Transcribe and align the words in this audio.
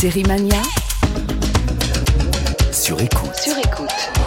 Série 0.00 0.22
Mania. 0.22 0.62
Sur 2.70 3.00
écoute. 3.00 3.34
Sur 3.34 3.58
écoute. 3.58 4.17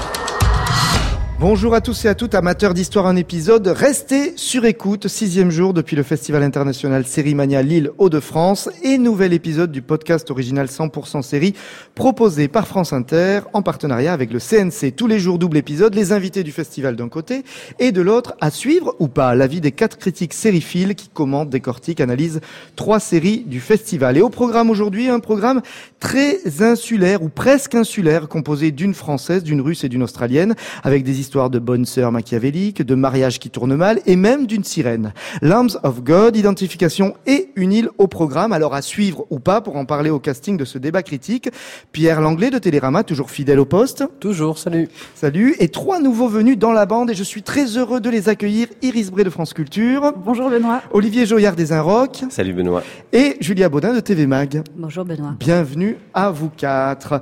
Bonjour 1.42 1.74
à 1.74 1.82
tous 1.82 2.06
et 2.06 2.08
à 2.08 2.14
toutes, 2.14 2.36
amateurs 2.36 2.76
d'histoire 2.76 3.08
un 3.08 3.16
épisode. 3.16 3.66
Restez 3.66 4.34
sur 4.36 4.64
écoute, 4.64 5.08
sixième 5.08 5.50
jour 5.50 5.74
depuis 5.74 5.96
le 5.96 6.04
Festival 6.04 6.44
international 6.44 7.04
Sérimania 7.04 7.64
Lille 7.64 7.90
Hauts-de-France 7.98 8.70
et 8.84 9.00
nouvel 9.00 9.34
épisode 9.34 9.72
du 9.72 9.82
podcast 9.82 10.30
original 10.30 10.68
100% 10.68 11.24
série 11.24 11.56
proposé 11.96 12.48
par 12.48 12.68
France 12.68 12.94
Inter 12.94 13.40
en 13.54 13.64
partenariat 13.64 14.14
avec 14.14 14.32
le 14.32 14.38
CNC. 14.38 14.96
Tous 14.96 15.08
les 15.08 15.18
jours 15.18 15.40
double 15.40 15.58
épisode, 15.58 15.96
les 15.96 16.12
invités 16.12 16.44
du 16.44 16.52
festival 16.52 16.96
d'un 16.96 17.10
côté 17.10 17.44
et 17.80 17.92
de 17.92 18.02
l'autre 18.04 18.36
à 18.40 18.52
suivre 18.52 18.96
ou 19.00 19.08
pas 19.08 19.34
l'avis 19.34 19.62
des 19.62 19.72
quatre 19.72 19.98
critiques 19.98 20.36
sériphiles 20.36 20.94
qui 20.94 21.10
commentent, 21.10 21.50
décortiquent, 21.50 22.02
analysent 22.02 22.42
trois 22.76 23.00
séries 23.00 23.46
du 23.48 23.62
festival. 23.62 24.16
Et 24.16 24.22
au 24.22 24.30
programme 24.30 24.70
aujourd'hui, 24.70 25.10
un 25.10 25.20
programme 25.20 25.64
très 26.00 26.62
insulaire 26.62 27.24
ou 27.24 27.30
presque 27.30 27.74
insulaire 27.74 28.28
composé 28.28 28.70
d'une 28.70 28.94
française, 28.94 29.42
d'une 29.42 29.62
russe 29.62 29.84
et 29.84 29.90
d'une 29.90 30.04
australienne 30.04 30.54
avec 30.84 31.04
des 31.04 31.20
histoires 31.20 31.31
histoire 31.32 31.50
de 31.50 31.60
bonne 31.60 31.86
sœur 31.86 32.12
machiavélique, 32.12 32.82
de 32.82 32.94
mariage 32.94 33.40
qui 33.40 33.50
tourne 33.50 33.74
mal 33.78 34.02
et 34.06 34.18
même 34.18 34.48
d'une 34.48 34.66
sirène. 34.66 35.14
Lambs 35.42 35.80
of 35.82 36.04
God, 36.04 36.36
identification 36.36 37.14
et 37.26 37.52
une 37.56 37.72
île 37.72 37.88
au 38.00 38.08
programme. 38.08 38.52
Alors 38.52 38.74
à 38.74 38.82
suivre 38.82 39.26
ou 39.30 39.40
pas 39.40 39.62
pour 39.62 39.78
en 39.78 39.86
parler 39.86 40.10
au 40.10 40.20
casting 40.20 40.58
de 40.58 40.66
ce 40.66 40.78
débat 40.78 41.04
critique. 41.04 41.50
Pierre 41.94 42.20
Langlais 42.20 42.50
de 42.50 42.58
Télérama, 42.58 43.06
toujours 43.06 43.32
fidèle 43.32 43.62
au 43.62 43.66
poste. 43.66 44.04
Toujours, 44.20 44.58
salut. 44.58 44.90
Salut. 45.16 45.56
Et 45.60 45.70
trois 45.70 46.02
nouveaux 46.02 46.28
venus 46.28 46.58
dans 46.58 46.74
la 46.74 46.86
bande 46.86 47.10
et 47.10 47.14
je 47.16 47.24
suis 47.24 47.44
très 47.44 47.78
heureux 47.78 48.02
de 48.02 48.10
les 48.10 48.28
accueillir. 48.28 48.68
Iris 48.82 49.10
Bray 49.10 49.24
de 49.24 49.30
France 49.30 49.54
Culture. 49.54 50.12
Bonjour 50.26 50.50
Benoît. 50.50 50.82
Olivier 50.92 51.26
Joyard 51.26 51.56
des 51.56 51.72
Inrocks. 51.72 52.26
Salut 52.30 52.52
Benoît. 52.52 52.84
Et 53.14 53.38
Julia 53.40 53.70
Baudin 53.70 53.94
de 53.94 54.02
TV 54.02 54.28
Mag. 54.28 54.64
Bonjour 54.76 55.06
Benoît. 55.06 55.34
Bienvenue 55.40 55.96
à 56.14 56.30
vous 56.30 56.50
quatre. 56.50 57.22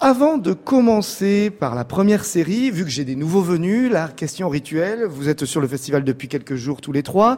Avant 0.00 0.38
de 0.38 0.52
commencer 0.52 1.50
par 1.50 1.74
la 1.74 1.84
première 1.84 2.24
série, 2.24 2.70
vu 2.70 2.84
que 2.84 2.90
j'ai 2.90 3.04
des 3.04 3.14
nouveaux 3.14 3.42
venus, 3.42 3.90
la 3.90 4.08
question 4.08 4.48
rituelle, 4.48 5.04
vous 5.04 5.28
êtes 5.28 5.44
sur 5.44 5.60
le 5.60 5.68
festival 5.68 6.04
depuis 6.04 6.28
quelques 6.28 6.56
jours 6.56 6.80
tous 6.80 6.92
les 6.92 7.02
trois, 7.02 7.36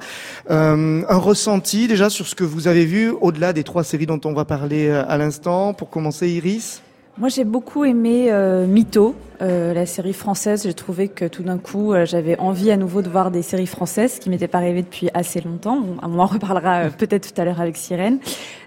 euh, 0.51 1.03
un 1.07 1.17
ressenti 1.19 1.87
déjà 1.87 2.09
sur 2.09 2.27
ce 2.27 2.35
que 2.35 2.45
vous 2.45 2.67
avez 2.67 2.87
vu 2.87 3.11
au-delà 3.11 3.53
des 3.53 3.63
trois 3.63 3.85
séries 3.85 4.07
dont 4.07 4.21
on 4.25 4.33
va 4.33 4.45
parler 4.45 4.89
euh, 4.89 5.05
à 5.07 5.19
l'instant. 5.19 5.75
Pour 5.75 5.91
commencer, 5.91 6.29
Iris? 6.29 6.81
Moi, 7.19 7.31
j'ai 7.31 7.45
beaucoup 7.45 7.85
aimé 7.87 8.27
euh, 8.31 8.67
Mytho, 8.67 9.15
euh, 9.41 9.73
la 9.73 9.87
série 9.87 10.13
française. 10.13 10.65
J'ai 10.65 10.75
trouvé 10.75 11.09
que 11.09 11.25
tout 11.25 11.43
d'un 11.43 11.57
coup, 11.57 11.95
euh, 11.95 12.05
j'avais 12.05 12.39
envie 12.39 12.71
à 12.71 12.77
nouveau 12.77 13.01
de 13.01 13.09
voir 13.09 13.31
des 13.31 13.41
séries 13.41 13.67
françaises, 13.67 14.19
qui 14.19 14.29
m'étaient 14.29 14.49
pas 14.49 14.59
arrivées 14.59 14.83
depuis 14.83 15.09
assez 15.15 15.41
longtemps. 15.41 15.83
on 16.03 16.19
en 16.19 16.27
reparlera 16.27 16.85
euh, 16.85 16.91
peut-être 16.99 17.33
tout 17.33 17.41
à 17.41 17.45
l'heure 17.47 17.61
avec 17.61 17.79
Sirène. 17.79 18.19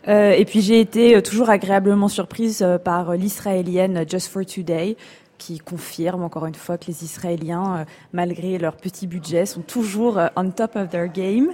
et 0.07 0.45
puis, 0.45 0.61
j'ai 0.61 0.79
été 0.79 1.21
toujours 1.21 1.51
agréablement 1.51 2.07
surprise 2.07 2.65
par 2.83 3.13
l'israélienne 3.13 4.03
Just 4.07 4.29
for 4.29 4.43
Today, 4.43 4.97
qui 5.37 5.59
confirme 5.59 6.23
encore 6.23 6.47
une 6.47 6.55
fois 6.55 6.79
que 6.79 6.87
les 6.87 7.03
Israéliens, 7.03 7.85
malgré 8.13 8.57
leur 8.57 8.75
petit 8.75 9.05
budget, 9.05 9.45
sont 9.45 9.61
toujours 9.61 10.19
on 10.35 10.49
top 10.49 10.75
of 10.75 10.89
their 10.89 11.07
game. 11.07 11.49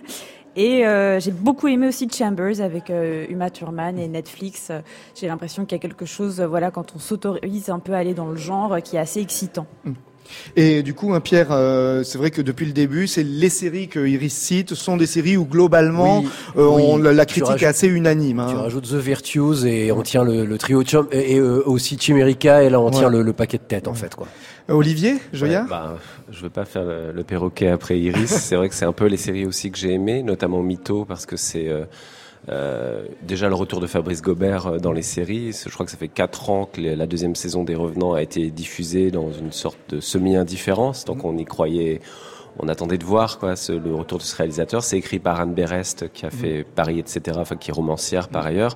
Et 0.55 0.85
euh, 0.85 1.19
j'ai 1.19 1.31
beaucoup 1.31 1.67
aimé 1.67 1.87
aussi 1.87 2.07
Chambers 2.09 2.61
avec 2.61 2.89
euh, 2.89 3.25
Uma 3.29 3.49
Thurman 3.49 3.99
et 3.99 4.07
Netflix. 4.07 4.71
J'ai 5.13 5.27
l'impression 5.27 5.65
qu'il 5.65 5.75
y 5.75 5.79
a 5.79 5.81
quelque 5.81 6.05
chose, 6.05 6.39
euh, 6.39 6.47
voilà, 6.47 6.71
quand 6.71 6.95
on 6.95 6.99
s'autorise 6.99 7.69
un 7.69 7.79
peu 7.79 7.93
à 7.93 7.97
aller 7.97 8.13
dans 8.13 8.27
le 8.27 8.37
genre, 8.37 8.81
qui 8.81 8.95
est 8.95 8.99
assez 8.99 9.19
excitant. 9.19 9.67
Mm. 9.83 9.93
Et 10.55 10.83
du 10.83 10.93
coup, 10.93 11.13
hein, 11.13 11.19
Pierre, 11.19 11.47
c'est 12.03 12.17
vrai 12.17 12.31
que 12.31 12.41
depuis 12.41 12.65
le 12.65 12.71
début, 12.71 13.07
c'est 13.07 13.23
les 13.23 13.49
séries 13.49 13.87
que 13.87 14.05
Iris 14.05 14.33
cite 14.33 14.75
sont 14.75 14.97
des 14.97 15.05
séries 15.05 15.37
où 15.37 15.45
globalement 15.45 16.23
on, 16.55 16.97
la 16.97 17.25
critique 17.25 17.61
est 17.61 17.67
assez 17.67 17.87
unanime. 17.87 18.39
Hein. 18.39 18.47
Tu 18.49 18.55
rajoutes 18.55 18.89
The 18.89 18.95
Virtues 18.95 19.65
et 19.65 19.91
on 19.91 20.01
tient 20.01 20.23
le, 20.23 20.45
le 20.45 20.57
trio 20.57 20.83
Chum 20.83 21.07
et, 21.11 21.39
aussi 21.39 21.97
Chimerica 21.97 22.63
et 22.63 22.69
là 22.69 22.79
on 22.79 22.89
tient 22.91 23.09
le, 23.09 23.21
le, 23.21 23.33
paquet 23.33 23.57
de 23.57 23.63
tête 23.63 23.87
en 23.87 23.93
fait 23.93 24.15
quoi. 24.15 24.27
Olivier, 24.67 25.17
Joya 25.31 25.61
ouais, 25.61 25.69
bah, 25.69 25.97
Je 26.31 26.41
veux 26.41 26.49
pas 26.49 26.65
faire 26.65 26.83
le, 26.85 27.23
perroquet 27.23 27.69
après 27.69 27.99
Iris. 27.99 28.29
c'est 28.29 28.55
vrai 28.55 28.69
que 28.69 28.75
c'est 28.75 28.85
un 28.85 28.93
peu 28.93 29.05
les 29.05 29.17
séries 29.17 29.45
aussi 29.45 29.71
que 29.71 29.77
j'ai 29.77 29.93
aimées, 29.93 30.23
notamment 30.23 30.61
Mytho, 30.61 31.05
parce 31.05 31.25
que 31.25 31.37
c'est 31.37 31.69
euh, 32.49 33.05
déjà 33.23 33.49
le 33.49 33.55
retour 33.55 33.79
de 33.79 33.87
Fabrice 33.87 34.21
Gobert 34.21 34.67
euh, 34.67 34.77
dans 34.77 34.91
les 34.91 35.01
séries. 35.01 35.51
Je 35.51 35.69
crois 35.73 35.85
que 35.85 35.91
ça 35.91 35.97
fait 35.97 36.07
quatre 36.07 36.49
ans 36.49 36.69
que 36.71 36.81
la 36.81 37.07
deuxième 37.07 37.35
saison 37.35 37.63
des 37.63 37.75
Revenants 37.75 38.13
a 38.13 38.21
été 38.21 38.51
diffusée 38.51 39.11
dans 39.11 39.31
une 39.31 39.51
sorte 39.51 39.77
de 39.89 39.99
semi-indifférence, 39.99 41.05
donc 41.05 41.25
on 41.25 41.37
y 41.37 41.45
croyait 41.45 42.01
on 42.59 42.67
attendait 42.67 42.97
de 42.97 43.03
voir 43.03 43.39
quoi, 43.39 43.55
ce, 43.55 43.71
le 43.71 43.93
retour 43.93 44.17
de 44.17 44.23
ce 44.23 44.35
réalisateur. 44.35 44.83
C'est 44.83 44.97
écrit 44.97 45.19
par 45.19 45.39
Anne 45.39 45.53
Berest, 45.53 46.11
qui 46.13 46.25
a 46.25 46.29
fait 46.29 46.61
mm. 46.61 46.65
Paris, 46.75 46.99
etc., 46.99 47.37
enfin, 47.39 47.55
qui 47.55 47.71
est 47.71 47.73
romancière 47.73 48.29
par 48.29 48.43
mm. 48.43 48.47
ailleurs. 48.47 48.75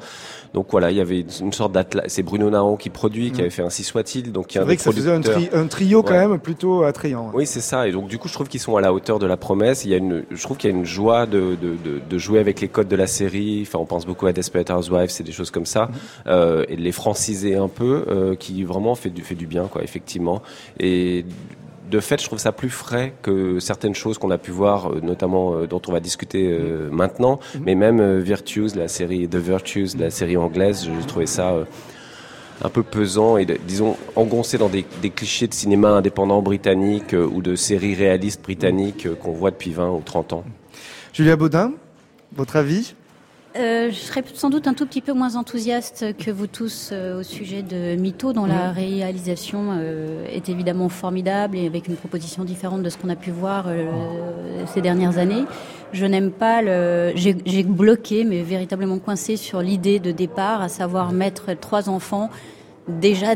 Donc 0.54 0.68
voilà, 0.72 0.92
il 0.92 0.98
y 0.98 1.02
avait 1.02 1.26
une 1.40 1.54
sorte 1.54 1.72
d'atlas. 1.72 2.06
C'est 2.08 2.24
Bruno 2.24 2.50
Naon 2.50 2.76
qui 2.76 2.90
produit, 2.90 3.32
qui 3.32 3.38
mm. 3.38 3.42
avait 3.42 3.50
fait 3.50 3.62
Ainsi 3.62 3.84
soit-il. 3.84 4.32
Donc 4.32 4.48
c'est 4.50 4.60
vrai 4.60 4.76
que 4.76 4.82
ça 4.82 4.92
faisait 4.92 5.12
un, 5.12 5.68
trio 5.68 6.04
quand 6.04 6.14
même 6.14 6.40
plutôt 6.40 6.84
attrayant. 6.84 7.32
Oui, 7.34 7.46
c'est 7.46 7.62
ça. 7.62 7.88
Et 7.88 7.92
donc 7.92 8.08
du 8.08 8.18
coup, 8.18 8.28
je 8.28 8.34
trouve 8.34 8.48
qu'ils 8.48 8.60
sont 8.60 8.76
à 8.76 8.82
la 8.82 8.94
hauteur 8.94 9.20
de 9.20 9.26
la 9.26 9.38
promesse. 9.38 9.86
Il 9.86 9.92
y 9.92 9.94
a 9.94 9.98
une, 9.98 10.24
je 10.32 10.42
trouve 10.42 10.58
qu'il 10.58 10.70
y 10.70 10.74
a 10.74 10.76
une 10.76 10.86
joie 10.86 11.26
de, 11.26 11.56
de, 11.62 11.76
de, 11.84 12.02
de, 12.08 12.18
jouer 12.18 12.40
avec 12.40 12.62
les 12.62 12.68
codes 12.68 12.88
de 12.88 12.96
la 12.96 13.08
série. 13.08 13.64
Enfin, 13.66 13.80
on 13.80 13.86
pense 13.86 14.06
beaucoup 14.06 14.28
à 14.28 14.34
Desperate 14.34 14.70
Housewives, 14.72 15.10
c'est 15.10 15.24
des 15.24 15.32
choses 15.32 15.52
comme 15.52 15.66
ça, 15.66 15.90
euh, 16.28 16.66
et 16.68 16.76
de 16.76 16.82
les 16.82 16.92
franciser 16.92 17.56
un 17.56 17.68
peu, 17.68 18.06
euh, 18.08 18.36
qui 18.36 18.64
vraiment 18.64 18.96
fait 18.96 19.10
du 19.10 19.22
fait 19.24 19.36
du 19.36 19.48
bien, 19.48 19.68
quoi, 19.68 19.84
effectivement. 19.84 20.42
Et 20.80 21.26
de 21.90 22.00
fait, 22.00 22.22
je 22.22 22.26
trouve 22.26 22.40
ça 22.40 22.52
plus 22.52 22.70
frais 22.70 23.14
que 23.22 23.60
certaines 23.60 23.96
choses 23.96 24.18
qu'on 24.18 24.32
a 24.32 24.38
pu 24.38 24.52
voir, 24.52 24.92
euh, 24.92 25.00
notamment 25.02 25.56
euh, 25.56 25.68
dont 25.68 25.82
on 25.88 25.92
va 25.92 26.00
discuter 26.00 26.50
euh, 26.52 26.90
maintenant, 26.92 27.40
mhm. 27.56 27.62
mais 27.66 27.76
même 27.76 28.20
Virtues, 28.20 28.76
la 28.76 28.88
série 28.88 29.28
The 29.28 29.36
Virtues, 29.36 29.90
la 29.98 30.10
série 30.10 30.38
anglaise, 30.38 30.86
j'ai 30.86 31.08
trouvé 31.08 31.26
ça 31.26 31.56
un 32.62 32.70
peu 32.70 32.84
pesant 32.84 33.38
et 33.38 33.46
disons 33.46 33.96
engoncé 34.16 34.58
dans 34.58 34.70
des, 34.70 34.86
des, 35.02 35.10
clichés 35.10 35.48
de 35.48 35.54
cinéma 35.54 35.90
indépendant 35.90 36.42
britannique 36.42 37.14
ou 37.14 37.42
de 37.42 37.56
séries 37.56 37.96
réalistes 37.96 38.44
britanniques 38.44 39.08
qu'on 39.20 39.32
voit 39.32 39.52
depuis 39.52 39.72
20 39.72 39.92
ou 39.92 40.02
30 40.04 40.34
ans. 40.34 40.44
Julia 41.14 41.38
Baudin, 41.38 41.72
votre 42.36 42.58
avis? 42.58 42.96
Euh, 43.56 43.90
je 43.90 43.96
serais 43.96 44.24
sans 44.36 44.52
doute 44.52 44.68
un 44.68 44.76
tout 44.76 44.86
petit 44.86 45.02
peu 45.02 45.14
moins 45.14 45.36
enthousiaste 45.36 46.16
que 46.18 46.30
vous 46.30 46.46
tous 46.46 46.90
euh, 46.92 47.22
au 47.22 47.24
sujet 47.24 47.64
de 47.64 47.96
Mytho, 47.96 48.32
dont 48.32 48.46
la 48.46 48.72
réalisation 48.72 49.70
euh, 49.72 50.26
est 50.28 50.50
évidemment 50.50 50.88
formidable 50.88 51.58
et 51.58 51.66
avec 51.66 51.88
une 51.88 51.96
proposition 51.96 52.44
différente 52.44 52.84
de 52.84 52.90
ce 52.90 52.98
qu'on 52.98 53.10
a 53.10 53.16
pu 53.16 53.32
voir 53.32 53.66
ces 54.68 54.82
dernières 54.82 55.18
années. 55.18 55.46
Je 55.94 56.06
n'aime 56.06 56.32
pas 56.32 56.62
le. 56.62 57.12
J'ai 57.16 57.64
bloqué, 57.64 58.24
mais 58.24 58.44
véritablement 58.44 59.00
coincé 59.00 59.36
sur 59.36 59.62
l'idée 59.62 60.00
de 60.00 60.12
départ, 60.12 60.62
à 60.62 60.70
savoir 60.70 61.12
mettre 61.12 61.54
trois 61.56 61.90
enfants 61.90 62.30
déjà 62.88 63.34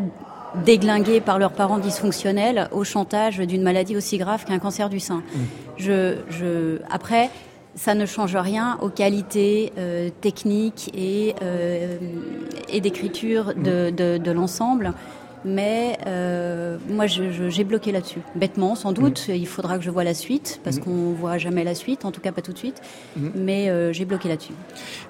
déglingués 0.63 1.22
par 1.22 1.40
leurs 1.40 1.53
parents 1.53 1.80
dysfonctionnels 1.80 2.69
au 2.72 2.84
chantage 2.84 3.40
d'une 3.40 3.63
maladie 3.63 3.97
aussi 3.97 4.19
grave 4.19 4.45
qu'un 4.45 4.59
cancer 4.59 4.90
du 4.90 5.00
sein. 5.00 5.18
Mmh. 5.18 5.40
Je, 5.78 6.16
je, 6.30 6.78
après, 6.91 7.31
ça 7.75 7.95
ne 7.95 8.06
change 8.06 8.35
rien 8.35 8.78
aux 8.81 8.89
qualités 8.89 9.73
euh, 9.78 10.09
techniques 10.22 10.91
et, 10.95 11.35
euh, 11.41 11.97
et 12.69 12.81
d'écriture 12.81 13.53
de, 13.56 13.89
de, 13.89 14.17
de 14.17 14.31
l'ensemble. 14.31 14.94
Mais 15.45 15.97
euh, 16.07 16.78
moi, 16.88 17.06
j'ai 17.07 17.63
bloqué 17.63 17.91
là-dessus. 17.91 18.22
Bêtement, 18.35 18.75
sans 18.75 18.94
doute. 18.94 19.28
Mm. 19.28 19.33
Il 19.33 19.47
faudra 19.47 19.78
que 19.78 19.83
je 19.83 19.89
vois 19.89 20.03
la 20.03 20.13
suite, 20.13 20.62
parce 20.63 20.78
mm. 20.78 20.79
qu'on 20.81 21.12
voit 21.12 21.38
jamais 21.38 21.63
la 21.63 21.75
suite, 21.75 22.06
en 22.06 22.12
tout 22.12 22.22
cas 22.22 22.31
pas 22.31 22.41
tout 22.41 22.53
de 22.53 22.57
suite. 22.57 22.81
Mm. 23.17 23.29
Mais 23.35 23.69
euh, 23.69 23.91
j'ai 23.91 24.06
bloqué 24.06 24.29
là-dessus. 24.29 24.53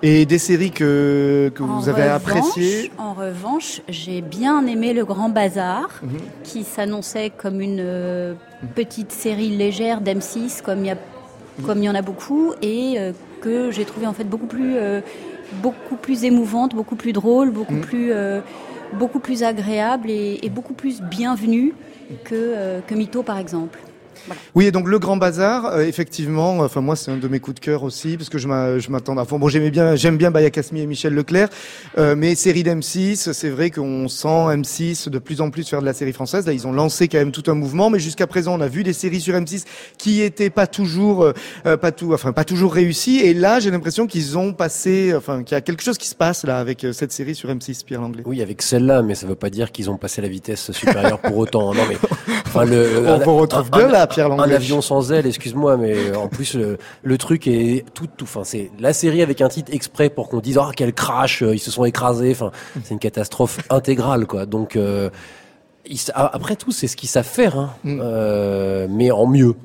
Et 0.01 0.25
des 0.25 0.39
séries 0.39 0.71
que, 0.71 1.51
que 1.53 1.63
vous 1.63 1.87
avez 1.87 2.03
appréciées? 2.03 2.91
En 2.97 3.13
revanche, 3.13 3.81
j'ai 3.89 4.21
bien 4.21 4.65
aimé 4.65 4.93
Le 4.93 5.05
Grand 5.05 5.29
Bazar, 5.29 6.01
mm-hmm. 6.03 6.43
qui 6.43 6.63
s'annonçait 6.63 7.29
comme 7.29 7.61
une 7.61 7.79
euh, 7.79 8.33
petite 8.75 9.11
série 9.11 9.49
légère 9.49 10.01
d'M6, 10.01 10.63
comme 10.63 10.79
il 10.79 10.87
y 10.87 10.91
a 10.91 10.97
comme 11.65 11.79
il 11.79 11.85
y 11.85 11.89
en 11.89 11.95
a 11.95 12.01
beaucoup, 12.01 12.53
et 12.61 12.95
euh, 12.97 13.11
que 13.41 13.71
j'ai 13.71 13.85
trouvé 13.85 14.07
en 14.07 14.13
fait 14.13 14.23
beaucoup 14.23 14.47
plus, 14.47 14.75
euh, 14.77 15.01
beaucoup 15.61 15.95
plus 15.95 16.23
émouvante, 16.23 16.75
beaucoup 16.75 16.95
plus 16.95 17.13
drôle, 17.13 17.51
beaucoup, 17.51 17.75
mm. 17.75 17.81
plus, 17.81 18.11
euh, 18.11 18.41
beaucoup 18.93 19.19
plus 19.19 19.43
agréable 19.43 20.09
et, 20.09 20.39
et 20.41 20.49
beaucoup 20.49 20.73
plus 20.73 21.01
bienvenue 21.01 21.73
que, 22.23 22.81
que 22.85 22.95
Mytho 22.95 23.23
par 23.23 23.37
exemple. 23.37 23.79
Oui, 24.55 24.65
et 24.65 24.71
donc 24.71 24.87
le 24.87 24.99
Grand 24.99 25.17
Bazar, 25.17 25.65
euh, 25.65 25.81
effectivement, 25.81 26.59
enfin 26.59 26.81
moi 26.81 26.95
c'est 26.95 27.11
un 27.11 27.17
de 27.17 27.27
mes 27.27 27.39
coups 27.39 27.55
de 27.55 27.59
cœur 27.59 27.83
aussi 27.83 28.17
parce 28.17 28.29
que 28.29 28.37
je 28.37 28.47
m'attends. 28.47 29.17
Enfin 29.17 29.37
bon, 29.37 29.47
j'aimais 29.47 29.71
bien, 29.71 29.95
j'aime 29.95 30.17
bien 30.17 30.31
Bayakasmi 30.31 30.81
et 30.81 30.85
Michel 30.85 31.13
Leclerc, 31.13 31.49
euh, 31.97 32.15
mais 32.15 32.35
série 32.35 32.63
d'M6, 32.63 33.33
c'est 33.33 33.49
vrai 33.49 33.69
qu'on 33.69 34.07
sent 34.07 34.27
M6 34.27 35.09
de 35.09 35.19
plus 35.19 35.41
en 35.41 35.49
plus 35.49 35.67
faire 35.67 35.81
de 35.81 35.85
la 35.85 35.93
série 35.93 36.13
française. 36.13 36.45
Là, 36.45 36.53
ils 36.53 36.67
ont 36.67 36.71
lancé 36.71 37.07
quand 37.07 37.17
même 37.17 37.31
tout 37.31 37.49
un 37.51 37.55
mouvement, 37.55 37.89
mais 37.89 37.99
jusqu'à 37.99 38.27
présent, 38.27 38.55
on 38.57 38.61
a 38.61 38.67
vu 38.67 38.83
des 38.83 38.93
séries 38.93 39.21
sur 39.21 39.35
M6 39.35 39.63
qui 39.97 40.21
étaient 40.21 40.49
pas 40.49 40.67
toujours, 40.67 41.33
euh, 41.65 41.77
pas 41.77 41.91
tout, 41.91 42.13
enfin 42.13 42.31
pas 42.31 42.43
toujours 42.43 42.73
réussies. 42.73 43.19
Et 43.19 43.33
là, 43.33 43.59
j'ai 43.59 43.71
l'impression 43.71 44.07
qu'ils 44.07 44.37
ont 44.37 44.53
passé, 44.53 45.13
enfin 45.15 45.43
qu'il 45.43 45.55
y 45.55 45.57
a 45.57 45.61
quelque 45.61 45.83
chose 45.83 45.97
qui 45.97 46.07
se 46.07 46.15
passe 46.15 46.43
là 46.43 46.59
avec 46.59 46.85
cette 46.93 47.11
série 47.11 47.35
sur 47.35 47.49
M6, 47.49 47.83
Pierre 47.85 48.01
Langlais. 48.01 48.23
Oui, 48.25 48.41
avec 48.41 48.61
celle-là, 48.61 49.01
mais 49.01 49.15
ça 49.15 49.27
veut 49.27 49.35
pas 49.35 49.49
dire 49.49 49.71
qu'ils 49.71 49.89
ont 49.89 49.97
passé 49.97 50.21
la 50.21 50.27
vitesse 50.27 50.71
supérieure 50.71 51.19
pour 51.19 51.37
autant. 51.37 51.73
Non 51.73 51.83
mais, 51.87 51.97
enfin 52.45 52.65
le. 52.65 53.03
on 53.07 53.17
vous 53.19 53.37
retrouve 53.37 53.69
bien 53.71 53.87
là 53.87 54.02
Pierre 54.07 54.31
Un 54.31 54.49
avion 54.49 54.81
sans 54.81 55.11
aile, 55.11 55.25
excuse-moi, 55.25 55.77
mais 55.77 56.15
en 56.15 56.27
plus 56.27 56.55
le, 56.55 57.17
truc 57.17 57.47
est 57.47 57.85
tout, 57.93 58.07
tout. 58.07 58.25
Enfin, 58.25 58.43
c'est 58.43 58.71
la 58.79 58.93
série 58.93 59.21
avec 59.21 59.41
un 59.41 59.49
titre 59.49 59.73
exprès 59.73 60.09
pour 60.09 60.29
qu'on 60.29 60.39
dise 60.39 60.57
ah 60.57 60.71
quel 60.75 60.93
crash, 60.93 61.41
ils 61.41 61.59
se 61.59 61.71
sont 61.71 61.85
écrasés. 61.85 62.31
Enfin, 62.31 62.51
c'est 62.83 62.93
une 62.93 62.99
catastrophe 62.99 63.59
intégrale, 63.69 64.25
quoi. 64.25 64.45
Donc 64.45 64.75
euh, 64.75 65.09
après 66.15 66.55
tout, 66.55 66.71
c'est 66.71 66.87
ce 66.87 66.95
qu'ils 66.95 67.09
savent 67.09 67.25
faire, 67.25 67.57
hein. 67.57 67.73
mm. 67.83 67.99
euh, 68.01 68.87
mais 68.89 69.11
en 69.11 69.27
mieux. 69.27 69.55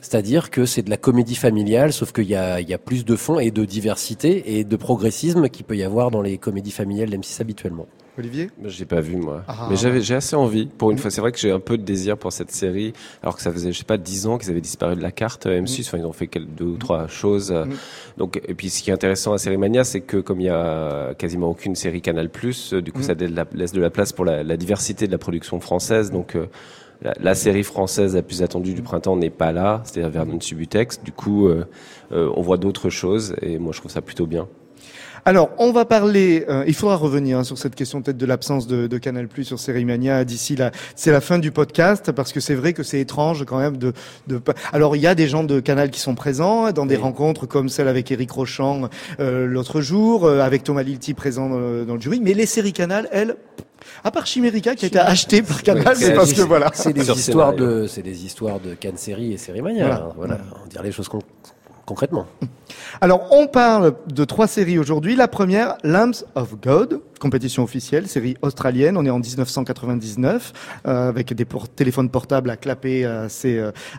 C'est-à-dire 0.00 0.50
que 0.50 0.66
c'est 0.66 0.82
de 0.82 0.90
la 0.90 0.96
comédie 0.96 1.36
familiale, 1.36 1.92
sauf 1.92 2.10
qu'il 2.12 2.24
y 2.24 2.34
a, 2.34 2.60
y 2.60 2.74
a 2.74 2.78
plus 2.78 3.04
de 3.04 3.14
fond 3.14 3.38
et 3.38 3.52
de 3.52 3.64
diversité 3.64 4.58
et 4.58 4.64
de 4.64 4.76
progressisme 4.76 5.48
qu'il 5.48 5.64
peut 5.64 5.76
y 5.76 5.84
avoir 5.84 6.10
dans 6.10 6.22
les 6.22 6.38
comédies 6.38 6.72
familiales 6.72 7.10
d'M6 7.10 7.40
habituellement. 7.40 7.86
Olivier? 8.20 8.50
J'ai 8.64 8.84
pas 8.84 9.00
vu 9.00 9.16
moi, 9.16 9.42
ah. 9.48 9.66
mais 9.70 9.76
j'avais 9.76 10.00
j'ai 10.00 10.14
assez 10.14 10.36
envie. 10.36 10.66
Pour 10.66 10.90
une 10.90 10.98
fois, 10.98 11.10
c'est 11.10 11.20
vrai 11.20 11.32
que 11.32 11.38
j'ai 11.38 11.50
un 11.50 11.58
peu 11.60 11.76
de 11.76 11.82
désir 11.82 12.16
pour 12.16 12.32
cette 12.32 12.50
série, 12.50 12.92
alors 13.22 13.36
que 13.36 13.42
ça 13.42 13.50
faisait 13.50 13.72
je 13.72 13.78
sais 13.78 13.84
pas 13.84 13.96
dix 13.96 14.26
ans 14.26 14.38
qu'ils 14.38 14.50
avaient 14.50 14.60
disparu 14.60 14.94
de 14.94 15.02
la 15.02 15.10
carte 15.10 15.46
euh, 15.46 15.60
M6. 15.60 15.86
Enfin, 15.86 15.98
ils 15.98 16.06
ont 16.06 16.12
fait 16.12 16.30
deux 16.56 16.64
ou 16.64 16.76
trois 16.76 17.08
choses. 17.08 17.50
Euh. 17.50 17.64
Mm. 17.64 17.72
Donc, 18.18 18.40
et 18.46 18.54
puis 18.54 18.70
ce 18.70 18.82
qui 18.82 18.90
est 18.90 18.92
intéressant 18.92 19.32
à 19.32 19.38
Série 19.38 19.56
Mania, 19.56 19.84
c'est 19.84 20.00
que 20.00 20.18
comme 20.18 20.40
il 20.40 20.46
y 20.46 20.50
a 20.50 21.14
quasiment 21.14 21.48
aucune 21.48 21.74
série 21.74 22.00
Canal+, 22.00 22.28
euh, 22.44 22.80
du 22.80 22.92
coup, 22.92 23.00
mm. 23.00 23.02
ça 23.02 23.14
laisse 23.54 23.72
de 23.72 23.80
la 23.80 23.90
place 23.90 24.12
pour 24.12 24.24
la, 24.24 24.56
diversité 24.56 25.06
de 25.06 25.12
la 25.12 25.18
production 25.18 25.58
française. 25.60 26.10
Donc 26.10 26.36
la, 27.02 27.34
série 27.34 27.62
française 27.62 28.14
la 28.14 28.22
plus 28.22 28.42
attendue 28.42 28.74
du 28.74 28.82
printemps 28.82 29.16
n'est 29.16 29.30
pas 29.30 29.52
là, 29.52 29.80
c'est-à-dire 29.84 30.10
Vernon 30.10 30.40
Subutex. 30.40 31.02
Du 31.02 31.12
coup, 31.12 31.48
on 32.10 32.42
voit 32.42 32.58
d'autres 32.58 32.90
choses 32.90 33.34
et 33.40 33.58
moi 33.58 33.72
je 33.72 33.80
trouve 33.80 33.90
ça 33.90 34.02
plutôt 34.02 34.26
bien. 34.26 34.46
Alors, 35.24 35.50
on 35.58 35.72
va 35.72 35.84
parler. 35.84 36.46
Euh, 36.48 36.64
il 36.66 36.74
faudra 36.74 36.96
revenir 36.96 37.38
hein, 37.38 37.44
sur 37.44 37.58
cette 37.58 37.74
question 37.74 38.00
peut-être 38.02 38.16
de 38.16 38.26
l'absence 38.26 38.66
de, 38.66 38.86
de, 38.86 38.98
Canal 38.98 39.28
Plus 39.28 39.44
sur 39.44 39.58
Série 39.58 39.84
Mania 39.84 40.24
d'ici 40.24 40.56
là. 40.56 40.70
C'est 40.96 41.10
la 41.10 41.20
fin 41.20 41.38
du 41.38 41.50
podcast 41.50 42.12
parce 42.12 42.32
que 42.32 42.40
c'est 42.40 42.54
vrai 42.54 42.72
que 42.72 42.82
c'est 42.82 43.00
étrange 43.00 43.44
quand 43.44 43.58
même 43.58 43.76
de, 43.76 43.92
de. 44.28 44.40
Alors, 44.72 44.96
il 44.96 45.02
y 45.02 45.06
a 45.06 45.14
des 45.14 45.28
gens 45.28 45.44
de 45.44 45.60
Canal 45.60 45.90
qui 45.90 46.00
sont 46.00 46.14
présents 46.14 46.72
dans 46.72 46.86
des 46.86 46.96
rencontres 46.96 47.46
comme 47.46 47.68
celle 47.68 47.88
avec 47.88 48.10
Eric 48.10 48.30
Rochant 48.30 48.88
euh, 49.18 49.46
l'autre 49.46 49.80
jour, 49.80 50.24
euh, 50.24 50.40
avec 50.40 50.64
Thomas 50.64 50.82
Lilti 50.82 51.14
présent 51.14 51.48
dans, 51.48 51.84
dans, 51.84 51.94
le 51.94 52.00
jury. 52.00 52.20
Mais 52.20 52.34
les 52.34 52.46
séries 52.46 52.72
Canal, 52.72 53.08
elles. 53.12 53.36
À 54.04 54.10
part 54.10 54.26
Chimérica 54.26 54.74
qui 54.74 54.84
a 54.84 54.88
été 54.88 54.98
acheté 54.98 55.42
par 55.42 55.62
Canal, 55.62 55.96
c'est 55.96 56.12
parce 56.14 56.32
que 56.32 56.42
voilà. 56.42 56.70
C'est 56.74 56.92
des 56.92 57.10
histoires 57.10 57.54
de, 57.54 57.86
c'est 57.86 58.02
des 58.02 58.24
histoires 58.24 58.60
de 58.60 58.74
Cannes 58.74 58.96
Série 58.96 59.32
et 59.32 59.36
Série 59.38 59.62
Mania. 59.62 59.86
Voilà, 59.86 60.04
hein, 60.04 60.12
voilà. 60.16 60.38
on 60.64 60.68
dirait 60.68 60.84
les 60.84 60.92
choses 60.92 61.08
concrètement. 61.90 62.26
Alors, 63.00 63.26
on 63.32 63.48
parle 63.48 63.94
de 64.06 64.24
trois 64.24 64.46
séries 64.46 64.78
aujourd'hui. 64.78 65.16
La 65.16 65.26
première, 65.26 65.76
Lambs 65.82 66.24
of 66.36 66.54
God, 66.62 67.00
compétition 67.20 67.62
officielle, 67.62 68.08
série 68.08 68.36
australienne. 68.42 68.96
On 68.96 69.06
est 69.06 69.10
en 69.10 69.20
1999 69.20 70.52
euh, 70.86 71.08
avec 71.08 71.32
des 71.32 71.46
téléphones 71.76 72.08
portables 72.08 72.50
à 72.50 72.56
clapper 72.56 73.04
euh, 73.04 73.28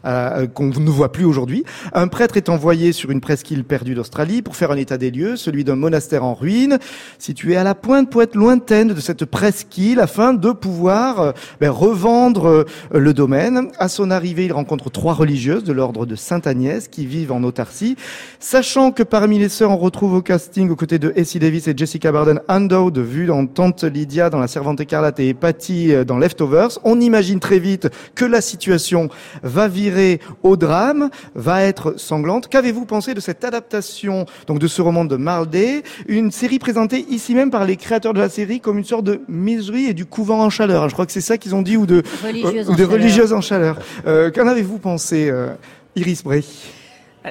euh, 0.06 0.48
qu'on 0.48 0.68
ne 0.68 0.90
voit 0.90 1.14
plus 1.14 1.24
aujourd'hui. 1.24 1.64
Un 1.94 2.10
prêtre 2.10 2.36
est 2.36 2.50
envoyé 2.50 2.92
sur 2.92 3.12
une 3.12 3.22
presqu'île 3.22 3.64
perdue 3.64 3.96
d'Australie 3.96 4.42
pour 4.42 4.58
faire 4.58 4.72
un 4.72 4.76
état 4.76 4.98
des 4.98 5.12
lieux, 5.12 5.38
celui 5.38 5.64
d'un 5.64 5.78
monastère 5.78 6.26
en 6.26 6.34
ruine, 6.34 6.80
situé 7.20 7.56
à 7.56 7.64
la 7.64 7.76
pointe 7.76 8.10
poète 8.10 8.36
lointaine 8.36 8.90
de 8.90 9.00
cette 9.00 9.24
presqu'île, 9.24 10.00
afin 10.00 10.34
de 10.34 10.52
pouvoir 10.52 11.34
ben, 11.62 11.70
revendre 11.70 12.66
le 12.92 13.14
domaine. 13.14 13.70
À 13.78 13.88
son 13.88 14.10
arrivée, 14.10 14.46
il 14.46 14.54
rencontre 14.54 14.90
trois 14.90 15.14
religieuses 15.14 15.64
de 15.64 15.72
l'ordre 15.72 16.06
de 16.06 16.16
Sainte 16.16 16.48
Agnès 16.48 16.88
qui 16.88 17.06
vivent 17.06 17.32
en 17.32 17.44
autarcie, 17.44 17.96
sachant 18.40 18.92
que 18.92 19.04
parmi 19.04 19.38
les 19.38 19.50
sœurs, 19.50 19.70
on 19.70 19.78
retrouve 19.78 20.16
au 20.16 20.22
casting 20.22 20.70
aux 20.70 20.76
côtés 20.76 20.98
de 20.98 21.14
Essie 21.16 21.40
Davis 21.40 21.68
et 21.68 21.74
Jessica 21.78 22.12
Barden 22.12 22.42
Ando 22.48 22.90
de 22.90 23.02
vu 23.12 23.26
dans 23.26 23.46
Tante 23.46 23.84
Lydia, 23.84 24.30
dans 24.30 24.40
La 24.40 24.48
Servante 24.48 24.80
écarlate 24.80 25.20
et 25.20 25.34
Patty 25.34 25.94
euh, 25.94 26.04
dans 26.04 26.18
Leftovers, 26.18 26.80
on 26.84 27.00
imagine 27.00 27.40
très 27.40 27.60
vite 27.60 27.90
que 28.16 28.26
la 28.26 28.42
situation 28.42 29.10
va 29.44 29.68
virer 29.68 30.20
au 30.44 30.56
drame, 30.56 31.10
va 31.36 31.64
être 31.64 32.00
sanglante. 32.00 32.48
Qu'avez-vous 32.48 32.86
pensé 32.86 33.14
de 33.14 33.20
cette 33.20 33.44
adaptation 33.44 34.26
donc 34.48 34.60
de 34.60 34.68
ce 34.68 34.82
roman 34.82 35.06
de 35.06 35.18
Marley, 35.18 35.84
une 36.08 36.32
série 36.32 36.60
présentée 36.60 37.06
ici 37.10 37.36
même 37.36 37.52
par 37.52 37.66
les 37.66 37.76
créateurs 37.76 38.14
de 38.14 38.20
la 38.20 38.30
série 38.30 38.60
comme 38.60 38.78
une 38.78 38.86
sorte 38.86 39.04
de 39.04 39.22
miserie 39.28 39.86
et 39.86 39.94
du 39.94 40.06
couvent 40.06 40.42
en 40.42 40.50
chaleur. 40.50 40.88
Je 40.88 40.94
crois 40.94 41.06
que 41.06 41.12
c'est 41.12 41.22
ça 41.22 41.38
qu'ils 41.38 41.54
ont 41.54 41.62
dit 41.62 41.78
ou 41.78 41.86
de 41.86 42.04
religieuses 42.24 42.70
ou 42.70 42.76
de 42.76 42.84
religieuses 42.84 43.34
en 43.34 43.42
chaleur. 43.42 43.78
Euh, 44.08 44.32
Qu'en 44.32 44.48
avez-vous 44.48 44.78
pensé, 44.78 45.30
euh, 45.30 45.50
Iris 45.96 46.24
Bray? 46.24 46.44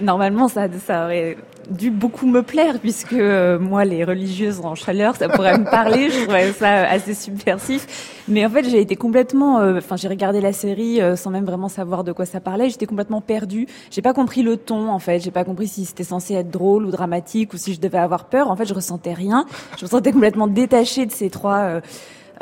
Normalement, 0.03 0.47
ça, 0.47 0.69
ça 0.87 1.07
aurait 1.07 1.37
dû 1.69 1.91
beaucoup 1.91 2.27
me 2.27 2.43
plaire 2.43 2.79
puisque 2.79 3.13
euh, 3.13 3.59
moi, 3.59 3.85
les 3.85 4.05
religieuses 4.05 4.61
en 4.61 4.77
chaleur, 4.77 5.17
ça 5.17 5.29
pourrait 5.29 5.59
me 5.59 5.65
parler. 5.65 6.11
Je 6.11 6.23
trouvais 6.23 6.53
ça 6.53 6.89
assez 6.89 7.13
subversif. 7.13 8.23
Mais 8.29 8.47
en 8.47 8.51
fait, 8.51 8.69
j'ai 8.69 8.81
été 8.81 8.95
complètement. 8.95 9.59
Euh, 9.59 9.79
enfin, 9.79 9.97
j'ai 9.97 10.07
regardé 10.07 10.41
la 10.41 10.53
série 10.53 11.01
euh, 11.01 11.17
sans 11.17 11.31
même 11.31 11.45
vraiment 11.45 11.69
savoir 11.69 12.05
de 12.05 12.13
quoi 12.13 12.25
ça 12.25 12.41
parlait. 12.41 12.71
J'étais 12.71 12.87
complètement 12.87 13.21
perdue. 13.21 13.67
J'ai 13.91 14.03
pas 14.03 14.13
compris 14.13 14.43
le 14.43 14.57
ton. 14.57 14.91
En 14.91 15.01
fait, 15.01 15.19
j'ai 15.19 15.33
pas 15.33 15.45
compris 15.45 15.67
si 15.67 15.85
c'était 15.85 16.05
censé 16.05 16.35
être 16.35 16.51
drôle 16.51 16.85
ou 16.85 16.93
dramatique 16.93 17.53
ou 17.53 17.57
si 17.57 17.75
je 17.75 17.81
devais 17.81 17.99
avoir 17.99 18.27
peur. 18.27 18.49
En 18.49 18.55
fait, 18.55 18.67
je 18.67 18.75
ressentais 18.75 19.13
rien. 19.13 19.45
Je 19.77 19.85
me 19.85 19.91
sentais 19.91 20.13
complètement 20.13 20.47
détachée 20.47 21.05
de 21.07 21.13
ces 21.13 21.31
trois 21.31 21.81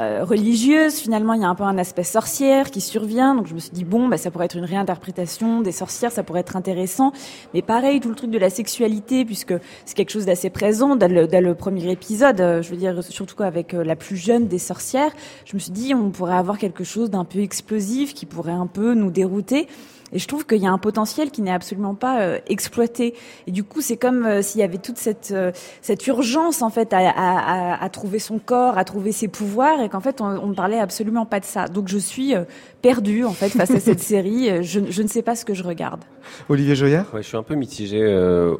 euh, 0.00 0.24
religieuse. 0.24 0.94
Finalement, 0.94 1.32
il 1.32 1.42
y 1.42 1.44
a 1.44 1.48
un 1.48 1.54
peu 1.54 1.64
un 1.64 1.76
aspect 1.76 2.04
sorcière 2.04 2.70
qui 2.70 2.80
survient. 2.80 3.34
Donc 3.34 3.46
je 3.48 3.54
me 3.54 3.58
suis 3.58 3.72
dit 3.72 3.84
bon, 3.84 4.08
bah, 4.08 4.16
ça 4.16 4.30
pourrait 4.30 4.44
être 4.44 4.56
une 4.56 4.64
réinterprétation 4.64 5.60
des 5.60 5.72
sorcières, 5.72 6.12
ça 6.12 6.22
pourrait 6.22 6.40
être 6.40 6.56
intéressant. 6.56 7.12
Mais 7.52 7.62
pareil, 7.62 7.98
tout 7.98 8.08
le 8.08 8.14
truc 8.14 8.30
de 8.30 8.38
la 8.38 8.48
sexualité, 8.48 9.24
puisque 9.24 9.54
c'est 9.84 9.96
quelque 9.96 10.10
chose 10.10 10.26
d'assez 10.26 10.50
présent 10.50 10.94
dès 10.94 11.08
le, 11.08 11.26
le, 11.26 11.54
premier 11.54 11.90
épisode. 11.90 12.40
Euh, 12.40 12.62
je 12.62 12.70
veux 12.70 12.76
dire 12.76 13.02
surtout 13.02 13.42
avec 13.42 13.74
euh, 13.74 13.82
la 13.82 13.96
plus 13.96 14.16
jeune 14.16 14.46
des 14.46 14.58
sorcières. 14.58 15.10
Je 15.44 15.54
me 15.54 15.58
suis 15.58 15.72
dit 15.72 15.94
on 15.94 16.10
pourrait 16.10 16.36
avoir 16.36 16.58
quelque 16.58 16.84
chose 16.84 17.10
d'un 17.10 17.24
peu 17.24 17.40
explosif 17.40 18.14
qui 18.14 18.26
pourrait 18.26 18.52
un 18.52 18.68
peu 18.68 18.94
nous 18.94 19.10
dérouter. 19.10 19.66
Et 20.12 20.18
je 20.18 20.26
trouve 20.26 20.46
qu'il 20.46 20.58
y 20.58 20.66
a 20.66 20.70
un 20.70 20.78
potentiel 20.78 21.30
qui 21.30 21.42
n'est 21.42 21.52
absolument 21.52 21.94
pas 21.94 22.20
euh, 22.20 22.38
exploité. 22.46 23.14
Et 23.46 23.50
du 23.50 23.64
coup, 23.64 23.80
c'est 23.80 23.96
comme 23.96 24.24
euh, 24.24 24.42
s'il 24.42 24.60
y 24.60 24.64
avait 24.64 24.78
toute 24.78 24.96
cette 24.96 25.32
euh, 25.32 25.52
cette 25.82 26.06
urgence 26.06 26.62
en 26.62 26.70
fait 26.70 26.92
à, 26.92 27.10
à, 27.10 27.82
à, 27.82 27.88
trouver 27.90 28.18
son 28.18 28.38
corps, 28.38 28.78
à 28.78 28.84
trouver 28.84 29.12
ses 29.12 29.28
pouvoirs, 29.28 29.80
et 29.80 29.88
qu'en 29.88 30.00
fait 30.00 30.20
on, 30.20 30.46
ne 30.46 30.54
parlait 30.54 30.78
absolument 30.78 31.26
pas 31.26 31.40
de 31.40 31.44
ça. 31.44 31.68
Donc 31.68 31.88
je 31.88 31.98
suis 31.98 32.34
perdue 32.82 33.24
en 33.24 33.32
fait 33.32 33.50
face 33.50 33.70
à 33.70 33.80
cette 33.80 34.00
série. 34.14 34.62
Je, 34.62 34.80
je, 34.88 35.02
ne 35.02 35.08
sais 35.08 35.22
pas 35.22 35.36
ce 35.36 35.44
que 35.44 35.54
je 35.54 35.62
regarde. 35.62 36.04
Olivier 36.48 36.74
Joyard 36.74 37.06
ouais, 37.12 37.22
Je 37.22 37.28
suis 37.28 37.36
un 37.36 37.42
peu 37.42 37.54
mitigé 37.54 37.98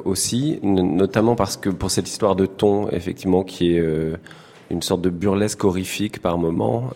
aussi, 0.05 0.59
notamment 0.63 1.35
parce 1.35 1.57
que 1.57 1.69
pour 1.69 1.91
cette 1.91 2.07
histoire 2.07 2.35
de 2.35 2.45
ton, 2.45 2.89
effectivement, 2.89 3.43
qui 3.43 3.75
est 3.75 3.83
une 4.69 4.81
sorte 4.81 5.01
de 5.01 5.09
burlesque 5.09 5.63
horrifique 5.63 6.21
par 6.21 6.37
moment, 6.37 6.91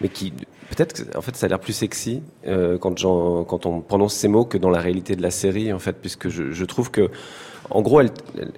mais 0.00 0.08
qui 0.08 0.32
Peut-être 0.70 0.92
que 0.92 1.18
en 1.18 1.20
fait 1.20 1.36
ça 1.36 1.46
a 1.46 1.48
l'air 1.48 1.60
plus 1.60 1.72
sexy 1.72 2.22
euh, 2.46 2.78
quand, 2.78 3.02
quand 3.02 3.66
on 3.66 3.80
prononce 3.80 4.14
ces 4.14 4.28
mots 4.28 4.44
que 4.44 4.56
dans 4.56 4.70
la 4.70 4.80
réalité 4.80 5.16
de 5.16 5.22
la 5.22 5.30
série 5.30 5.72
en 5.72 5.78
fait, 5.78 5.96
puisque 6.00 6.28
je, 6.28 6.52
je 6.52 6.64
trouve 6.64 6.90
que 6.90 7.10
en 7.70 7.82
gros, 7.82 8.00
elle, 8.00 8.10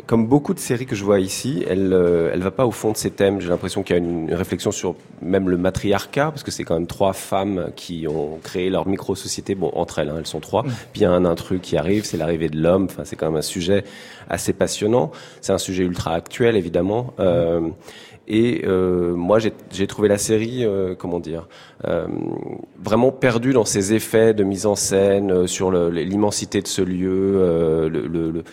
comme 0.06 0.26
beaucoup 0.26 0.54
de 0.54 0.58
séries 0.58 0.86
que 0.86 0.96
je 0.96 1.04
vois 1.04 1.20
ici, 1.20 1.64
elle, 1.68 1.92
euh, 1.92 2.30
elle 2.32 2.40
va 2.40 2.50
pas 2.50 2.66
au 2.66 2.70
fond 2.70 2.92
de 2.92 2.96
ses 2.96 3.10
thèmes. 3.10 3.40
J'ai 3.40 3.50
l'impression 3.50 3.82
qu'il 3.82 3.94
y 3.94 3.98
a 3.98 4.02
une, 4.02 4.32
réflexion 4.32 4.72
sur 4.72 4.94
même 5.20 5.50
le 5.50 5.58
matriarcat, 5.58 6.30
parce 6.30 6.42
que 6.42 6.50
c'est 6.50 6.64
quand 6.64 6.74
même 6.74 6.86
trois 6.86 7.12
femmes 7.12 7.70
qui 7.76 8.06
ont 8.08 8.38
créé 8.42 8.70
leur 8.70 8.88
micro-société. 8.88 9.54
Bon, 9.54 9.70
entre 9.74 9.98
elles, 9.98 10.08
hein, 10.08 10.16
elles 10.18 10.26
sont 10.26 10.40
trois. 10.40 10.62
Mm. 10.62 10.70
Puis 10.92 11.00
il 11.00 11.02
y 11.02 11.06
a 11.06 11.10
un 11.10 11.26
intrus 11.26 11.60
qui 11.62 11.76
arrive, 11.76 12.04
c'est 12.04 12.16
l'arrivée 12.16 12.48
de 12.48 12.58
l'homme. 12.58 12.84
Enfin, 12.84 13.02
c'est 13.04 13.16
quand 13.16 13.26
même 13.26 13.36
un 13.36 13.42
sujet 13.42 13.84
assez 14.30 14.54
passionnant. 14.54 15.10
C'est 15.42 15.52
un 15.52 15.58
sujet 15.58 15.84
ultra 15.84 16.14
actuel, 16.14 16.56
évidemment. 16.56 17.12
Euh, 17.20 17.68
et 18.28 18.62
euh, 18.66 19.14
moi, 19.14 19.38
j'ai 19.40 19.86
trouvé 19.86 20.08
la 20.08 20.18
série, 20.18 20.64
euh, 20.64 20.94
comment 20.96 21.18
dire, 21.18 21.48
euh, 21.84 22.06
vraiment 22.82 23.10
perdue 23.10 23.52
dans 23.52 23.64
ses 23.64 23.94
effets 23.94 24.32
de 24.32 24.44
mise 24.44 24.66
en 24.66 24.76
scène, 24.76 25.32
euh, 25.32 25.46
sur 25.48 25.72
l'immensité 25.72 26.62
de 26.62 26.68
ce 26.68 26.82
lieu. 26.82 27.34
Euh, 27.36 27.88
le, 27.88 28.06
le, 28.06 28.44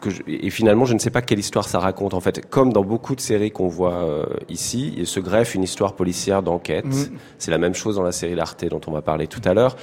que 0.00 0.10
je, 0.10 0.22
et 0.26 0.50
finalement, 0.50 0.84
je 0.84 0.94
ne 0.94 0.98
sais 0.98 1.10
pas 1.10 1.22
quelle 1.22 1.38
histoire 1.38 1.68
ça 1.68 1.78
raconte. 1.78 2.14
En 2.14 2.20
fait, 2.20 2.48
comme 2.48 2.72
dans 2.72 2.84
beaucoup 2.84 3.14
de 3.14 3.20
séries 3.20 3.50
qu'on 3.50 3.68
voit 3.68 4.26
ici, 4.48 4.92
il 4.96 5.06
se 5.06 5.20
greffe 5.20 5.54
une 5.54 5.62
histoire 5.62 5.94
policière 5.94 6.42
d'enquête. 6.42 6.84
Mm. 6.86 7.16
C'est 7.38 7.52
la 7.52 7.58
même 7.58 7.74
chose 7.74 7.96
dans 7.96 8.02
la 8.02 8.12
série 8.12 8.34
L'Arte 8.34 8.64
dont 8.64 8.80
on 8.88 8.90
va 8.90 9.00
parler 9.00 9.28
tout 9.28 9.40
à 9.44 9.54
l'heure, 9.54 9.76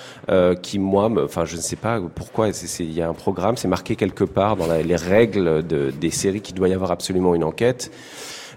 qui 0.62 0.78
moi, 0.78 1.10
enfin, 1.24 1.46
je 1.46 1.56
ne 1.56 1.62
sais 1.62 1.78
pas 1.78 2.02
pourquoi. 2.14 2.50
Il 2.80 2.94
y 2.94 3.02
a 3.02 3.08
un 3.08 3.14
programme, 3.14 3.56
c'est 3.56 3.70
marqué 3.70 3.96
quelque 3.96 4.26
part 4.26 4.58
dans 4.58 4.68
la, 4.68 4.84
les 4.84 4.98
règles 4.98 5.66
de, 5.66 5.90
des 5.90 6.12
séries 6.12 6.42
qu'il 6.42 6.56
doit 6.56 6.68
y 6.68 6.74
avoir 6.74 6.92
absolument 6.92 7.34
une 7.34 7.46
enquête. 7.46 7.92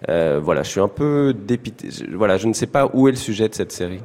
Euh, 0.08 0.40
voilà, 0.42 0.62
je 0.62 0.70
suis 0.70 0.80
un 0.80 0.88
peu 0.88 1.34
dépité. 1.34 1.88
Voilà, 2.14 2.36
je 2.36 2.46
ne 2.46 2.52
sais 2.52 2.66
pas 2.66 2.90
où 2.92 3.08
est 3.08 3.12
le 3.12 3.16
sujet 3.16 3.48
de 3.48 3.54
cette 3.54 3.72
série. 3.72 4.00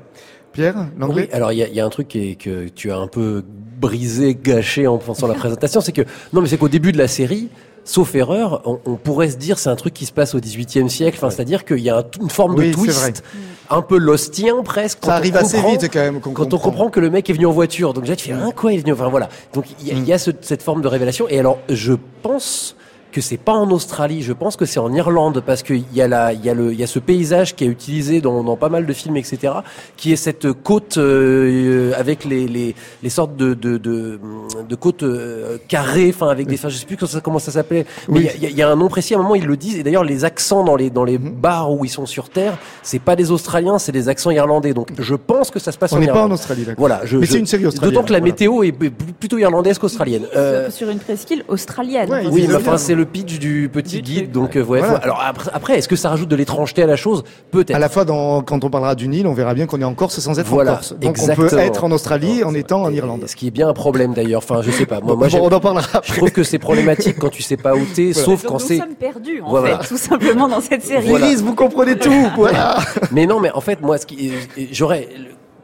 Pierre, 0.51 0.87
oui, 0.99 1.27
alors 1.31 1.51
il 1.51 1.57
y 1.57 1.63
a, 1.63 1.67
y 1.67 1.79
a, 1.79 1.85
un 1.85 1.89
truc 1.89 2.09
qui 2.09 2.31
est, 2.31 2.35
que 2.35 2.67
tu 2.67 2.91
as 2.91 2.97
un 2.97 3.07
peu 3.07 3.43
brisé, 3.81 4.37
gâché 4.39 4.85
en 4.85 4.99
pensant 4.99 5.25
la 5.25 5.33
présentation, 5.33 5.81
c'est 5.81 5.91
que 5.91 6.03
non, 6.31 6.41
mais 6.41 6.47
c'est 6.47 6.57
qu'au 6.57 6.69
début 6.69 6.91
de 6.91 6.99
la 6.99 7.07
série, 7.07 7.49
sauf 7.83 8.13
erreur, 8.13 8.61
on, 8.65 8.79
on, 8.85 8.95
pourrait 8.95 9.31
se 9.31 9.37
dire 9.37 9.57
c'est 9.57 9.69
un 9.69 9.75
truc 9.75 9.95
qui 9.95 10.05
se 10.05 10.11
passe 10.11 10.35
au 10.35 10.39
XVIIIe 10.39 10.89
siècle. 10.89 11.17
Enfin, 11.17 11.31
c'est-à-dire 11.31 11.65
qu'il 11.65 11.79
y 11.79 11.89
a 11.89 12.05
une 12.21 12.29
forme 12.29 12.55
de 12.55 12.71
twist, 12.71 13.23
un 13.69 13.81
peu 13.81 13.97
lostien 13.97 14.61
presque. 14.63 14.99
Ça 15.03 15.15
arrive 15.15 15.35
assez 15.35 15.61
vite 15.61 15.89
quand 15.91 15.99
même. 15.99 16.19
quand 16.19 16.53
on 16.53 16.59
comprend 16.59 16.89
que 16.89 16.99
le 16.99 17.09
mec 17.09 17.29
est 17.29 17.33
venu 17.33 17.47
en 17.47 17.51
voiture, 17.51 17.93
donc 17.93 18.03
déjà 18.03 18.15
tu 18.15 18.27
fais 18.27 18.33
un 18.33 18.47
hein, 18.47 18.51
quoi 18.55 18.73
il 18.73 18.79
est 18.79 18.81
venu. 18.81 18.93
Enfin 18.93 19.09
voilà. 19.09 19.29
Donc 19.53 19.65
il 19.81 19.87
y 19.87 19.91
a, 19.91 20.03
y 20.03 20.13
a 20.13 20.17
cette 20.17 20.61
forme 20.61 20.81
de 20.81 20.87
révélation. 20.87 21.27
Et 21.29 21.39
alors 21.39 21.57
je 21.69 21.93
pense 22.21 22.75
que 23.13 23.21
c'est 23.21 23.37
pas 23.37 23.53
en 23.53 23.69
Australie. 23.71 24.21
Je 24.21 24.33
pense 24.33 24.57
que 24.57 24.65
c'est 24.65 24.79
en 24.79 24.91
Irlande 24.93 25.41
parce 25.45 25.63
qu'il 25.63 25.83
y 25.93 26.01
a 26.01 26.07
la, 26.09 26.33
il 26.33 26.43
y 26.43 26.49
a 26.49 26.53
le, 26.53 26.73
il 26.73 26.79
y 26.79 26.83
a 26.83 26.87
ce 26.87 26.99
paysage 26.99 27.55
qui 27.55 27.63
est 27.63 27.67
utilisé 27.67 28.19
dans, 28.19 28.43
dans 28.43 28.57
pas 28.57 28.67
mal 28.69 28.85
de 28.85 28.91
films, 28.93 29.15
etc., 29.15 29.53
qui 29.95 30.11
est 30.11 30.17
cette 30.17 30.51
côte 30.51 30.97
euh, 30.97 31.93
avec 31.97 32.25
les, 32.25 32.47
les, 32.47 32.75
les 33.01 33.09
sortes 33.09 33.37
de, 33.37 33.53
de, 33.53 33.77
de, 33.77 34.19
de 34.67 34.75
côtes 34.75 35.03
euh, 35.03 35.57
carrées, 35.67 36.11
enfin 36.13 36.27
avec 36.29 36.47
des, 36.47 36.55
enfin 36.55 36.69
je 36.69 36.77
sais 36.77 36.85
plus 36.85 36.97
comment 36.97 37.09
ça, 37.11 37.21
comment 37.21 37.39
ça 37.39 37.51
s'appelait, 37.51 37.85
mais 38.09 38.19
il 38.21 38.25
Oui. 38.25 38.29
y, 38.41 38.45
a, 38.45 38.49
il 38.49 38.57
y 38.57 38.61
a 38.61 38.69
un 38.69 38.75
nom 38.75 38.87
précis. 38.89 39.13
À 39.13 39.19
un 39.19 39.21
moment 39.21 39.35
ils 39.35 39.45
le 39.45 39.55
disent. 39.57 39.77
Et 39.77 39.83
d'ailleurs 39.83 40.03
les 40.03 40.25
accents 40.25 40.63
dans 40.63 40.75
les 40.75 40.89
dans 40.89 41.03
les 41.05 41.13
Mhm. 41.19 41.29
bars 41.35 41.71
où 41.71 41.85
ils 41.85 41.89
sont 41.89 42.07
sur 42.07 42.29
terre, 42.29 42.57
c'est 42.81 42.99
pas 42.99 43.15
des 43.15 43.29
Australiens, 43.31 43.77
c'est 43.77 43.91
des 43.91 44.09
accents 44.09 44.31
irlandais. 44.31 44.73
Donc 44.73 44.87
je 44.99 45.13
pense 45.15 45.51
que 45.51 45.59
ça 45.59 45.71
se 45.71 45.77
passe 45.77 45.93
On 45.93 45.97
en 45.97 45.99
n'est 45.99 46.07
pas 46.07 46.13
Irlande. 46.13 46.31
en 46.31 46.33
Australie, 46.33 46.63
d'accord. 46.63 46.79
Voilà, 46.79 47.01
je, 47.05 47.17
Mais 47.17 47.25
je- 47.27 47.31
c'est 47.33 47.39
une 47.39 47.45
série 47.45 47.65
australienne, 47.67 47.93
D'autant 47.93 48.05
que 48.07 48.11
la 48.13 48.19
voilà. 48.19 48.31
météo 48.33 48.63
est 48.63 48.71
plutôt 48.71 49.37
irlandaise 49.37 49.77
qu'australienne. 49.77 50.23
Euh, 50.35 50.71
sur 50.71 50.89
une 50.89 50.97
presqu'île 50.99 51.43
australienne. 51.47 52.09
Ouais, 52.09 52.25
oui, 52.31 52.45
mais 52.47 52.55
enfin 52.55 52.77
c'est 52.77 52.95
le 52.95 53.02
pitch 53.05 53.39
du 53.39 53.69
petit 53.71 53.97
Du 53.97 54.01
guide, 54.01 54.31
donc 54.31 54.55
euh, 54.55 54.63
ouais, 54.63 54.79
Voilà. 54.79 54.95
faut- 54.99 55.03
alors 55.03 55.21
après, 55.25 55.51
après, 55.53 55.77
est-ce 55.77 55.87
que 55.87 55.95
ça 55.95 56.09
rajoute 56.09 56.29
de 56.29 56.35
l'étrangeté 56.35 56.83
à 56.83 56.85
la 56.87 56.95
chose? 56.95 57.23
Peut-être. 57.51 57.75
À 57.75 57.79
la 57.79 57.89
fois, 57.89 58.05
dans, 58.05 58.41
quand 58.41 58.63
on 58.63 58.69
parlera 58.69 58.95
du 58.95 59.07
Nil, 59.07 59.27
on 59.27 59.33
verra 59.33 59.53
bien 59.53 59.65
qu'on 59.65 59.79
est 59.81 59.85
en 59.85 59.93
Corse 59.93 60.19
sans 60.19 60.39
être 60.39 60.47
Voilà, 60.47 60.71
en 60.71 60.75
Corse. 60.75 60.93
Donc 60.99 61.17
on 61.21 61.35
peut 61.35 61.57
être 61.57 61.83
en 61.83 61.91
Australie 61.91 62.43
en 62.43 62.53
étant 62.53 62.83
en 62.83 62.91
Irlande. 62.91 63.25
Ce 63.27 63.35
qui 63.35 63.47
est 63.47 63.51
bien 63.51 63.67
un 63.69 63.73
problème 63.73 64.13
d'ailleurs. 64.13 64.41
Enfin, 64.43 64.61
je 64.61 64.71
sais 64.71 64.85
pas. 64.85 64.99
Moi, 65.01 65.15
moi 65.15 65.27
on 65.41 65.49
en 65.51 65.59
parlera 65.59 66.01
je 66.03 66.13
trouve 66.13 66.31
que 66.31 66.43
c'est 66.43 66.59
problématique 66.59 67.17
quand 67.19 67.29
tu 67.29 67.41
sais 67.43 67.57
pas 67.57 67.75
où 67.75 67.81
t'es, 67.95 68.13
sauf 68.13 68.41
Donc, 68.43 68.51
quand 68.51 68.59
nous 68.61 68.67
c'est. 68.67 68.77
sommes 68.77 68.95
perdus, 68.95 69.41
en 69.41 69.49
Voilà. 69.49 69.79
fait, 69.79 69.87
tout 69.87 69.97
simplement 69.97 70.47
dans 70.47 70.61
cette 70.61 70.83
série. 70.83 71.07
Voilà. 71.09 71.27
Vous 71.35 71.55
comprenez 71.55 71.97
tout. 71.97 72.11
Voilà. 72.35 72.77
Mais 73.11 73.25
non, 73.25 73.39
mais 73.39 73.51
en 73.51 73.61
fait, 73.61 73.81
moi, 73.81 73.97
ce 73.97 74.05
qui, 74.05 74.31
j'aurais 74.71 75.07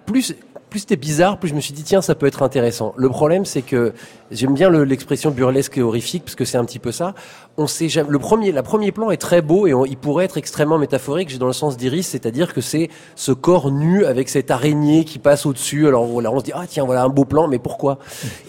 plus. 0.06 0.36
Plus 0.70 0.80
c'était 0.82 0.98
bizarre, 0.98 1.40
plus 1.40 1.50
je 1.50 1.56
me 1.56 1.62
suis 1.62 1.74
dit 1.74 1.82
tiens 1.84 2.02
ça 2.02 2.14
peut 2.14 2.28
être 2.28 2.44
intéressant. 2.44 2.94
Le 2.96 3.10
problème 3.10 3.44
c'est 3.44 3.64
que 3.64 3.94
j'aime 4.30 4.54
bien 4.54 4.70
le- 4.70 4.84
l'expression 4.84 5.32
burlesque 5.32 5.78
et 5.80 5.82
horrifique 5.82 6.24
parce 6.26 6.36
que 6.36 6.46
c'est 6.46 6.58
un 6.58 6.66
petit 6.66 6.78
peu 6.78 6.92
ça. 6.92 7.16
On 7.62 7.68
sait 7.68 7.90
jamais. 7.90 8.10
Le 8.10 8.20
premier, 8.20 8.54
la 8.54 8.64
premier 8.64 8.94
plan 8.94 9.12
est 9.12 9.18
très 9.18 9.42
beau 9.42 9.68
et 9.68 9.74
on- 9.74 9.86
il 9.86 9.98
pourrait 9.98 10.24
être 10.24 10.38
extrêmement 10.38 10.78
métaphorique. 10.78 11.28
J'ai 11.30 11.40
dans 11.40 11.48
le 11.48 11.60
sens 11.64 11.76
d'Iris, 11.76 12.08
c'est-à-dire 12.08 12.54
que 12.54 12.62
c'est 12.62 12.88
ce 13.16 13.34
corps 13.34 13.70
nu 13.70 14.06
avec 14.06 14.30
cette 14.30 14.50
araignée 14.50 15.04
qui 15.04 15.20
passe 15.20 15.46
au-dessus. 15.46 15.86
Alors 15.86 16.06
voilà, 16.06 16.32
on 16.32 16.40
se 16.40 16.46
dit 16.46 16.54
ah 16.56 16.64
tiens 16.68 16.86
voilà 16.86 17.04
un 17.04 17.10
beau 17.10 17.26
plan, 17.26 17.50
mais 17.50 17.60
pourquoi? 17.60 18.00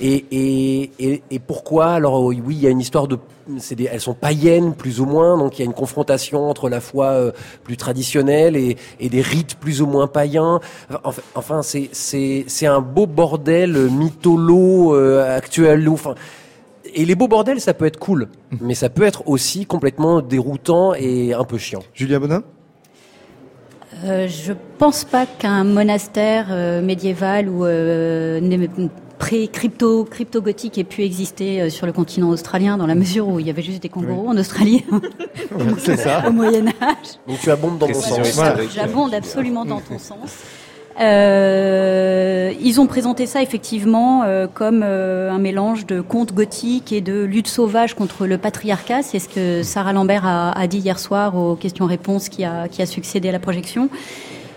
Et, 0.01 0.27
et, 0.31 0.91
et, 1.01 1.23
et 1.29 1.39
pourquoi? 1.41 1.87
Alors 1.89 2.23
oui, 2.23 2.41
il 2.51 2.61
y 2.61 2.69
a 2.69 2.71
une 2.71 2.79
histoire 2.81 3.09
de 3.09 3.19
des, 3.49 3.89
elles 3.91 4.01
sont 4.01 4.15
païennes 4.15 4.75
plus 4.75 5.01
ou 5.01 5.07
moins, 5.07 5.37
donc 5.37 5.59
il 5.59 5.63
y 5.63 5.65
a 5.65 5.65
une 5.65 5.75
confrontation 5.75 6.49
entre 6.49 6.69
la 6.69 6.81
foi 6.81 7.07
euh, 7.07 7.33
plus 7.65 7.77
traditionnelle 7.77 8.55
et, 8.55 8.77
et 9.01 9.09
des 9.09 9.23
rites 9.23 9.57
plus 9.57 9.83
ou 9.83 9.87
moins 9.87 10.07
païens. 10.07 10.61
Enfin, 11.03 11.23
enfin 11.35 11.61
c'est 11.63 11.91
c'est 11.93 12.67
un 12.67 12.81
beau 12.81 13.07
bordel 13.09 13.73
mytholo 13.91 14.95
euh, 14.95 15.37
actuel. 15.37 15.89
Enfin, 15.89 16.15
et 16.95 17.05
les 17.05 17.15
beaux 17.15 17.29
bordels, 17.29 17.61
ça 17.61 17.75
peut 17.75 17.87
être 17.87 17.99
cool, 17.99 18.29
mais 18.61 18.75
ça 18.75 18.89
peut 18.89 19.03
être 19.05 19.29
aussi 19.29 19.67
complètement 19.67 20.21
déroutant 20.21 20.95
et 20.95 21.33
un 21.35 21.45
peu 21.45 21.59
chiant. 21.59 21.83
Julia 21.95 22.19
Bonin 22.19 22.43
Euh, 24.05 24.29
je 24.29 24.53
pense 24.79 25.05
pas 25.05 25.27
qu'un 25.27 25.65
monastère 25.65 26.47
euh, 26.51 26.81
médiéval 26.81 27.49
ou 27.49 27.65
euh, 27.65 28.41
pré-crypto 29.19 30.05
crypto 30.05 30.41
gothique 30.41 30.79
ait 30.79 30.85
pu 30.85 31.03
exister 31.03 31.61
euh, 31.61 31.71
sur 31.71 31.87
le 31.87 31.93
continent 31.93 32.31
australien 32.31 32.79
dans 32.79 32.87
la 32.87 32.95
mesure 32.95 33.29
où 33.29 33.39
il 33.39 33.47
y 33.47 33.51
avait 33.51 33.63
juste 33.63 33.83
des 33.83 33.91
kangourous 33.91 34.29
en 34.29 34.37
Australie 34.39 34.85
C'est 35.79 35.99
ça. 35.99 36.27
au 36.27 36.33
Moyen 36.33 36.69
Âge. 36.81 37.19
Donc 37.29 37.39
tu 37.41 37.51
abondes 37.51 37.79
dans 37.79 37.87
mon 37.87 37.93
Précision 37.93 38.25
sens. 38.25 38.57
J'abonde 38.75 39.13
absolument 39.13 39.65
dans 39.67 39.81
ton 39.81 39.99
sens. 39.99 40.39
Euh, 41.01 42.53
ils 42.61 42.79
ont 42.81 42.87
présenté 42.87 43.25
ça 43.25 43.43
effectivement 43.43 44.23
euh, 44.25 44.47
comme 44.53 44.83
euh, 44.85 45.31
un 45.31 45.39
mélange 45.39 45.87
de 45.87 46.03
conte 46.03 46.35
gothique 46.35 46.93
et 46.93 47.01
de 47.01 47.23
lutte 47.23 47.49
sauvage 47.49 47.95
contre 47.95 48.27
le 48.27 48.37
patriarcat. 48.37 49.03
C'est 49.03 49.19
ce 49.19 49.29
que 49.29 49.63
Sarah 49.63 49.95
Lambert 49.95 50.27
a, 50.27 50.53
a 50.53 50.67
dit 50.67 50.79
hier 50.79 50.99
soir 50.99 51.37
aux 51.37 51.57
questions-réponses 51.57 52.29
qui 52.29 52.45
a, 52.45 52.69
qui 52.69 52.83
a 52.83 52.87
succédé 52.87 53.31
à 53.31 53.33
la 53.33 53.39
projection. 53.39 53.89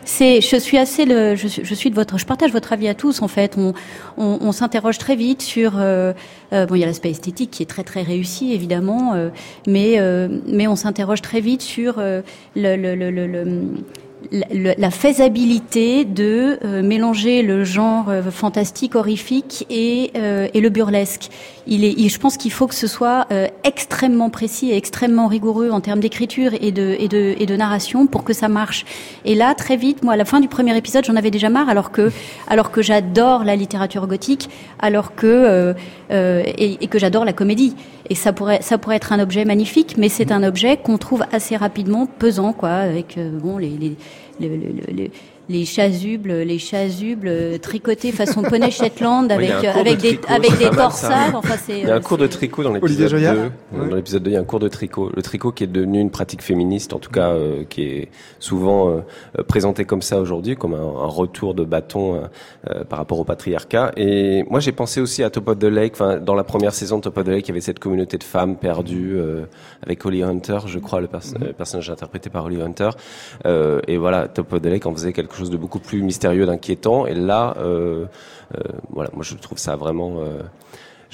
C'est, 0.06 0.42
je 0.42 0.58
suis 0.58 0.78
assez, 0.78 1.06
le, 1.06 1.36
je, 1.36 1.48
suis, 1.48 1.90
de 1.90 1.96
votre, 1.96 2.18
je 2.18 2.26
partage 2.26 2.52
votre 2.52 2.74
avis 2.74 2.90
à 2.90 2.94
tous 2.94 3.22
en 3.22 3.30
fait. 3.30 3.56
On, 3.58 3.74
on, 4.18 4.38
on 4.42 4.52
s'interroge 4.52 4.98
très 4.98 5.16
vite 5.16 5.42
sur, 5.42 5.76
euh, 5.78 6.12
euh, 6.52 6.66
bon, 6.66 6.76
il 6.76 6.80
y 6.80 6.84
a 6.84 6.88
l'aspect 6.88 7.12
esthétique 7.12 7.52
qui 7.52 7.64
est 7.64 7.68
très 7.68 7.84
très 7.84 8.02
réussi 8.02 8.54
évidemment, 8.54 9.14
euh, 9.14 9.30
mais 9.66 9.94
euh, 10.00 10.28
mais 10.46 10.68
on 10.68 10.76
s'interroge 10.76 11.22
très 11.22 11.40
vite 11.40 11.62
sur 11.62 12.00
euh, 12.00 12.22
le, 12.56 12.76
le, 12.76 12.96
le, 12.96 13.12
le 13.12 13.62
la, 14.32 14.74
la 14.78 14.92
faisabilité 14.92 16.06
de 16.06 16.60
euh, 16.64 16.82
mélanger 16.82 17.42
le 17.42 17.64
genre 17.64 18.10
euh, 18.10 18.22
fantastique, 18.32 18.96
horrifique 18.96 19.66
et, 19.70 20.12
euh, 20.16 20.48
et 20.54 20.62
le 20.62 20.70
burlesque. 20.70 21.30
Il 21.68 21.84
est, 21.84 21.94
il- 21.98 22.10
je 22.10 22.20
pense 22.20 22.38
qu'il 22.38 22.52
faut 22.52 22.68
que 22.68 22.76
ce 22.76 22.88
soit 22.88 23.26
euh, 23.32 23.48
extrêmement 23.64 24.30
précis 24.30 24.72
et 24.72 24.78
extrêmement 24.78 25.28
rigoureux 25.28 25.70
en 25.72 25.82
termes 25.82 26.00
d'écriture 26.00 26.52
et 26.60 26.72
de, 26.72 26.96
et, 27.00 27.08
de, 27.08 27.36
et 27.40 27.46
de 27.46 27.56
narration 27.56 28.06
pour 28.08 28.24
que 28.24 28.34
ça 28.34 28.50
marche. 28.50 28.86
Et 29.26 29.36
là, 29.36 29.54
très 29.56 29.78
vite, 29.78 30.04
moi, 30.04 30.14
à 30.14 30.18
la 30.18 30.26
fin 30.26 30.40
du 30.40 30.48
premier 30.48 30.76
épisode, 30.78 31.06
j'en 31.06 31.16
avais 31.16 31.32
déjà 31.32 31.50
marre, 31.50 31.70
alors 31.70 31.92
que, 31.92 32.12
alors 32.48 32.72
que 32.72 32.82
j'adore 32.82 33.44
la 33.44 33.56
littérature 33.56 34.08
gothique, 34.08 34.50
alors 34.80 35.16
que 35.16 35.28
euh, 35.28 35.74
euh, 36.12 36.44
et, 36.58 36.88
que 36.88 37.00
j'adore 37.00 37.26
la 37.26 37.34
comédie. 37.34 37.76
Et 38.10 38.16
ça 38.16 38.34
pourrait, 38.34 38.62
ça 38.62 38.78
pourrait 38.78 38.98
être 38.98 39.14
un 39.14 39.20
objet 39.20 39.46
magnifique, 39.46 39.96
mais 39.98 40.10
c'est 40.10 40.32
un 40.34 40.44
objet 40.44 40.76
qu'on 40.76 40.98
trouve 40.98 41.24
assez 41.32 41.56
rapidement 41.56 42.06
pesant, 42.06 42.52
quoi, 42.52 42.72
avec 42.72 43.18
bon 43.42 43.58
les, 43.58 43.70
les, 43.70 43.96
les, 44.50 44.94
les, 44.94 45.12
les- 45.50 45.60
les 45.60 45.66
chasubles, 45.66 46.32
les 46.32 46.60
chasubles 46.60 47.28
euh, 47.28 47.58
tricotés 47.58 48.12
façon 48.12 48.42
poney 48.44 48.72
Shetland 48.72 49.32
avec 49.32 49.50
euh, 49.52 49.72
avec 49.74 49.98
de 49.98 50.02
des 50.02 50.18
tricot, 50.18 50.34
avec 50.34 50.58
des 50.58 50.70
torsades. 50.70 51.36
Enfin, 51.36 51.56
c'est. 51.58 51.80
Il 51.80 51.88
y 51.88 51.92
a 51.92 51.96
un 51.96 51.98
euh, 51.98 52.02
cours 52.02 52.18
de 52.18 52.28
tricot 52.28 52.64
dans 52.64 52.74
l'épisode 52.74 53.00
2. 53.00 53.08
Joyard 53.08 53.36
Dans 53.72 53.96
l'épisode 53.96 54.24
2, 54.24 54.32
il 54.32 54.34
y 54.34 54.38
a 54.38 54.40
un 54.40 54.44
cours 54.44 54.60
de 54.60 54.68
tricot. 54.68 55.12
Le 55.16 55.22
tricot 55.22 55.52
qui 55.52 55.64
est 55.64 55.68
devenu 55.68 56.00
une 56.00 56.10
pratique 56.12 56.42
féministe, 56.42 56.94
en 56.94 57.00
tout 57.00 57.12
cas, 57.12 57.30
euh, 57.32 57.64
qui 57.70 57.84
est 57.84 58.10
souvent 58.40 58.90
euh, 58.90 59.44
présenté 59.44 59.86
comme 59.86 60.02
ça 60.02 60.20
aujourd'hui, 60.20 60.56
comme 60.56 60.74
un, 60.74 60.78
un 60.78 61.08
retour 61.08 61.54
de 61.54 61.64
bâton 61.64 62.22
euh, 62.70 62.84
par 62.84 63.00
rapport 63.00 63.20
au 63.20 63.24
patriarcat. 63.24 63.92
Et 63.98 64.44
moi, 64.50 64.60
j'ai 64.60 64.72
pensé 64.72 65.02
aussi 65.02 65.24
à 65.24 65.30
Top 65.30 65.48
of 65.50 65.60
the 65.60 65.64
Lake. 65.66 65.94
Enfin, 65.96 66.18
dans 66.18 66.36
la 66.36 66.44
première 66.44 66.74
saison 66.74 66.98
de 66.98 67.02
Top 67.04 67.18
of 67.18 67.26
the 67.26 67.30
Lake, 67.30 67.46
il 67.48 67.50
y 67.50 67.52
avait 67.52 67.62
cette 67.62 67.80
communauté 67.80 68.18
de 68.18 68.24
femmes 68.24 68.56
perdues 68.56 69.14
euh, 69.18 69.46
avec 69.86 70.06
Holly 70.06 70.24
Hunter, 70.24 70.60
je 70.68 70.80
crois, 70.80 71.02
le 71.02 71.08
perso- 71.08 71.36
euh, 71.42 71.54
personnage 71.54 71.90
interprété 71.90 72.30
par 72.30 72.46
Holly 72.46 72.62
Hunter. 72.62 72.90
Euh, 73.46 73.80
et 73.88 73.98
voilà, 73.98 74.28
Top 74.28 74.54
of 74.54 74.62
the 74.62 74.66
Lake 74.68 74.86
en 74.86 74.94
faisait 74.94 75.14
quelque 75.14 75.33
chose 75.36 75.50
de 75.50 75.58
beaucoup 75.58 75.80
plus 75.80 76.02
mystérieux, 76.02 76.46
d'inquiétant. 76.46 77.06
Et 77.06 77.14
là, 77.14 77.56
euh, 77.58 78.06
euh, 78.56 78.62
voilà, 78.90 79.10
moi, 79.14 79.24
je 79.24 79.36
trouve 79.36 79.58
ça 79.58 79.76
vraiment. 79.76 80.18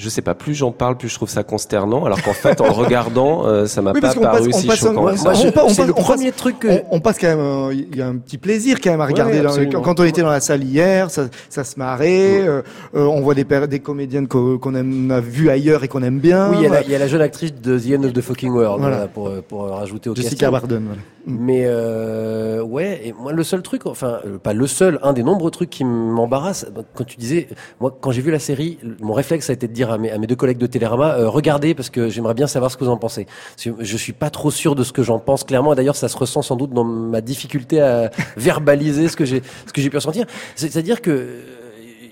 Je 0.02 0.08
sais 0.08 0.22
pas, 0.22 0.34
plus 0.34 0.54
j'en 0.54 0.72
parle, 0.72 0.96
plus 0.96 1.08
je 1.10 1.14
trouve 1.14 1.28
ça 1.28 1.42
consternant, 1.42 2.06
alors 2.06 2.22
qu'en 2.22 2.32
fait, 2.32 2.60
en 2.62 2.72
regardant, 2.72 3.44
euh, 3.46 3.66
ça 3.66 3.82
m'a 3.82 3.92
Oui, 3.92 4.00
pas 4.00 4.06
parce 4.08 4.14
qu'on 4.14 4.22
paru 4.22 4.48
passe- 4.48 4.56
on 4.56 4.58
si 4.60 4.66
passe 4.66 4.82
un- 4.82 4.86
choquant. 4.88 5.02
Moi, 5.02 5.12
je- 5.14 5.20
On 5.20 5.52
passe- 5.52 5.78
le 5.86 5.92
on 5.96 6.02
premier 6.02 6.32
truc 6.32 6.58
que. 6.60 6.68
On, 6.68 6.82
on 6.92 7.00
passe 7.00 7.18
quand 7.18 7.26
même, 7.28 7.38
euh, 7.40 7.74
il 7.74 7.96
y 7.96 8.00
a 8.00 8.06
un 8.06 8.16
petit 8.16 8.38
plaisir 8.38 8.78
quand 8.82 8.90
même 8.90 9.00
à 9.02 9.06
regarder. 9.06 9.34
ouais, 9.36 9.42
dans- 9.42 9.48
absolument. 9.50 9.80
quand 9.82 10.00
on 10.00 10.04
était 10.04 10.22
dans 10.22 10.30
la 10.30 10.40
salle 10.40 10.64
hier, 10.64 11.10
ça, 11.10 11.26
ça 11.50 11.64
se 11.64 11.78
marrait. 11.78 12.40
euh, 12.40 12.62
euh, 12.94 13.04
on 13.04 13.20
voit 13.20 13.34
des, 13.34 13.44
comédiennes 13.80 14.26
qu'o- 14.26 14.58
qu'on 14.58 14.74
aime, 14.74 15.10
a 15.10 15.20
vues 15.20 15.50
ailleurs 15.50 15.84
et 15.84 15.88
qu'on 15.88 16.02
aime 16.02 16.18
bien. 16.18 16.48
Oui, 16.50 16.56
il 16.60 16.62
y, 16.62 16.66
a 16.66 16.70
la, 16.70 16.82
il 16.82 16.90
y 16.90 16.94
a 16.94 16.98
la 16.98 17.06
jeune 17.08 17.20
actrice 17.20 17.52
de 17.60 17.78
The 17.78 17.98
End 18.00 18.04
of 18.04 18.12
the 18.14 18.20
Fucking 18.22 18.50
World, 18.52 18.80
Voilà. 18.80 18.96
voilà, 18.96 19.08
pour, 19.08 19.30
pour 19.42 19.68
rajouter 19.68 20.08
au 20.08 20.14
Jessica 20.14 20.30
casting. 20.30 20.50
Barden. 20.50 20.82
Voilà. 20.86 21.00
Mais 21.26 21.64
euh, 21.66 22.62
ouais, 22.62 23.02
et 23.04 23.12
moi 23.12 23.32
le 23.32 23.42
seul 23.44 23.60
truc, 23.62 23.84
enfin 23.86 24.20
pas 24.42 24.54
le 24.54 24.66
seul, 24.66 24.98
un 25.02 25.12
des 25.12 25.22
nombreux 25.22 25.50
trucs 25.50 25.68
qui 25.68 25.84
m'embarrasse, 25.84 26.66
bah, 26.74 26.80
quand 26.94 27.04
tu 27.04 27.18
disais, 27.18 27.48
moi 27.78 27.94
quand 28.00 28.10
j'ai 28.10 28.22
vu 28.22 28.30
la 28.30 28.38
série, 28.38 28.78
mon 29.00 29.12
réflexe 29.12 29.50
a 29.50 29.52
été 29.52 29.68
de 29.68 29.72
dire 29.72 29.89
à 29.92 29.98
mes, 29.98 30.26
deux 30.26 30.36
collègues 30.36 30.58
de 30.58 30.66
Télérama, 30.66 31.14
euh, 31.14 31.28
regardez 31.28 31.74
parce 31.74 31.90
que 31.90 32.08
j'aimerais 32.08 32.34
bien 32.34 32.46
savoir 32.46 32.70
ce 32.70 32.76
que 32.76 32.84
vous 32.84 32.90
en 32.90 32.96
pensez. 32.96 33.26
Je 33.58 33.96
suis 33.96 34.12
pas 34.12 34.30
trop 34.30 34.50
sûr 34.50 34.74
de 34.74 34.84
ce 34.84 34.92
que 34.92 35.02
j'en 35.02 35.18
pense 35.18 35.44
clairement, 35.44 35.74
d'ailleurs 35.74 35.96
ça 35.96 36.08
se 36.08 36.16
ressent 36.16 36.42
sans 36.42 36.56
doute 36.56 36.70
dans 36.72 36.84
ma 36.84 37.20
difficulté 37.20 37.80
à 37.80 38.10
verbaliser 38.36 39.08
ce 39.08 39.16
que 39.16 39.24
j'ai 39.24 39.42
ce 39.66 39.72
que 39.72 39.80
j'ai 39.80 39.90
pu 39.90 39.96
ressentir. 39.96 40.26
C'est- 40.56 40.70
C'est-à-dire 40.70 41.00
que 41.02 41.10
euh, 41.10 41.42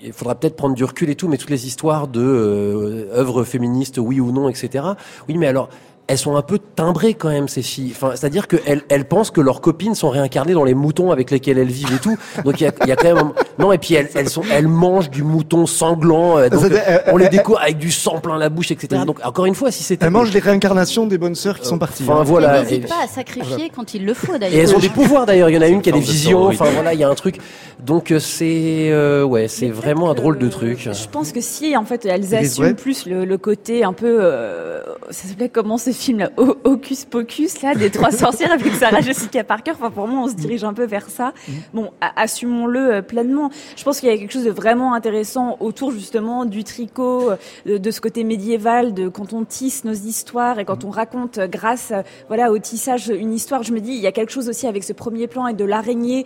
il 0.01 0.13
faudra 0.13 0.35
peut-être 0.35 0.55
prendre 0.55 0.75
du 0.75 0.83
recul 0.85 1.09
et 1.09 1.15
tout, 1.15 1.27
mais 1.27 1.37
toutes 1.37 1.49
les 1.49 1.67
histoires 1.67 2.07
de 2.07 2.21
euh, 2.21 3.07
œuvres 3.13 3.43
féministes, 3.43 3.97
oui 3.97 4.19
ou 4.21 4.31
non, 4.31 4.47
etc. 4.47 4.85
Oui, 5.27 5.37
mais 5.37 5.47
alors 5.47 5.67
elles 6.09 6.17
sont 6.17 6.35
un 6.35 6.41
peu 6.41 6.59
timbrées 6.75 7.13
quand 7.13 7.29
même 7.29 7.47
ces 7.47 7.61
filles. 7.61 7.93
Enfin, 7.95 8.11
c'est-à-dire 8.15 8.47
qu'elles 8.47 8.83
elles 8.89 9.05
pensent 9.05 9.31
que 9.31 9.39
leurs 9.41 9.61
copines 9.61 9.95
sont 9.95 10.09
réincarnées 10.09 10.53
dans 10.53 10.63
les 10.65 10.73
moutons 10.73 11.11
avec 11.11 11.31
lesquels 11.31 11.57
elles 11.57 11.67
vivent 11.67 11.93
et 11.95 11.99
tout. 11.99 12.17
Donc 12.43 12.59
il 12.59 12.63
y 12.65 12.67
a, 12.67 12.71
il 12.83 12.87
y 12.89 12.91
a 12.91 12.95
quand 12.97 13.13
même 13.13 13.17
un- 13.19 13.33
non 13.59 13.71
et 13.71 13.77
puis 13.77 13.93
elles, 13.93 14.09
elles 14.15 14.27
sont 14.29 14.41
elles 14.51 14.67
mangent 14.67 15.09
du 15.09 15.23
mouton 15.23 15.65
sanglant. 15.65 16.37
euh, 16.37 16.49
donc, 16.49 16.63
euh, 16.65 16.79
elles- 16.85 17.03
on 17.13 17.17
les 17.17 17.25
elles- 17.25 17.31
découvre 17.31 17.61
avec 17.61 17.77
du 17.77 17.91
sang 17.91 18.19
plein 18.19 18.37
la 18.37 18.49
bouche, 18.49 18.71
etc. 18.71 18.87
Oui. 19.01 19.05
Donc 19.05 19.19
encore 19.23 19.45
une 19.45 19.55
fois, 19.55 19.71
si 19.71 19.83
c'était 19.83 20.05
Elle 20.05 20.11
mange 20.11 20.33
les 20.33 20.39
réincarnations 20.39 21.05
des 21.05 21.17
bonnes 21.17 21.35
sœurs 21.35 21.59
qui 21.59 21.67
sont 21.67 21.77
parties. 21.77 22.03
Enfin 22.07 22.21
hein. 22.21 22.23
voilà. 22.23 22.63
N'hésite 22.63 22.85
Et- 22.85 22.87
pas 22.87 23.03
à 23.03 23.07
sacrifier 23.07 23.69
quand 23.75 23.93
il 23.93 24.05
le 24.05 24.13
faut 24.13 24.33
et 24.35 24.39
d'ailleurs. 24.39 24.59
elles 24.61 24.75
ont 24.75 24.79
des 24.79 24.89
pouvoirs 24.89 25.25
d'ailleurs. 25.25 25.49
Il 25.49 25.53
y 25.55 25.57
en 25.57 25.61
a 25.61 25.67
une 25.67 25.81
qui 25.81 25.89
a 25.89 25.93
des 25.93 25.99
visions. 25.99 26.47
Enfin 26.47 26.65
voilà, 26.73 26.93
il 26.93 26.99
y 26.99 27.03
a 27.03 27.09
un 27.09 27.15
truc. 27.15 27.37
Donc 27.85 28.11
euh, 28.11 28.19
c'est 28.19 28.89
euh, 28.91 29.23
ouais, 29.23 29.47
c'est 29.47 29.69
vraiment 29.69 30.09
un 30.09 30.13
drôle 30.15 30.37
de 30.39 30.47
truc. 30.49 30.89
Je 30.91 31.07
pense 31.07 31.31
que 31.31 31.39
si, 31.41 31.77
en 31.77 31.85
fait, 31.85 32.05
elles 32.05 32.33
assument 32.35 32.73
plus 32.75 33.05
le, 33.05 33.25
le 33.25 33.37
côté 33.37 33.83
un 33.83 33.93
peu, 33.93 34.17
euh, 34.21 34.81
ça 35.11 35.27
s'appelait 35.27 35.49
comment 35.49 35.77
ces 35.77 35.93
film 35.99 36.19
là, 36.19 36.31
Hocus 36.37 37.05
Pocus 37.05 37.61
là, 37.61 37.75
des 37.75 37.89
trois 37.89 38.11
sorcières 38.11 38.51
avec 38.51 38.73
Sarah 38.73 39.01
Jessica 39.01 39.43
Parker. 39.43 39.71
Enfin, 39.71 39.91
pour 39.91 40.07
moi, 40.07 40.21
on 40.23 40.27
se 40.27 40.35
dirige 40.35 40.63
un 40.63 40.73
peu 40.73 40.85
vers 40.85 41.09
ça. 41.09 41.33
Mm. 41.47 41.51
Bon, 41.73 41.91
assumons-le 42.15 42.93
euh, 42.93 43.01
pleinement. 43.01 43.49
Je 43.75 43.83
pense 43.83 43.99
qu'il 43.99 44.09
y 44.09 44.11
a 44.11 44.17
quelque 44.17 44.31
chose 44.31 44.45
de 44.45 44.51
vraiment 44.51 44.93
intéressant 44.93 45.57
autour 45.59 45.91
justement 45.91 46.45
du 46.45 46.63
tricot, 46.63 47.31
euh, 47.67 47.79
de, 47.79 47.91
ce 47.91 48.01
côté 48.01 48.23
médiéval, 48.23 48.93
de 48.93 49.09
quand 49.09 49.33
on 49.33 49.43
tisse 49.43 49.83
nos 49.83 49.93
histoires 49.93 50.59
et 50.59 50.65
quand 50.65 50.83
on 50.83 50.89
raconte 50.89 51.37
euh, 51.37 51.47
grâce, 51.47 51.93
voilà, 52.27 52.51
au 52.51 52.57
tissage 52.59 53.09
une 53.09 53.33
histoire. 53.33 53.63
Je 53.63 53.73
me 53.73 53.79
dis, 53.79 53.91
il 53.91 53.99
y 53.99 54.07
a 54.07 54.11
quelque 54.11 54.31
chose 54.31 54.49
aussi 54.49 54.67
avec 54.67 54.83
ce 54.83 54.93
premier 54.93 55.27
plan 55.27 55.47
et 55.47 55.53
de 55.53 55.65
l'araignée 55.65 56.25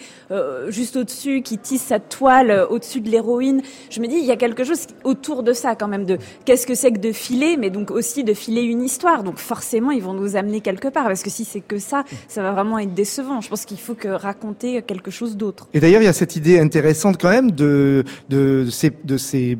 juste 0.68 0.96
au-dessus 0.96 1.42
qui 1.42 1.58
tisse 1.58 1.84
sa 1.84 2.00
toile 2.00 2.68
au-dessus 2.70 3.01
de 3.01 3.10
l'héroïne. 3.10 3.62
Je 3.89 4.00
me 4.00 4.08
dis, 4.08 4.15
il 4.15 4.25
y 4.25 4.32
a 4.32 4.36
quelque 4.36 4.63
chose 4.63 4.88
autour 5.03 5.44
de 5.44 5.53
ça 5.53 5.75
quand 5.75 5.88
même 5.88 6.06
de 6.06 6.18
qu'est-ce 6.46 6.68
que 6.68 6.75
c'est 6.75 6.92
que 6.92 7.00
de 7.00 7.12
filer, 7.12 7.58
mais 7.58 7.70
donc 7.70 7.92
aussi 7.92 8.24
de 8.24 8.34
filer 8.34 8.62
une 8.62 8.82
histoire. 8.82 9.24
Donc 9.24 9.38
forcément, 9.38 9.62
ils 9.72 10.01
vont 10.01 10.13
nous 10.13 10.36
amener 10.36 10.62
quelque 10.62 10.88
part 10.88 11.05
parce 11.05 11.24
que 11.24 11.29
si 11.29 11.46
c'est 11.46 11.62
que 11.62 11.79
ça, 11.79 12.03
ça 12.27 12.41
va 12.41 12.51
vraiment 12.51 12.79
être 12.79 12.93
décevant. 12.93 13.41
Je 13.41 13.50
pense 13.50 13.65
qu'il 13.65 13.79
faut 13.79 13.96
que 13.96 14.08
raconter 14.08 14.82
quelque 14.82 15.12
chose 15.12 15.38
d'autre. 15.38 15.67
Et 15.74 15.79
d'ailleurs, 15.79 16.01
il 16.01 16.05
y 16.05 16.10
a 16.10 16.13
cette 16.13 16.36
idée 16.36 16.60
intéressante 16.60 17.17
quand 17.20 17.29
même 17.29 17.51
de 17.51 18.03
de 18.29 18.67
ces 18.70 18.91
de 19.03 19.17
ces 19.17 19.58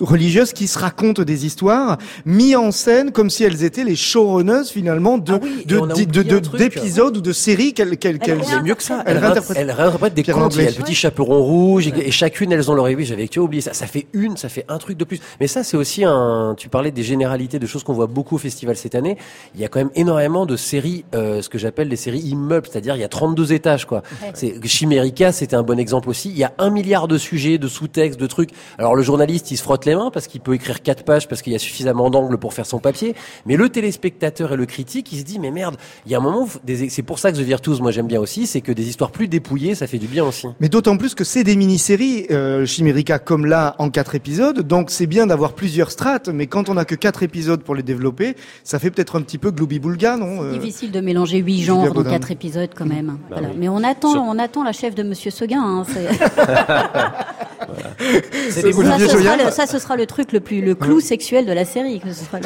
religieuses 0.00 0.52
qui 0.52 0.66
se 0.66 0.78
racontent 0.78 1.22
des 1.22 1.46
histoires 1.46 1.98
mis 2.24 2.56
en 2.56 2.70
scène 2.70 3.12
comme 3.12 3.30
si 3.30 3.44
elles 3.44 3.64
étaient 3.64 3.84
les 3.84 3.96
showrunners 3.96 4.64
finalement 4.70 5.18
de 5.18 5.34
ah 5.34 6.56
d'épisodes 6.58 7.16
ou 7.16 7.20
de 7.20 7.32
séries 7.32 7.72
qu'elles 7.72 7.98
qu'elles 7.98 8.18
qu'elles 8.18 8.42
mieux 8.62 8.74
que 8.74 8.82
ça. 8.82 9.02
Elles, 9.06 9.18
réinterprètent, 9.18 10.14
des 10.14 10.22
contes. 10.22 10.54
Il 10.56 10.62
y 10.62 10.66
a 10.66 10.70
le 10.70 10.76
petit 10.76 10.94
chaperon 10.94 11.42
rouge 11.42 11.88
et, 11.88 12.10
chacune 12.10 12.52
elles 12.52 12.70
ont 12.70 12.74
leur 12.74 12.86
oui, 12.86 13.04
j'avais 13.04 13.28
oublié 13.38 13.60
ça. 13.60 13.74
Ça 13.74 13.86
fait 13.86 14.06
une, 14.12 14.36
ça 14.36 14.48
fait 14.48 14.64
un 14.68 14.78
truc 14.78 14.96
de 14.96 15.04
plus. 15.04 15.20
Mais 15.40 15.46
ça 15.46 15.64
c'est 15.64 15.76
aussi 15.76 16.04
un. 16.04 16.54
Tu 16.56 16.68
parlais 16.68 16.90
des 16.90 17.02
généralités 17.02 17.58
de 17.58 17.66
choses 17.66 17.82
qu'on 17.82 17.92
voit 17.92 18.06
beaucoup 18.06 18.36
au 18.36 18.38
festival 18.38 18.76
cette 18.76 18.94
année. 18.94 19.18
Il 19.54 19.60
y 19.60 19.64
a 19.64 19.68
quand 19.68 19.78
même 19.78 19.90
énormément 19.94 20.46
de 20.46 20.56
séries, 20.56 21.04
euh, 21.14 21.42
ce 21.42 21.48
que 21.48 21.58
j'appelle 21.58 21.88
des 21.88 21.96
séries 21.96 22.20
immeubles, 22.20 22.66
c'est-à-dire 22.70 22.96
il 22.96 23.00
y 23.00 23.04
a 23.04 23.08
32 23.08 23.52
étages 23.52 23.86
quoi. 23.86 24.02
C'est 24.34 24.64
Chimérica, 24.66 25.32
c'était 25.32 25.56
un 25.56 25.62
bon 25.62 25.78
exemple 25.78 26.08
aussi. 26.08 26.30
Il 26.30 26.38
y 26.38 26.44
a 26.44 26.52
un 26.58 26.70
milliard 26.70 27.08
de 27.08 27.18
sujets, 27.18 27.58
de 27.58 27.68
sous-textes, 27.68 28.18
de 28.18 28.26
trucs. 28.26 28.50
Alors 28.78 28.94
le 28.94 29.02
journaliste, 29.02 29.50
il 29.50 29.56
se 29.56 29.62
frotte 29.62 29.84
les 29.84 29.94
mains 29.94 30.10
parce 30.12 30.26
qu'il 30.26 30.40
peut 30.40 30.54
écrire 30.54 30.82
quatre 30.82 31.04
pages 31.04 31.28
parce 31.28 31.42
qu'il 31.42 31.52
y 31.52 31.56
a 31.56 31.58
suffisamment 31.58 32.10
d'angles 32.10 32.38
pour 32.38 32.54
faire 32.54 32.66
son 32.66 32.78
papier. 32.78 33.14
Mais 33.46 33.56
le 33.56 33.68
téléspectateur 33.68 34.52
et 34.52 34.56
le 34.56 34.66
critique, 34.66 35.12
il 35.12 35.18
se 35.18 35.24
dit 35.24 35.38
mais 35.38 35.50
merde, 35.50 35.76
il 36.04 36.12
y 36.12 36.14
a 36.14 36.18
un 36.18 36.22
moment, 36.22 36.48
c'est 36.88 37.02
pour 37.02 37.18
ça 37.18 37.32
que 37.32 37.36
The 37.36 37.40
Virtuose, 37.40 37.80
moi 37.80 37.90
j'aime 37.90 38.06
bien 38.06 38.20
aussi, 38.20 38.46
c'est 38.46 38.60
que 38.60 38.72
des 38.72 38.88
histoires 38.88 39.10
plus 39.10 39.28
dépouillées, 39.28 39.74
ça 39.74 39.86
fait 39.86 39.98
du 39.98 40.06
bien 40.06 40.24
aussi. 40.24 40.46
Mais 40.60 40.68
d'autant 40.68 40.96
plus 40.96 41.14
que 41.14 41.24
c'est 41.24 41.44
des 41.44 41.56
mini-séries, 41.56 42.26
euh, 42.30 42.66
Chimérica, 42.66 43.18
comme 43.18 43.46
là 43.46 43.74
en 43.78 43.90
quatre 43.90 44.14
épisodes. 44.14 44.60
Donc 44.60 44.90
c'est 44.90 45.06
bien 45.06 45.26
d'avoir 45.26 45.54
plusieurs 45.54 45.90
strates, 45.90 46.28
mais 46.28 46.46
quand 46.46 46.68
on 46.68 46.76
a 46.76 46.84
que 46.84 46.94
quatre 46.94 47.22
épisodes 47.22 47.62
pour 47.62 47.74
les 47.74 47.82
développer, 47.82 48.36
ça 48.64 48.78
fait 48.78 48.90
peut-être 48.90 49.16
un 49.16 49.22
petit 49.26 49.38
peu 49.38 49.50
globi-boulga, 49.50 50.16
non 50.16 50.38
C'est 50.40 50.46
euh, 50.46 50.58
difficile 50.58 50.92
de 50.92 51.00
mélanger 51.00 51.38
huit 51.38 51.62
genres 51.62 51.92
dans 51.92 52.04
quatre 52.04 52.30
épisodes 52.30 52.70
quand 52.74 52.86
même. 52.86 53.18
Bah 53.30 53.36
mais 53.56 53.68
on 53.68 53.82
attend, 53.82 54.16
on 54.16 54.38
attend 54.38 54.64
la 54.64 54.72
chef 54.72 54.94
de 54.94 55.02
Monsieur 55.02 55.30
Seguin. 55.30 55.62
Hein, 55.62 55.84
ça, 59.50 59.66
ce 59.66 59.78
sera 59.78 59.96
le, 59.96 60.06
truc 60.06 60.32
le 60.32 60.40
plus 60.40 60.60
le 60.60 60.74
clou 60.74 61.00
sexuel 61.00 61.46
de 61.46 61.52
la 61.52 61.64
série. 61.64 62.00
Que 62.00 62.12
ce 62.12 62.24
sera 62.24 62.38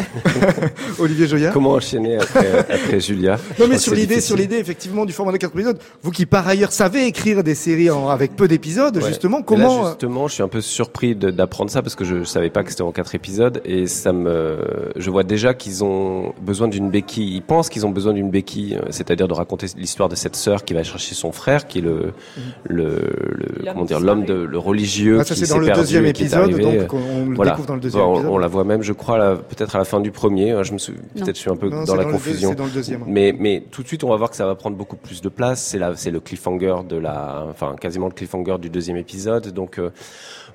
Olivier 0.99 1.27
Joya. 1.27 1.51
Comment 1.51 1.73
enchaîner 1.73 2.17
après, 2.17 3.01
Julia 3.01 3.39
Non 3.59 3.67
mais 3.69 3.79
sur 3.79 3.95
l'idée, 3.95 4.21
sur 4.21 4.37
l'idée 4.37 4.57
effectivement 4.57 5.05
du 5.05 5.13
format 5.13 5.33
de 5.33 5.37
quatre 5.37 5.55
épisodes. 5.55 5.79
Vous 6.03 6.11
qui 6.11 6.27
par 6.27 6.49
ailleurs 6.49 6.73
savez 6.73 7.07
écrire 7.07 7.43
des 7.43 7.55
séries 7.55 7.91
avec 7.91 8.37
peu 8.37 8.49
d'épisodes, 8.49 9.01
justement, 9.07 9.43
comment 9.43 9.83
là, 9.83 9.89
Justement, 9.91 10.29
je 10.29 10.35
suis 10.35 10.43
un 10.43 10.49
peu 10.49 10.61
surpris 10.61 11.15
d'apprendre 11.15 11.71
ça 11.71 11.83
parce 11.83 11.95
que 11.95 12.05
je 12.05 12.25
savais 12.25 12.51
pas 12.51 12.63
que 12.63 12.71
c'était 12.71 12.83
en 12.83 12.93
quatre 12.93 13.15
épisodes 13.15 13.61
et 13.65 13.87
ça 13.87 14.13
me, 14.13 14.59
je 14.97 15.11
vois 15.11 15.25
déjà 15.25 15.55
qu'ils 15.55 15.85
ont 15.85 16.33
besoin 16.41 16.69
d'une 16.71 16.91
béquille. 16.91 17.37
Ils 17.37 17.43
pensent 17.43 17.69
qu'ils 17.69 17.87
ont 17.87 17.91
besoin 17.91 18.13
d'une 18.13 18.31
béquille, 18.31 18.77
euh, 18.77 18.87
c'est-à-dire 18.91 19.29
de 19.29 19.35
raconter 19.35 19.67
l'histoire 19.77 20.09
de 20.09 20.15
cette 20.15 20.37
sœur 20.37 20.65
qui 20.65 20.75
va 20.75 20.83
chercher 20.83 21.15
son 21.15 21.33
frère, 21.33 21.67
qui 21.67 21.79
est 21.79 21.83
le, 21.83 21.97
mhm. 21.97 22.43
le, 22.65 22.87
le 23.33 23.65
comment 23.67 23.85
dire, 23.85 24.01
l'homme 24.01 24.25
de 24.25 24.35
le 24.35 24.59
religieux 24.59 25.19
ah, 25.21 25.25
ça, 25.25 25.35
qui 25.35 25.41
s'est 25.41 25.53
perdu, 25.53 25.69
dans 25.69 25.75
le 25.75 25.81
deuxième 25.81 26.07
épisode, 26.07 26.51
donc 26.59 26.93
on 26.93 27.27
le 27.27 27.51
découvre 27.51 27.67
dans 27.67 27.75
le 27.75 27.81
deuxième 27.81 28.03
épisode. 28.03 28.27
On, 28.27 28.39
la 28.39 28.49
voit 28.49 28.65
même, 28.65 28.83
je 28.83 28.93
crois, 28.93 29.37
peut-être 29.37 29.77
à 29.77 29.79
la 29.79 29.85
fin 29.85 30.01
du 30.01 30.11
premier. 30.11 30.53
Hein, 30.53 30.63
je 30.63 30.73
me 30.73 30.79
suis, 30.79 30.93
peut-être 30.93 31.37
je 31.37 31.41
suis 31.41 31.51
un 31.51 31.57
peu 31.57 31.69
dans 31.71 31.95
la 31.95 32.05
confusion. 32.05 32.55
dans 32.55 32.65
le 32.65 32.71
deuxième. 32.71 33.05
Mais, 33.07 33.35
mais 33.39 33.63
tout 33.71 33.83
de 33.83 33.89
suite, 33.89 34.05
on 34.05 34.09
va 34.09 34.17
voir 34.17 34.31
que 34.31 34.37
ça 34.37 34.47
va 34.47 34.55
prendre 34.55 34.77
beaucoup 34.77 34.97
plus 34.97 35.21
de 35.21 35.29
place. 35.29 35.63
C'est 35.63 35.79
là, 35.79 35.93
c'est 35.97 36.11
le 36.11 36.21
cliffhanger 36.21 36.77
de 36.89 36.97
la, 36.97 37.47
enfin, 37.51 37.77
quasiment 37.81 38.07
le 38.07 38.13
cliffhanger 38.13 38.59
du 38.59 38.71
deuxième 38.71 38.97
épisode. 38.97 39.49
Donc, 39.53 39.79
euh, 39.79 39.91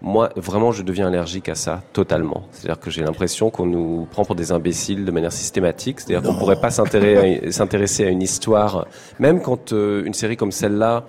moi, 0.05 0.29
vraiment, 0.35 0.71
je 0.71 0.83
deviens 0.83 1.07
allergique 1.07 1.49
à 1.49 1.55
ça 1.55 1.81
totalement. 1.91 2.43
C'est-à-dire 2.51 2.79
que 2.79 2.91
j'ai 2.91 3.01
l'impression 3.01 3.49
qu'on 3.49 3.65
nous 3.65 4.07
prend 4.11 4.23
pour 4.23 4.35
des 4.35 4.51
imbéciles 4.51 5.03
de 5.03 5.09
manière 5.09 5.33
systématique. 5.33 5.99
C'est-à-dire 5.99 6.21
qu'on 6.21 6.37
pourrait 6.37 6.61
pas 6.61 6.69
s'intéresser 6.69 8.05
à 8.05 8.09
une 8.09 8.21
histoire, 8.21 8.85
même 9.17 9.41
quand 9.41 9.73
euh, 9.73 10.05
une 10.05 10.13
série 10.13 10.37
comme 10.37 10.51
celle-là 10.51 11.05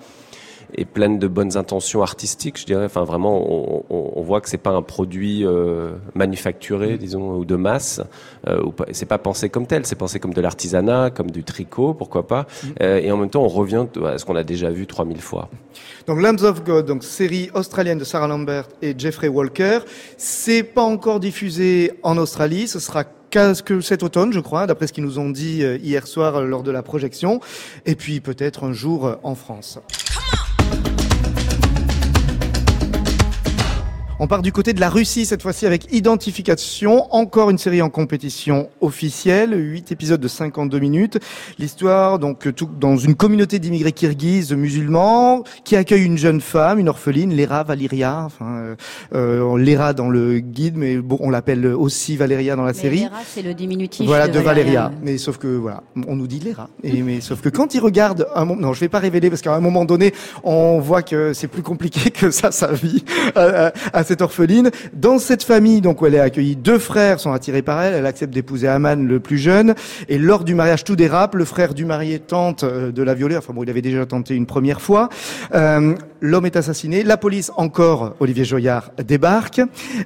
est 0.75 0.85
pleine 0.85 1.19
de 1.19 1.27
bonnes 1.27 1.57
intentions 1.57 2.01
artistiques, 2.01 2.59
je 2.59 2.65
dirais. 2.65 2.85
Enfin, 2.85 3.03
vraiment, 3.03 3.37
on, 3.49 3.83
on, 3.89 4.11
on 4.15 4.21
voit 4.21 4.41
que 4.41 4.49
c'est 4.49 4.57
pas 4.57 4.71
un 4.71 4.81
produit 4.81 5.45
euh, 5.45 5.91
manufacturé, 6.15 6.95
mm. 6.95 6.97
disons, 6.97 7.35
ou 7.37 7.45
de 7.45 7.55
masse. 7.55 8.01
Euh, 8.47 8.63
c'est 8.91 9.05
pas 9.05 9.17
pensé 9.17 9.49
comme 9.49 9.67
tel, 9.67 9.85
c'est 9.85 9.95
pensé 9.95 10.19
comme 10.19 10.33
de 10.33 10.41
l'artisanat, 10.41 11.11
comme 11.11 11.31
du 11.31 11.43
tricot, 11.43 11.93
pourquoi 11.93 12.27
pas. 12.27 12.41
Mm. 12.41 12.67
Euh, 12.81 12.99
et 12.99 13.11
en 13.11 13.17
même 13.17 13.29
temps, 13.29 13.43
on 13.43 13.47
revient 13.47 13.85
à 14.05 14.17
ce 14.17 14.25
qu'on 14.25 14.35
a 14.35 14.43
déjà 14.43 14.69
vu 14.69 14.87
3000 14.87 15.21
fois. 15.21 15.49
Donc 16.07 16.21
Lambs 16.21 16.43
of 16.43 16.63
God, 16.63 16.85
donc 16.85 17.03
série 17.03 17.49
australienne 17.53 17.97
de 17.97 18.03
Sarah 18.03 18.27
Lambert 18.27 18.67
et 18.81 18.93
Jeffrey 18.97 19.27
Walker, 19.27 19.79
c'est 20.17 20.63
pas 20.63 20.83
encore 20.83 21.19
diffusé 21.19 21.91
en 22.03 22.17
Australie, 22.17 22.67
ce 22.67 22.79
sera 22.79 23.03
que 23.65 23.81
cet 23.81 24.01
automne, 24.01 24.33
je 24.33 24.39
crois, 24.39 24.65
d'après 24.65 24.87
ce 24.87 24.93
qu'ils 24.93 25.03
nous 25.03 25.19
ont 25.19 25.29
dit 25.29 25.63
euh, 25.63 25.77
hier 25.77 26.07
soir 26.07 26.41
lors 26.41 26.63
de 26.63 26.71
la 26.71 26.81
projection, 26.81 27.39
et 27.85 27.95
puis 27.95 28.19
peut-être 28.19 28.63
un 28.63 28.73
jour 28.73 29.17
en 29.21 29.35
France. 29.35 29.79
On 34.19 34.25
part 34.25 34.41
du 34.41 34.51
côté 34.51 34.73
de 34.73 34.79
la 34.79 34.89
Russie 34.89 35.27
cette 35.27 35.43
fois-ci 35.43 35.67
avec 35.67 35.93
Identification, 35.93 37.05
encore 37.13 37.51
une 37.51 37.59
série 37.59 37.83
en 37.83 37.89
compétition 37.91 38.67
officielle, 38.81 39.53
8 39.55 39.91
épisodes 39.91 40.19
de 40.19 40.27
52 40.27 40.79
minutes. 40.79 41.19
L'histoire 41.59 42.17
donc 42.17 42.51
tout, 42.55 42.67
dans 42.79 42.97
une 42.97 43.13
communauté 43.13 43.59
d'immigrés 43.59 43.91
kirghizes 43.91 44.53
musulmans 44.53 45.43
qui 45.63 45.75
accueille 45.75 46.03
une 46.03 46.17
jeune 46.17 46.41
femme, 46.41 46.79
une 46.79 46.89
orpheline, 46.89 47.35
Lera 47.35 47.63
Valeria, 47.63 48.23
enfin 48.25 48.57
euh, 48.57 48.75
euh 49.13 49.57
Lera 49.59 49.93
dans 49.93 50.09
le 50.09 50.39
guide, 50.39 50.77
mais 50.77 50.97
bon, 50.97 51.17
on 51.19 51.29
l'appelle 51.29 51.67
aussi 51.67 52.17
Valeria 52.17 52.55
dans 52.55 52.63
la 52.63 52.73
mais 52.73 52.79
série. 52.79 53.03
Lera, 53.03 53.21
c'est 53.23 53.43
le 53.43 53.53
diminutif. 53.53 54.07
Voilà 54.07 54.27
de, 54.27 54.39
Valeria. 54.39 54.91
Mais 55.03 55.19
sauf 55.19 55.37
que 55.37 55.47
voilà, 55.47 55.83
on 56.07 56.15
nous 56.15 56.27
dit 56.27 56.39
Lera. 56.39 56.69
Et 56.83 57.03
mais 57.03 57.21
sauf 57.21 57.41
que 57.41 57.49
quand 57.49 57.75
il 57.75 57.81
regarde 57.81 58.27
un 58.33 58.45
moment, 58.45 58.61
non, 58.61 58.73
je 58.73 58.79
vais 58.79 58.89
pas 58.89 58.97
révéler 58.97 59.29
parce 59.29 59.43
qu'à 59.43 59.53
un 59.53 59.59
moment 59.59 59.85
donné, 59.85 60.11
on 60.43 60.79
voit 60.79 61.03
que 61.03 61.33
c'est 61.33 61.47
plus 61.47 61.61
compliqué 61.61 62.09
que 62.09 62.31
ça 62.31 62.51
sa 62.51 62.71
vie. 62.71 63.03
à 63.35 64.06
cette 64.07 64.21
orpheline. 64.21 64.71
Dans 64.93 65.19
cette 65.19 65.43
famille, 65.43 65.81
donc, 65.81 66.01
où 66.01 66.05
elle 66.05 66.15
est 66.15 66.19
accueillie, 66.19 66.55
deux 66.55 66.79
frères 66.79 67.19
sont 67.19 67.31
attirés 67.31 67.61
par 67.61 67.81
elle. 67.81 67.93
Elle 67.93 68.05
accepte 68.05 68.33
d'épouser 68.33 68.67
Aman, 68.67 69.07
le 69.07 69.19
plus 69.19 69.37
jeune. 69.37 69.75
Et 70.09 70.17
lors 70.17 70.43
du 70.43 70.55
mariage, 70.55 70.83
tout 70.83 70.95
dérape. 70.95 71.35
Le 71.35 71.45
frère 71.45 71.73
du 71.73 71.85
marié 71.85 72.19
tente 72.19 72.63
euh, 72.63 72.91
de 72.91 73.03
la 73.03 73.13
violer. 73.13 73.37
Enfin 73.37 73.53
bon, 73.53 73.63
il 73.63 73.69
avait 73.69 73.81
déjà 73.81 74.05
tenté 74.05 74.35
une 74.35 74.45
première 74.45 74.81
fois. 74.81 75.09
Euh, 75.53 75.95
L'homme 76.19 76.45
est 76.45 76.55
assassiné. 76.55 77.03
La 77.03 77.17
police, 77.17 77.51
encore, 77.57 78.15
Olivier 78.19 78.43
Joyard, 78.43 78.91
débarque. 79.05 79.61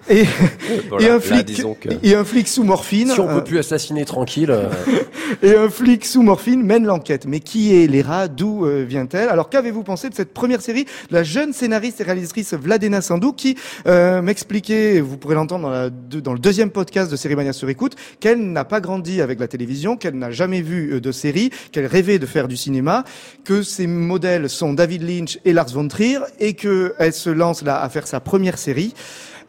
Et, 0.10 0.24
et 1.00 1.10
un 1.10 1.20
flic, 1.20 1.62
et 2.04 2.16
un 2.16 2.26
flic 2.26 2.48
sous 2.48 2.64
morphine. 2.64 3.12
Si 3.12 3.20
on 3.20 3.28
peut 3.28 3.38
euh, 3.38 3.42
plus 3.42 3.60
assassiner 3.60 4.04
tranquille. 4.04 4.52
Euh. 4.52 4.70
et 5.44 5.56
un 5.56 5.70
flic 5.70 6.06
sous 6.06 6.22
morphine 6.22 6.64
mène 6.64 6.86
l'enquête. 6.86 7.26
Mais 7.28 7.40
qui 7.40 7.76
est 7.76 7.88
Léra? 7.88 8.28
D'où 8.28 8.66
vient-elle? 8.66 9.30
Alors 9.30 9.50
qu'avez-vous 9.50 9.84
pensé 9.84 10.10
de 10.10 10.16
cette 10.16 10.34
première 10.34 10.62
série 10.62 10.84
de 10.84 11.14
la 11.14 11.24
jeune 11.24 11.54
scénariste 11.54 12.02
et 12.02 12.04
réalisatrice 12.04 12.54
Vladena 12.54 13.02
Sandou 13.02 13.34
qui 13.34 13.56
euh, 13.91 14.21
m'expliquer, 14.21 15.01
vous 15.01 15.17
pourrez 15.17 15.36
l'entendre 15.36 15.89
dans, 15.89 16.34
le 16.34 16.39
deuxième 16.39 16.69
podcast 16.69 17.12
de 17.12 17.17
Série 17.17 17.54
sur 17.54 17.69
écoute, 17.69 17.95
qu'elle 18.21 18.51
n'a 18.51 18.63
pas 18.63 18.80
grandi 18.80 19.21
avec 19.21 19.38
la 19.39 19.49
télévision, 19.49 19.97
qu'elle 19.97 20.15
n'a 20.15 20.32
jamais 20.32 20.62
vu 20.62 20.93
euh, 20.93 21.01
de 21.01 21.12
série, 21.12 21.49
qu'elle 21.73 21.88
rêvait 21.88 22.17
de 22.17 22.25
faire 22.25 22.47
du 22.47 22.56
cinéma, 22.56 23.04
que 23.43 23.63
ses 23.63 23.88
modèles 23.88 24.49
sont 24.49 24.73
David 24.73 25.04
Lynch 25.04 25.39
et 25.43 25.51
Lars 25.51 25.69
von 25.69 25.89
Trier, 25.89 26.19
et 26.39 26.54
qu'elle 26.54 27.12
se 27.12 27.30
lance 27.30 27.63
là 27.63 27.82
à 27.82 27.89
faire 27.89 28.08
sa 28.08 28.21
première 28.21 28.58
série. 28.58 28.93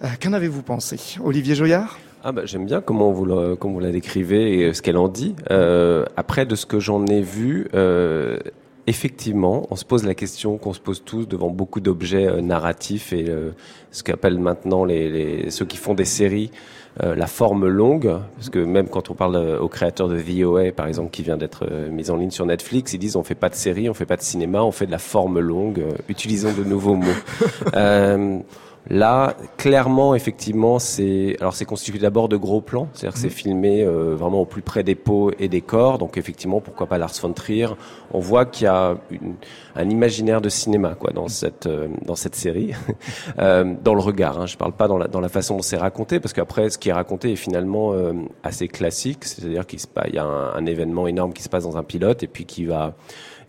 Euh, 0.02 0.08
qu'en 0.20 0.32
avez-vous 0.32 0.62
pensé, 0.62 0.98
Olivier 1.22 1.54
Joyard? 1.54 2.00
Ah 2.24 2.32
bah, 2.32 2.42
j'aime 2.44 2.66
bien 2.66 2.80
comment 2.80 3.12
vous 3.12 3.24
la, 3.24 3.90
décrivez 3.92 4.66
et 4.66 4.74
ce 4.74 4.82
qu'elle 4.82 4.96
en 4.96 5.08
dit. 5.08 5.36
Après 6.16 6.46
de 6.46 6.56
ce 6.56 6.66
que 6.66 6.80
j'en 6.80 7.06
ai 7.06 7.20
vu, 7.20 7.68
effectivement, 8.86 9.66
on 9.70 9.76
se 9.76 9.84
pose 9.84 10.04
la 10.04 10.14
question 10.14 10.58
qu'on 10.58 10.72
se 10.72 10.80
pose 10.80 11.02
tous 11.04 11.26
devant 11.26 11.50
beaucoup 11.50 11.80
d'objets 11.80 12.26
euh, 12.26 12.40
narratifs 12.40 13.12
et 13.12 13.26
euh, 13.28 13.50
ce 13.90 14.02
qu'appellent 14.02 14.38
maintenant 14.38 14.84
les, 14.84 15.10
les, 15.10 15.50
ceux 15.50 15.64
qui 15.64 15.76
font 15.76 15.94
des 15.94 16.04
séries 16.04 16.50
euh, 17.02 17.14
la 17.14 17.26
forme 17.26 17.66
longue, 17.68 18.18
parce 18.36 18.50
que 18.50 18.58
même 18.58 18.86
quand 18.86 19.10
on 19.10 19.14
parle 19.14 19.36
au 19.58 19.68
créateur 19.68 20.08
de 20.08 20.16
VOA, 20.16 20.72
par 20.72 20.86
exemple, 20.86 21.10
qui 21.10 21.22
vient 21.22 21.38
d'être 21.38 21.66
mis 21.90 22.10
en 22.10 22.16
ligne 22.16 22.30
sur 22.30 22.44
Netflix, 22.44 22.92
ils 22.92 22.98
disent 22.98 23.16
on 23.16 23.22
fait 23.22 23.34
pas 23.34 23.48
de 23.48 23.54
série, 23.54 23.88
on 23.88 23.94
fait 23.94 24.04
pas 24.04 24.18
de 24.18 24.22
cinéma, 24.22 24.62
on 24.62 24.72
fait 24.72 24.84
de 24.84 24.90
la 24.90 24.98
forme 24.98 25.40
longue, 25.40 25.82
utilisons 26.10 26.52
de 26.52 26.64
nouveaux 26.64 26.96
mots. 26.96 27.06
Là, 28.90 29.36
clairement, 29.58 30.16
effectivement, 30.16 30.80
c'est 30.80 31.36
alors 31.40 31.54
c'est 31.54 31.64
constitué 31.64 32.00
d'abord 32.00 32.28
de 32.28 32.36
gros 32.36 32.60
plans, 32.60 32.88
c'est-à-dire 32.92 33.14
que 33.14 33.20
c'est 33.20 33.30
filmé 33.30 33.82
euh, 33.82 34.16
vraiment 34.16 34.40
au 34.40 34.44
plus 34.44 34.62
près 34.62 34.82
des 34.82 34.96
peaux 34.96 35.30
et 35.38 35.48
des 35.48 35.60
corps. 35.60 35.98
Donc 35.98 36.16
effectivement, 36.16 36.60
pourquoi 36.60 36.88
pas 36.88 36.98
Lars 36.98 37.12
von 37.22 37.32
Trier? 37.32 37.68
On 38.12 38.18
voit 38.18 38.44
qu'il 38.44 38.64
y 38.64 38.68
a 38.68 38.96
une, 39.10 39.36
un 39.76 39.88
imaginaire 39.88 40.40
de 40.40 40.48
cinéma 40.48 40.96
quoi 40.96 41.12
dans 41.12 41.28
cette 41.28 41.66
euh, 41.66 41.86
dans 42.04 42.16
cette 42.16 42.34
série, 42.34 42.72
euh, 43.38 43.72
dans 43.84 43.94
le 43.94 44.00
regard. 44.00 44.40
Hein, 44.40 44.46
je 44.46 44.56
parle 44.56 44.72
pas 44.72 44.88
dans 44.88 44.98
la 44.98 45.06
dans 45.06 45.20
la 45.20 45.28
façon 45.28 45.56
dont 45.56 45.62
c'est 45.62 45.76
raconté, 45.76 46.18
parce 46.18 46.32
qu'après, 46.32 46.68
ce 46.68 46.76
qui 46.76 46.88
est 46.88 46.92
raconté 46.92 47.32
est 47.32 47.36
finalement 47.36 47.92
euh, 47.92 48.12
assez 48.42 48.66
classique, 48.66 49.24
c'est-à-dire 49.24 49.64
qu'il 49.64 49.78
y 50.12 50.18
a 50.18 50.24
un, 50.24 50.54
un 50.54 50.66
événement 50.66 51.06
énorme 51.06 51.32
qui 51.32 51.44
se 51.44 51.48
passe 51.48 51.62
dans 51.62 51.76
un 51.76 51.84
pilote 51.84 52.24
et 52.24 52.28
puis 52.28 52.46
qui 52.46 52.64
va 52.64 52.94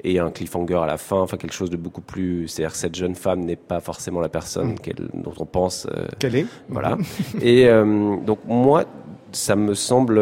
et 0.03 0.19
un 0.19 0.31
cliffhanger 0.31 0.75
à 0.81 0.85
la 0.85 0.97
fin, 0.97 1.17
enfin 1.17 1.37
quelque 1.37 1.53
chose 1.53 1.69
de 1.69 1.77
beaucoup 1.77 2.01
plus. 2.01 2.47
C'est-à-dire 2.47 2.71
que 2.71 2.77
cette 2.77 2.95
jeune 2.95 3.15
femme 3.15 3.41
n'est 3.41 3.55
pas 3.55 3.79
forcément 3.79 4.19
la 4.21 4.29
personne 4.29 4.73
Mm. 4.73 4.79
qu'elle, 4.79 5.09
dont 5.13 5.33
on 5.39 5.45
pense. 5.45 5.87
euh, 5.95 6.05
Quelle 6.19 6.35
est 6.35 6.45
voilà. 6.69 6.97
et 7.41 7.67
euh, 7.67 8.15
donc 8.25 8.39
moi, 8.47 8.85
ça 9.31 9.55
me 9.55 9.73
semble, 9.73 10.21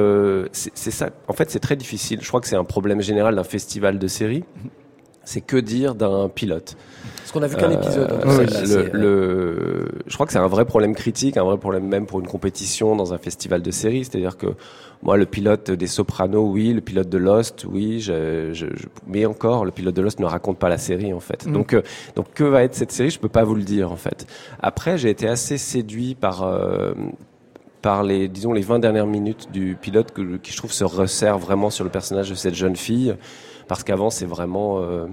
c'est, 0.53 0.75
ça. 0.91 1.09
En 1.27 1.33
fait, 1.33 1.51
c'est 1.51 1.59
très 1.59 1.75
difficile. 1.75 2.19
Je 2.21 2.27
crois 2.27 2.39
que 2.41 2.47
c'est 2.47 2.55
un 2.55 2.63
problème 2.63 3.01
général 3.01 3.35
d'un 3.35 3.43
festival 3.43 3.99
de 3.99 4.07
séries. 4.07 4.43
C'est 5.23 5.41
que 5.41 5.57
dire 5.57 5.93
d'un 5.95 6.29
pilote. 6.29 6.75
Parce 7.21 7.31
qu'on 7.31 7.41
a 7.43 7.47
vu 7.47 7.55
qu'un 7.55 7.71
Euh, 7.71 7.75
épisode. 7.75 8.21
le, 8.23 8.69
euh, 8.69 8.89
le- 8.93 9.85
je 10.07 10.13
crois 10.13 10.25
que 10.25 10.31
c'est 10.33 10.39
un 10.39 10.47
vrai 10.47 10.65
problème 10.65 10.95
critique, 10.95 11.37
un 11.37 11.43
vrai 11.43 11.57
problème 11.57 11.87
même 11.87 12.05
pour 12.05 12.19
une 12.19 12.27
compétition 12.27 12.95
dans 12.95 13.13
un 13.13 13.17
festival 13.17 13.61
de 13.61 13.71
séries. 13.71 14.03
C'est-à-dire 14.05 14.37
que 14.37 14.47
moi, 15.03 15.17
le 15.17 15.25
pilote 15.25 15.71
des 15.71 15.87
Sopranos, 15.87 16.49
oui, 16.51 16.73
le 16.73 16.81
pilote 16.81 17.09
de 17.09 17.17
Lost, 17.17 17.65
oui, 17.69 17.99
je, 17.99 18.49
je, 18.53 18.67
je- 18.67 18.87
mais 19.07 19.25
encore, 19.25 19.65
le 19.65 19.71
pilote 19.71 19.95
de 19.95 20.01
Lost 20.01 20.19
ne 20.19 20.25
raconte 20.25 20.57
pas 20.59 20.69
la 20.69 20.77
série 20.77 21.13
en 21.13 21.19
fait. 21.19 21.45
Mm. 21.47 21.53
Donc, 21.53 21.73
euh, 21.73 21.81
donc 22.15 22.27
que 22.33 22.43
va 22.43 22.63
être 22.63 22.75
cette 22.75 22.91
série? 22.91 23.09
Je 23.09 23.19
peux 23.19 23.29
pas 23.29 23.43
vous 23.43 23.55
le 23.55 23.63
dire 23.63 23.91
en 23.91 23.95
fait. 23.97 24.25
Après, 24.61 24.97
j'ai 24.97 25.09
été 25.09 25.27
assez 25.27 25.57
séduit 25.57 26.15
par 26.15 26.43
euh, 26.43 26.93
par 27.81 28.03
les, 28.03 28.27
disons, 28.27 28.53
les 28.53 28.61
20 28.61 28.77
dernières 28.77 29.07
minutes 29.07 29.47
du 29.51 29.75
pilote 29.79 30.11
que, 30.11 30.37
qui, 30.37 30.51
je 30.51 30.57
trouve, 30.57 30.71
se 30.71 30.83
resserre 30.83 31.39
vraiment 31.39 31.71
sur 31.71 31.83
le 31.83 31.89
personnage 31.89 32.29
de 32.29 32.35
cette 32.35 32.53
jeune 32.53 32.75
fille. 32.75 33.15
Parce 33.71 33.85
qu'avant, 33.85 34.09
c'est 34.09 34.25
vraiment 34.25 34.81
euh, 34.81 35.05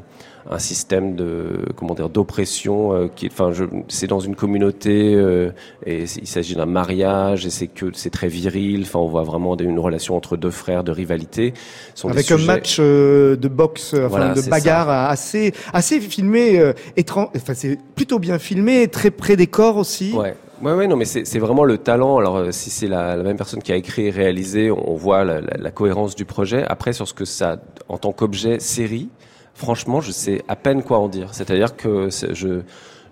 un 0.51 0.59
système 0.59 1.15
de, 1.15 1.65
comment 1.77 1.95
dire, 1.95 2.09
d'oppression 2.09 2.93
euh, 2.93 3.07
qui, 3.07 3.29
enfin, 3.29 3.53
c'est 3.87 4.09
dans 4.09 4.19
une 4.19 4.35
communauté 4.35 5.15
euh, 5.15 5.53
et 5.87 6.07
il 6.21 6.27
s'agit 6.27 6.57
d'un 6.57 6.67
mariage 6.67 7.47
et 7.47 7.51
c'est 7.51 7.69
que 7.69 7.93
c'est 7.95 8.11
très 8.11 8.27
viril. 8.27 8.83
Enfin, 8.83 8.99
on 8.99 9.07
voit 9.07 9.23
vraiment 9.23 9.57
une 9.57 9.79
relation 9.79 10.17
entre 10.17 10.37
deux 10.37 10.51
frères 10.51 10.83
de 10.83 10.91
rivalité. 10.91 11.55
Ce 11.95 12.01
sont 12.03 12.09
des 12.09 12.15
Avec 12.15 12.33
un 12.33 12.37
sujets- 12.37 12.47
match 12.49 12.81
de 12.81 13.49
boxe, 13.49 13.95
enfin 13.95 14.09
Voilà, 14.09 14.35
de 14.35 14.43
bagarre 14.51 14.91
assez 14.91 15.53
assez 15.73 16.01
filmé, 16.01 16.73
étrange. 16.97 17.29
Enfin, 17.37 17.55
c'est 17.55 17.79
plutôt 17.95 18.19
bien 18.19 18.41
filmé, 18.41 18.89
très 18.89 19.13
près 19.13 19.37
des 19.37 19.47
corps 19.47 19.77
aussi. 19.77 20.13
Ouais. 20.15 20.35
Ouais, 20.63 20.73
ouais, 20.73 20.87
non, 20.89 20.97
mais 20.97 21.05
c'est 21.05 21.39
vraiment 21.39 21.63
le 21.65 21.79
talent. 21.79 22.19
Alors, 22.19 22.37
euh, 22.39 22.51
si 22.53 22.71
c'est 22.71 22.89
la, 22.89 23.15
la 23.17 23.23
même 23.23 23.37
personne 23.37 23.63
qui 23.63 23.71
a 23.73 23.77
écrit 23.77 24.07
et 24.07 24.11
réalisé, 24.11 24.71
on, 24.73 24.95
voit 24.97 25.25
la, 25.25 25.41
la- 25.41 25.57
la 25.57 25.71
cohérence 25.71 26.17
du 26.17 26.25
projet. 26.25 26.65
Après, 26.67 26.93
sur 26.93 27.07
ce 27.07 27.15
que 27.15 27.25
ça, 27.25 27.59
en 27.89 27.97
tant 27.99 28.11
qu'objet 28.13 28.59
série, 28.59 29.09
franchement, 29.55 30.01
je 30.01 30.11
sais 30.11 30.43
à 30.49 30.57
peine 30.57 30.83
quoi 30.83 30.99
en 30.99 31.09
dire. 31.09 31.33
C'est-à-dire 31.33 31.77
que 31.77 32.09
je 32.33 32.63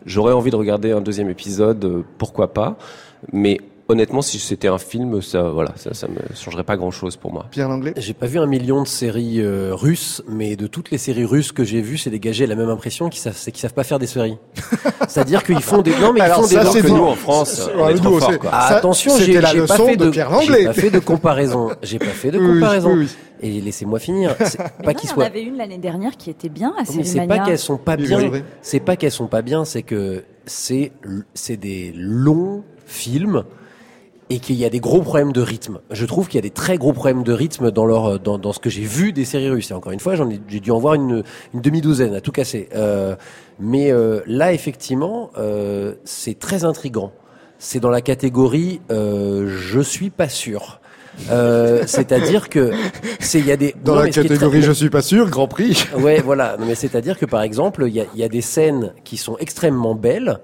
j'aurais 0.06 0.32
envie 0.32 0.50
de 0.50 0.56
regarder 0.56 0.90
un 0.92 1.00
deuxième 1.00 1.28
épisode, 1.30 1.84
euh, 1.84 2.02
pourquoi 2.18 2.52
pas. 2.52 2.76
Mais 3.32 3.58
honnêtement, 3.88 4.22
si 4.22 4.38
c'était 4.38 4.68
un 4.68 4.78
film, 4.78 5.22
ça, 5.22 5.42
voilà, 5.50 5.72
ça, 5.76 5.94
ça 5.94 6.08
me 6.08 6.16
changerait 6.34 6.64
pas 6.64 6.76
grand-chose 6.76 7.16
pour 7.16 7.32
moi. 7.32 7.46
Pierre 7.50 7.68
Langlais? 7.68 7.94
J'ai 7.96 8.14
pas 8.14 8.26
vu 8.26 8.38
un 8.38 8.46
million 8.46 8.82
de 8.82 8.88
séries 8.88 9.40
euh, 9.40 9.70
russes, 9.74 10.22
mais 10.28 10.56
de 10.56 10.66
toutes 10.66 10.90
les 10.90 10.98
séries 10.98 11.24
russes 11.24 11.52
que 11.52 11.64
j'ai 11.64 11.80
vues, 11.80 11.96
c'est 11.98 12.10
dégagé 12.10 12.46
la 12.46 12.54
même 12.56 12.68
impression 12.68 13.08
qu'ils 13.08 13.20
savent, 13.20 13.36
c'est 13.36 13.52
qu'ils 13.52 13.60
savent 13.60 13.74
pas 13.74 13.84
faire 13.84 13.98
des 13.98 14.06
séries. 14.06 14.38
C'est-à-dire 15.08 15.44
qu'ils 15.44 15.62
font 15.62 15.82
des, 15.82 15.92
non 16.00 16.12
mais 16.12 16.20
ils 16.20 16.22
Alors 16.22 16.40
font 16.42 16.46
ça, 16.48 16.64
des, 16.64 16.70
c'est 16.70 16.82
que 16.82 16.88
nous 16.88 16.96
en 17.04 17.14
France, 17.14 17.68
on 17.76 17.88
est 17.88 17.94
nous, 17.94 18.00
trop 18.00 18.18
c'est- 18.20 18.26
fort, 18.32 18.38
quoi. 18.40 18.50
Ah, 18.52 18.68
Ça, 18.68 18.76
attention, 18.76 19.12
c'était 19.12 19.24
j'ai 19.32 19.40
la 19.40 19.52
j'ai 19.52 19.58
pas 19.66 19.74
leçon 19.74 19.86
fait 19.86 19.96
de 19.96 20.04
de, 20.06 20.10
Pierre 20.10 20.30
j'ai 20.40 20.48
Langlais. 20.48 20.64
pas 20.66 20.72
fait 20.72 20.90
de 20.90 20.98
comparaison. 20.98 21.70
J'ai 21.82 21.98
pas 21.98 22.06
fait 22.06 22.30
de 22.30 22.38
Oui, 22.40 22.54
comparaison. 22.60 22.94
oui, 22.94 23.04
oui. 23.04 23.16
Et 23.42 23.60
laissez-moi 23.60 23.98
finir. 23.98 24.34
C'est 24.44 24.58
Mais 24.58 24.84
pas 24.84 24.92
non, 24.92 24.98
qu'ils 24.98 25.04
il 25.04 25.10
y 25.10 25.12
en 25.12 25.14
soient. 25.14 25.24
avait 25.26 25.42
une 25.42 25.56
l'année 25.58 25.78
dernière 25.78 26.16
qui 26.16 26.30
était 26.30 26.48
bien 26.48 26.74
à 26.78 26.82
Mais 26.96 27.04
c'est 27.04 27.26
pas 27.26 27.38
qu'elles 27.40 27.58
sont 27.58 27.76
pas 27.76 27.96
bien. 27.96 28.30
C'est 28.62 28.80
pas 28.80 28.96
qu'elles 28.96 29.10
sont 29.12 29.26
pas 29.28 29.42
bien, 29.42 29.64
c'est 29.64 29.82
que 29.82 30.24
c'est 30.46 30.92
c'est 31.34 31.56
des 31.56 31.92
longs 31.94 32.64
films 32.86 33.44
et 34.28 34.38
qu'il 34.40 34.56
y 34.56 34.64
a 34.64 34.70
des 34.70 34.80
gros 34.80 35.02
problèmes 35.02 35.32
de 35.32 35.40
rythme. 35.40 35.78
Je 35.90 36.04
trouve 36.04 36.26
qu'il 36.26 36.36
y 36.36 36.38
a 36.38 36.42
des 36.42 36.50
très 36.50 36.78
gros 36.78 36.92
problèmes 36.92 37.22
de 37.22 37.32
rythme 37.32 37.70
dans 37.70 37.86
leur 37.86 38.18
dans, 38.18 38.38
dans 38.38 38.52
ce 38.52 38.58
que 38.58 38.70
j'ai 38.70 38.82
vu 38.82 39.12
des 39.12 39.24
séries 39.24 39.48
russes. 39.50 39.70
Et 39.70 39.74
encore 39.74 39.92
une 39.92 40.00
fois, 40.00 40.16
j'en 40.16 40.28
ai 40.30 40.40
j'ai 40.48 40.60
dû 40.60 40.70
en 40.72 40.78
voir 40.78 40.94
une, 40.94 41.22
une 41.54 41.60
demi 41.60 41.80
douzaine 41.80 42.14
à 42.14 42.20
tout 42.20 42.32
casser. 42.32 42.68
Euh, 42.74 43.14
mais 43.60 43.92
euh, 43.92 44.20
là, 44.26 44.52
effectivement, 44.52 45.30
euh, 45.38 45.94
c'est 46.04 46.38
très 46.38 46.64
intrigant. 46.64 47.12
C'est 47.58 47.80
dans 47.80 47.88
la 47.90 48.00
catégorie 48.00 48.80
euh, 48.90 49.46
je 49.48 49.80
suis 49.80 50.10
pas 50.10 50.28
sûr. 50.28 50.80
Euh, 51.30 51.84
C'est-à-dire 51.86 52.50
que 52.50 52.72
c'est 53.20 53.38
il 53.38 53.46
y 53.46 53.52
a 53.52 53.56
des 53.56 53.74
Dans 53.82 53.94
non, 53.94 54.02
la 54.02 54.10
très- 54.10 54.22
catégorie, 54.22 54.60
je 54.60 54.72
suis 54.72 54.90
pas 54.90 55.00
sûr, 55.00 55.30
Grand 55.30 55.48
Prix. 55.48 55.86
Ouais, 55.98 56.20
voilà. 56.20 56.56
Non, 56.58 56.66
mais 56.66 56.74
c'est-à-dire 56.74 57.16
que 57.18 57.24
par 57.24 57.40
exemple, 57.42 57.84
il 57.88 57.94
y 57.94 58.00
a, 58.00 58.04
il 58.12 58.20
y 58.20 58.24
a 58.24 58.28
des 58.28 58.42
scènes 58.42 58.92
qui 59.04 59.16
sont 59.16 59.38
extrêmement 59.38 59.94
belles, 59.94 60.40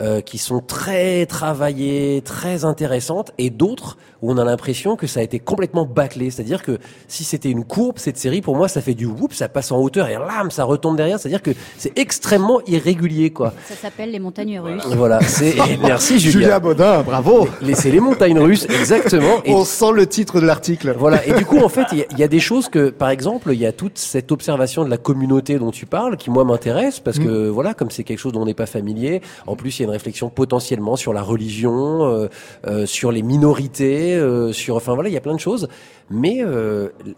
euh, 0.00 0.20
qui 0.20 0.38
sont 0.38 0.60
très 0.60 1.26
travaillées, 1.26 2.22
très 2.24 2.64
intéressantes, 2.64 3.32
et 3.38 3.50
d'autres 3.50 3.96
où 4.22 4.32
on 4.32 4.38
a 4.38 4.44
l'impression 4.44 4.96
que 4.96 5.06
ça 5.06 5.20
a 5.20 5.22
été 5.22 5.38
complètement 5.38 5.84
bâclé. 5.84 6.30
C'est-à-dire 6.30 6.62
que 6.62 6.78
si 7.06 7.24
c'était 7.24 7.50
une 7.50 7.64
courbe, 7.64 7.98
cette 7.98 8.18
série, 8.18 8.40
pour 8.40 8.56
moi, 8.56 8.68
ça 8.68 8.80
fait 8.80 8.94
du 8.94 9.06
whoop, 9.06 9.32
ça 9.32 9.48
passe 9.48 9.70
en 9.70 9.78
hauteur 9.78 10.08
et 10.08 10.14
lam, 10.14 10.50
ça 10.50 10.64
retombe 10.64 10.96
derrière. 10.96 11.18
C'est-à-dire 11.20 11.42
que 11.42 11.52
c'est 11.76 11.96
extrêmement 11.98 12.60
irrégulier, 12.66 13.30
quoi. 13.30 13.52
Ça 13.68 13.74
s'appelle 13.76 14.10
les 14.10 14.18
montagnes 14.18 14.58
russes. 14.58 14.84
Voilà. 14.86 15.20
C'est 15.22 15.54
merci 15.82 16.18
Julia 16.18 16.32
Julia. 16.40 16.60
Baudin, 16.60 17.02
bravo. 17.02 17.48
Laissez 17.62 17.90
les 17.90 18.00
montagnes 18.00 18.40
russes, 18.40 18.64
exactement. 18.64 19.42
Et 19.44 19.52
On 19.52 19.64
sent 19.64 19.92
le 19.94 20.06
titre 20.06 20.40
de 20.40 20.46
l'article. 20.46 20.94
voilà. 20.98 21.24
Et 21.26 21.32
du 21.32 21.44
coup, 21.44 21.58
en 21.58 21.68
fait, 21.68 21.86
il 21.92 21.98
y 21.98 22.02
a- 22.02 22.06
il 22.10 22.18
y, 22.18 22.22
a 22.24 22.28
des 22.28 22.40
choses 22.40 22.68
que, 22.68 22.90
par 22.90 23.10
exemple, 23.10 23.50
il 23.52 23.58
y 23.60 23.66
a 23.66 23.72
toute 23.72 23.98
cette 23.98 24.32
observation 24.32 24.84
de 24.84 24.90
la 24.90 24.96
communauté 24.96 25.58
dont 25.58 25.70
tu 25.70 25.86
parles, 25.86 26.16
qui 26.16 26.30
moi 26.30 26.44
m'intéresse 26.44 26.98
parce 26.98 27.18
que 27.18 27.48
voilà, 27.48 27.74
comme 27.74 27.90
c'est 27.90 28.02
quelque 28.04 28.18
chose 28.18 28.32
dont 28.32 28.42
on 28.42 28.46
n'est 28.46 28.54
pas 28.54 28.66
familier. 28.66 29.22
En 29.46 29.54
plus, 29.54 29.78
il 29.78 29.82
y 29.82 29.86
a 29.86 29.87
une 29.88 29.92
réflexion 29.92 30.28
potentiellement 30.28 30.96
sur 30.96 31.12
la 31.12 31.22
religion, 31.22 32.04
euh, 32.04 32.28
euh, 32.66 32.86
sur 32.86 33.10
les 33.10 33.22
minorités, 33.22 34.14
euh, 34.14 34.52
sur, 34.52 34.76
enfin 34.76 34.94
voilà, 34.94 35.08
il 35.08 35.12
y 35.12 35.16
a 35.16 35.20
plein 35.20 35.34
de 35.34 35.40
choses. 35.40 35.68
Mais 36.10 36.42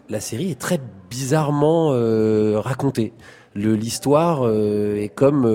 la 0.09 0.19
série 0.19 0.51
est 0.51 0.59
très 0.59 0.79
bizarrement 1.09 1.91
racontée. 2.59 3.13
L'histoire 3.55 4.49
est 4.49 5.09
comme 5.15 5.45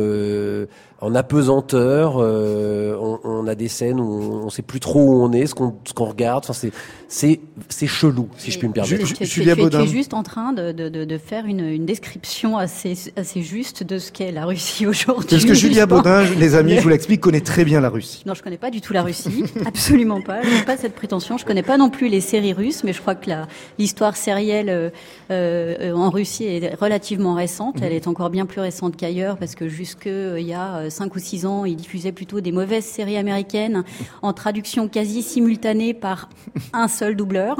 en 1.00 1.14
apesanteur. 1.14 2.16
euh, 2.18 2.96
on, 3.00 3.18
on 3.24 3.46
a 3.46 3.54
des 3.54 3.68
scènes 3.68 4.00
où 4.00 4.40
on 4.44 4.50
sait 4.50 4.62
plus 4.62 4.80
trop 4.80 5.00
où 5.00 5.22
on 5.22 5.32
est, 5.32 5.46
ce 5.46 5.54
qu'on 5.54 5.74
ce 5.85 5.92
qu'on 5.92 6.06
regarde. 6.06 6.44
Enfin, 6.44 6.52
c'est 6.54 6.72
c'est 7.09 7.40
c'est 7.68 7.87
chelou, 7.87 8.28
si 8.38 8.50
je 8.50 8.59
puis 8.59 8.66
me 8.68 8.72
permettre. 8.72 9.04
Tu, 9.06 9.14
tu- 9.14 9.24
Julia 9.26 9.54
tu 9.54 9.61
es- 9.61 9.64
tu 9.64 9.70
Baudin. 9.70 9.85
es 9.85 9.87
juste 9.87 10.14
en 10.14 10.22
train 10.22 10.52
de, 10.52 10.72
de, 10.72 10.88
de, 10.88 11.04
de 11.04 11.18
faire 11.18 11.46
une, 11.46 11.61
une 11.61 11.87
description 11.87 12.56
assez, 12.59 12.94
assez 13.16 13.42
juste 13.42 13.82
de 13.85 13.98
ce 13.98 14.11
qu'est 14.11 14.32
la 14.32 14.44
Russie 14.46 14.87
aujourd'hui. 14.88 15.28
Parce 15.30 15.44
que 15.44 15.54
Julia. 15.54 15.87
Baudin, 15.87 16.24
les 16.38 16.54
amis, 16.54 16.76
je 16.76 16.80
vous 16.80 16.88
l'explique, 16.88 17.20
connaît 17.20 17.40
très 17.40 17.64
bien 17.64 17.80
la 17.80 17.90
Russie. 17.90 18.22
Non, 18.26 18.35
je 18.35 18.42
connais 18.42 18.56
pas 18.59 18.70
du 18.70 18.80
tout 18.80 18.92
la 18.92 19.02
Russie, 19.02 19.44
absolument 19.66 20.20
pas. 20.20 20.42
Je 20.42 20.48
n'ai 20.50 20.62
pas 20.64 20.76
cette 20.76 20.94
prétention. 20.94 21.38
Je 21.38 21.44
connais 21.44 21.62
pas 21.62 21.76
non 21.78 21.90
plus 21.90 22.09
les 22.09 22.20
séries 22.20 22.52
russes, 22.54 22.82
mais 22.85 22.92
je 22.92 23.00
crois 23.00 23.14
que 23.14 23.28
la- 23.28 23.46
l'histoire 23.78 24.16
sérielle 24.16 24.68
euh, 24.70 24.90
euh, 25.30 25.92
en 25.94 26.11
Russie 26.11 26.44
est 26.44 26.74
relativement 26.74 27.35
récente. 27.35 27.76
Elle 27.82 27.92
est 27.92 28.09
encore 28.09 28.30
bien 28.30 28.46
plus 28.46 28.61
récente 28.61 28.96
qu'ailleurs, 28.96 29.37
parce 29.37 29.54
que 29.54 29.68
jusque 29.68 30.06
euh, 30.09 30.38
il 30.40 30.46
y 30.46 30.54
a 30.54 30.86
euh, 30.87 30.90
cinq 30.90 31.14
ou 31.14 31.18
six 31.18 31.44
ans, 31.46 31.64
ils 31.64 31.77
diffusaient 31.77 32.12
plutôt 32.12 32.40
des 32.40 32.53
mauvaises 32.53 32.85
séries 32.85 33.16
américaines 33.16 33.85
en 34.22 34.33
traduction 34.33 34.88
quasi 34.88 35.22
simultanée 35.22 35.94
par 35.94 36.29
un 36.72 36.88
seul 36.88 37.16
doubleur 37.16 37.57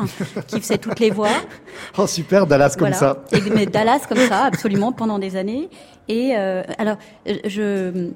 qui 0.47 0.61
faisait 0.61 0.79
toutes 0.79 1.01
les 1.01 1.11
voix. 1.11 1.29
Oh 1.99 2.07
super, 2.07 2.47
Dallas 2.47 2.71
comme 2.79 2.89
Voilà. 2.91 2.97
ça. 2.97 3.25
Et, 3.33 3.41
mais 3.51 3.67
Dallas 3.67 4.01
comme 4.09 4.19
ça, 4.19 4.45
absolument, 4.45 4.93
pendant 4.93 5.19
des 5.19 5.37
années. 5.37 5.69
Et 6.09 6.33
euh, 6.37 6.63
alors, 6.79 6.97
je 7.27 8.11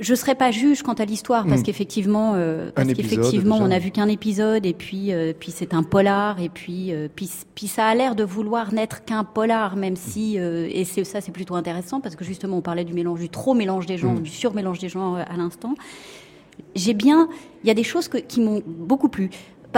je 0.00 0.14
serais 0.14 0.34
pas 0.34 0.50
juge 0.50 0.82
quant 0.82 0.94
à 0.94 1.04
l'histoire 1.04 1.46
parce 1.46 1.60
Mm. 1.60 1.64
qu'effectivement, 1.64 2.32
euh, 2.34 2.70
parce 2.74 2.92
qu'effectivement, 2.92 3.56
on 3.60 3.70
a 3.70 3.78
vu 3.78 3.90
qu'un 3.92 4.08
épisode 4.08 4.66
et 4.66 4.72
puis 4.74 5.12
euh, 5.12 5.32
puis 5.38 5.52
c'est 5.52 5.74
un 5.74 5.82
polar 5.82 6.40
et 6.40 6.48
puis 6.48 6.92
euh, 6.92 7.08
puis 7.14 7.30
puis 7.54 7.68
ça 7.68 7.86
a 7.86 7.94
l'air 7.94 8.14
de 8.16 8.24
vouloir 8.24 8.72
n'être 8.74 9.04
qu'un 9.04 9.22
polar, 9.24 9.76
même 9.76 9.96
si 9.96 10.38
euh, 10.38 10.68
et 10.72 10.84
c'est 10.84 11.04
ça 11.04 11.20
c'est 11.20 11.32
plutôt 11.32 11.54
intéressant 11.54 12.00
parce 12.00 12.16
que 12.16 12.24
justement 12.24 12.56
on 12.58 12.62
parlait 12.62 12.84
du 12.84 12.94
mélange 12.94 13.20
du 13.20 13.28
trop 13.28 13.54
mélange 13.54 13.86
des 13.86 13.96
genres, 13.98 14.14
Mm. 14.14 14.22
du 14.22 14.30
surmélange 14.30 14.78
des 14.80 14.88
genres 14.88 15.16
euh, 15.16 15.22
à 15.28 15.36
l'instant. 15.36 15.74
J'ai 16.74 16.94
bien, 16.94 17.28
il 17.62 17.68
y 17.68 17.70
a 17.70 17.74
des 17.74 17.82
choses 17.84 18.08
que- 18.08 18.16
qui 18.18 18.40
m'ont 18.40 18.62
beaucoup 18.66 19.08
plu. 19.10 19.28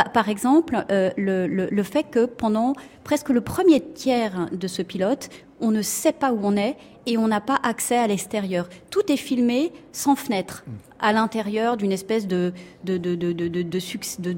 Par, 0.05 0.29
exemple, 0.29 0.85
euh, 0.91 1.11
le, 1.17 1.47
le, 1.47 1.69
le 1.71 1.83
fait 1.83 2.05
que 2.05 2.27
pendant 2.27 2.75
presque 3.05 3.31
le 3.31 3.41
premier 3.41 3.81
tiers 3.81 4.49
de 4.53 4.69
ce 4.69 4.83
pilote, 4.83 5.29
on 5.61 5.71
ne 5.71 5.83
sait 5.83 6.13
pas 6.13 6.33
où 6.33 6.39
on 6.43 6.57
est 6.57 6.77
et 7.07 7.17
on 7.17 7.29
n'a 7.29 7.41
pas 7.41 7.59
accès 7.63 7.97
à 7.97 8.07
l'extérieur. 8.07 8.69
Tout 8.91 9.11
est 9.11 9.17
filmé 9.17 9.73
sans 9.93 10.15
fenêtre, 10.15 10.65
à 11.01 11.13
l'intérieur 11.13 11.77
d'une 11.77 11.93
espèce 11.93 12.27
de 12.27 12.53
de 12.85 12.97
de 12.97 13.15
de 13.15 13.33
de, 13.33 13.49
de, 13.49 13.63
de 13.63 13.79
succès- 13.79 14.21
de 14.21 14.37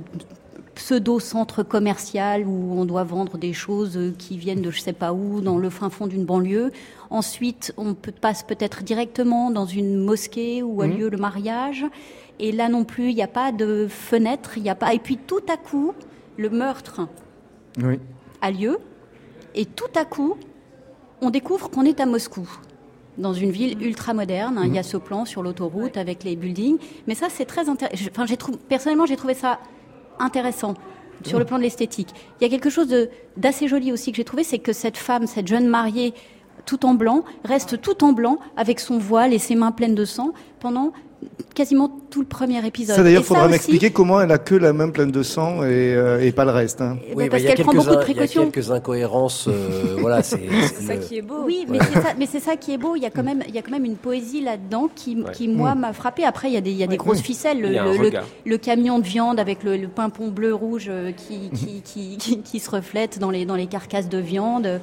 pseudo-centre 0.74 1.62
commercial 1.62 2.46
où 2.46 2.74
on 2.80 2.84
doit 2.84 3.04
vendre 3.04 3.36
des 3.36 3.52
choses 3.52 3.98
qui 4.18 4.38
viennent 4.38 4.62
de 4.62 4.70
je 4.70 4.80
sais 4.80 4.94
pas 4.94 5.12
où, 5.12 5.40
dans 5.40 5.58
le 5.58 5.68
fin 5.68 5.90
fond 5.90 6.06
d'une 6.06 6.24
banlieue. 6.24 6.72
Ensuite, 7.10 7.72
on 7.76 7.94
peut, 7.94 8.12
passe 8.12 8.42
peut-être 8.44 8.82
directement 8.84 9.50
dans 9.50 9.66
une 9.66 9.96
mosquée 9.96 10.62
où 10.62 10.80
a 10.82 10.86
Mhm. 10.86 10.96
lieu 10.96 11.08
le 11.10 11.16
mariage. 11.18 11.84
Et 12.38 12.52
là 12.52 12.68
non 12.68 12.84
plus, 12.84 13.10
il 13.10 13.14
n'y 13.16 13.22
a 13.22 13.26
pas 13.28 13.52
de 13.52 13.86
fenêtre, 13.88 14.52
il 14.56 14.62
n'y 14.62 14.70
a 14.70 14.74
pas. 14.74 14.94
Et 14.94 14.98
puis 14.98 15.16
tout 15.18 15.42
à 15.52 15.56
coup, 15.56 15.92
le 16.36 16.48
meurtre 16.50 17.08
Oui. 17.82 17.98
a 18.40 18.50
lieu. 18.50 18.78
Et 19.54 19.66
tout 19.66 19.90
à 19.96 20.04
coup, 20.04 20.36
on 21.20 21.30
découvre 21.30 21.68
qu'on 21.68 21.84
est 21.84 21.98
à 22.00 22.06
Moscou, 22.06 22.48
dans 23.18 23.34
une 23.34 23.50
ville 23.50 23.82
ultra 23.82 24.14
moderne. 24.14 24.62
Il 24.64 24.74
y 24.74 24.78
a 24.78 24.82
ce 24.84 24.96
plan 24.96 25.24
sur 25.24 25.42
l'autoroute 25.42 25.96
avec 25.96 26.22
les 26.24 26.36
buildings. 26.36 26.78
Mais 27.08 27.14
ça, 27.16 27.26
c'est 27.28 27.44
très 27.44 27.68
intéressant. 27.68 28.06
Enfin, 28.12 28.24
j'ai 28.26 28.36
personnellement, 28.68 29.04
j'ai 29.06 29.16
trouvé 29.16 29.34
ça 29.34 29.58
intéressant 30.20 30.74
sur 31.26 31.38
le 31.38 31.44
plan 31.44 31.58
de 31.58 31.62
l'esthétique. 31.62 32.08
Il 32.40 32.44
y 32.44 32.46
a 32.46 32.48
quelque 32.50 32.70
chose 32.70 32.88
de- 32.88 33.10
d'assez 33.36 33.68
joli 33.68 33.92
aussi 33.92 34.12
que 34.12 34.16
j'ai 34.16 34.24
trouvé, 34.24 34.44
c'est 34.44 34.58
que 34.60 34.72
cette 34.72 34.96
femme, 34.96 35.26
cette 35.26 35.48
jeune 35.48 35.66
mariée, 35.66 36.14
tout 36.70 36.86
en 36.86 36.94
blanc, 36.94 37.24
reste 37.44 37.80
tout 37.80 38.04
en 38.04 38.12
blanc 38.12 38.38
avec 38.56 38.78
son 38.78 38.98
voile 38.98 39.34
et 39.34 39.38
ses 39.40 39.56
mains 39.56 39.72
pleines 39.72 39.96
de 39.96 40.04
sang 40.04 40.30
pendant 40.60 40.92
quasiment 41.54 41.90
tout 42.10 42.20
le 42.20 42.26
premier 42.26 42.64
épisode. 42.66 42.96
Ça 42.96 43.02
d'ailleurs, 43.02 43.24
faudra 43.24 43.42
aussi- 43.44 43.52
m'expliquer 43.52 43.90
comment 43.90 44.20
elle 44.22 44.30
a 44.32 44.38
que 44.38 44.54
la 44.54 44.72
main 44.72 44.88
pleine 44.88 45.10
de 45.10 45.22
sang 45.22 45.62
et, 45.64 45.94
euh, 45.94 46.22
et 46.24 46.32
pas 46.32 46.44
le 46.46 46.50
reste. 46.52 46.80
Hein. 46.80 46.96
Oui, 47.14 47.24
bah, 47.24 47.30
parce 47.32 47.42
il 47.42 47.46
y 47.46 47.48
a 47.50 47.54
qu'elle 47.56 47.64
prend 47.66 47.72
quelques 47.72 47.84
beaucoup 47.84 47.96
de 47.96 48.00
in- 48.00 48.04
il 48.04 48.08
y 48.08 48.12
a 48.12 48.14
précautions. 48.14 48.50
quelques 48.50 48.70
incohérences. 48.70 49.48
euh, 49.48 49.96
voilà, 50.00 50.22
c'est 50.22 50.40
C'est 50.72 50.82
ça 50.86 50.94
le- 50.94 51.00
qui 51.00 51.18
est 51.18 51.22
beau. 51.22 51.42
Oui, 51.44 51.66
mais 51.68 52.26
c'est 52.26 52.40
ça, 52.40 52.56
qui 52.56 52.72
est 52.72 52.78
beau. 52.78 52.94
Il 52.96 53.02
y 53.02 53.06
a 53.06 53.10
quand 53.10 53.22
même, 53.24 53.42
il 53.48 53.54
y 53.54 53.58
a 53.58 53.62
quand 53.62 53.72
même 53.72 53.84
une 53.84 53.96
poésie 53.96 54.40
là-dedans 54.40 54.88
qui, 54.94 55.16
Ouais. 55.16 55.32
qui 55.32 55.48
moi 55.48 55.74
m'a 55.74 55.92
frappé. 55.92 56.24
Après, 56.24 56.48
il 56.48 56.54
y 56.54 56.56
a 56.56 56.62
des, 56.62 56.70
il 56.70 56.78
y 56.78 56.84
a 56.84 56.86
des 56.86 56.96
grosses 56.96 57.20
ficelles. 57.20 57.60
Le, 57.60 58.56
camion 58.56 58.98
de 59.00 59.04
viande 59.04 59.38
avec 59.40 59.62
le, 59.64 59.76
le 59.76 59.88
pimpon 59.88 60.28
bleu 60.28 60.54
rouge 60.54 60.86
euh, 60.88 61.10
qui, 61.12 61.50
qui, 61.50 61.82
qui, 61.82 62.16
qui, 62.18 62.40
qui 62.40 62.60
se 62.60 62.70
reflète 62.70 63.18
dans 63.18 63.30
les, 63.30 63.44
dans 63.44 63.56
les 63.56 63.66
carcasses 63.66 64.08
de 64.08 64.18
viande. 64.18 64.80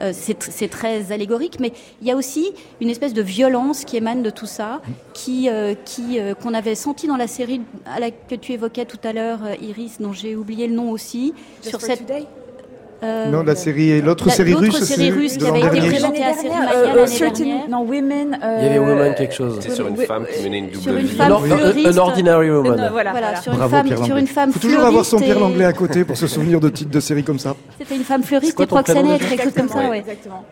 Euh, 0.00 0.10
c'est 0.12 0.38
tr- 0.42 0.50
c'est 0.50 0.68
très 0.68 1.12
allégorique, 1.12 1.58
mais 1.60 1.72
il 2.02 2.08
y 2.08 2.10
a 2.10 2.16
aussi 2.16 2.52
une 2.80 2.90
espèce 2.90 3.14
de 3.14 3.22
violence 3.22 3.84
qui 3.84 3.96
émane 3.96 4.22
de 4.22 4.30
tout 4.30 4.46
ça, 4.46 4.80
qui, 5.12 5.48
euh, 5.48 5.74
qui 5.84 6.18
euh, 6.18 6.34
qu'on 6.34 6.52
avait 6.54 6.74
senti 6.74 7.06
dans 7.06 7.16
la 7.16 7.26
série 7.28 7.60
à 7.86 8.00
la, 8.00 8.10
que 8.10 8.34
tu 8.34 8.52
évoquais 8.52 8.84
tout 8.86 8.98
à 9.04 9.12
l'heure, 9.12 9.40
Iris, 9.62 10.00
dont 10.00 10.12
j'ai 10.12 10.34
oublié 10.36 10.66
le 10.66 10.74
nom 10.74 10.90
aussi, 10.90 11.32
sur 11.70 11.80
cette 11.86 12.06
euh, 13.04 13.30
non, 13.30 13.42
la 13.42 13.54
série, 13.54 14.00
l'autre 14.00 14.26
la- 14.28 14.32
série 14.32 14.52
l'autre 14.52 14.64
russe, 14.64 14.82
série 14.84 15.10
russe 15.10 15.36
qui 15.36 15.46
avait 15.46 15.60
été 15.60 15.68
présentée 15.88 16.24
à 16.24 16.32
Série 16.32 16.48
Mania 16.48 16.72
euh, 16.74 16.86
l'année 16.94 17.06
certain- 17.06 17.44
dernière. 17.44 17.68
non, 17.68 17.82
Women. 17.82 18.38
Il 18.42 18.64
y 18.64 18.66
avait 18.66 18.76
euh, 18.78 18.80
Woman 18.80 19.14
quelque 19.14 19.34
chose. 19.34 19.58
C'est 19.60 19.70
sur 19.70 19.86
une 19.88 19.96
femme 19.96 20.26
qui 20.32 20.42
menait 20.44 20.58
une 20.58 20.66
double 20.70 20.82
sur 20.82 20.92
une 20.96 21.06
vie. 21.06 21.16
femme 21.16 21.32
An- 21.32 21.98
Ordinary 21.98 22.48
euh, 22.48 22.56
Woman. 22.56 22.74
voilà, 22.76 22.90
Voilà, 22.90 23.10
voilà. 23.12 23.36
sur 23.40 23.52
une 23.52 23.58
Bravo 23.58 23.76
femme, 23.76 23.86
Pierre 23.86 24.04
sur 24.04 24.16
une 24.16 24.26
femme 24.26 24.52
Faut 24.52 24.58
toujours 24.58 24.84
avoir 24.84 25.04
son 25.04 25.18
Pierre 25.18 25.36
et- 25.36 25.40
Langlais 25.40 25.64
à 25.66 25.72
côté 25.72 26.04
pour 26.04 26.16
se 26.16 26.26
souvenir 26.26 26.60
de 26.60 26.68
titres 26.70 26.90
de 26.90 27.00
séries 27.00 27.24
comme 27.24 27.38
ça. 27.38 27.54
C'était 27.78 27.96
une 27.96 28.04
femme 28.04 28.22
fleuriste 28.22 28.58
et 28.58 28.66
proxénète, 28.66 29.20
quelque 29.28 29.42
chose 29.44 29.52
comme 29.54 29.68
ça, 29.68 29.88
Ouais. 29.88 29.98
Exactement. 29.98 30.44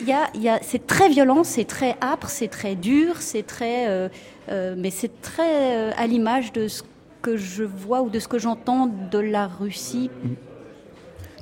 Il 0.00 0.06
y 0.06 0.12
a, 0.12 0.20
il 0.34 0.42
y 0.42 0.48
a, 0.48 0.58
c'est 0.62 0.86
très 0.86 1.08
violent, 1.08 1.42
c'est 1.42 1.64
très 1.64 1.96
âpre, 2.00 2.28
c'est 2.28 2.46
très 2.48 2.76
dur, 2.76 3.14
c'est 3.18 3.44
très, 3.44 3.88
euh, 3.88 4.08
euh, 4.48 4.74
mais 4.78 4.90
c'est 4.90 5.10
très 5.22 5.42
euh, 5.74 5.90
à 5.98 6.06
l'image 6.06 6.52
de 6.52 6.68
ce 6.68 6.82
que 7.20 7.36
je 7.36 7.64
vois 7.64 8.02
ou 8.02 8.08
de 8.08 8.20
ce 8.20 8.28
que 8.28 8.38
j'entends 8.38 8.88
de 9.10 9.18
la 9.18 9.48
Russie. 9.48 10.08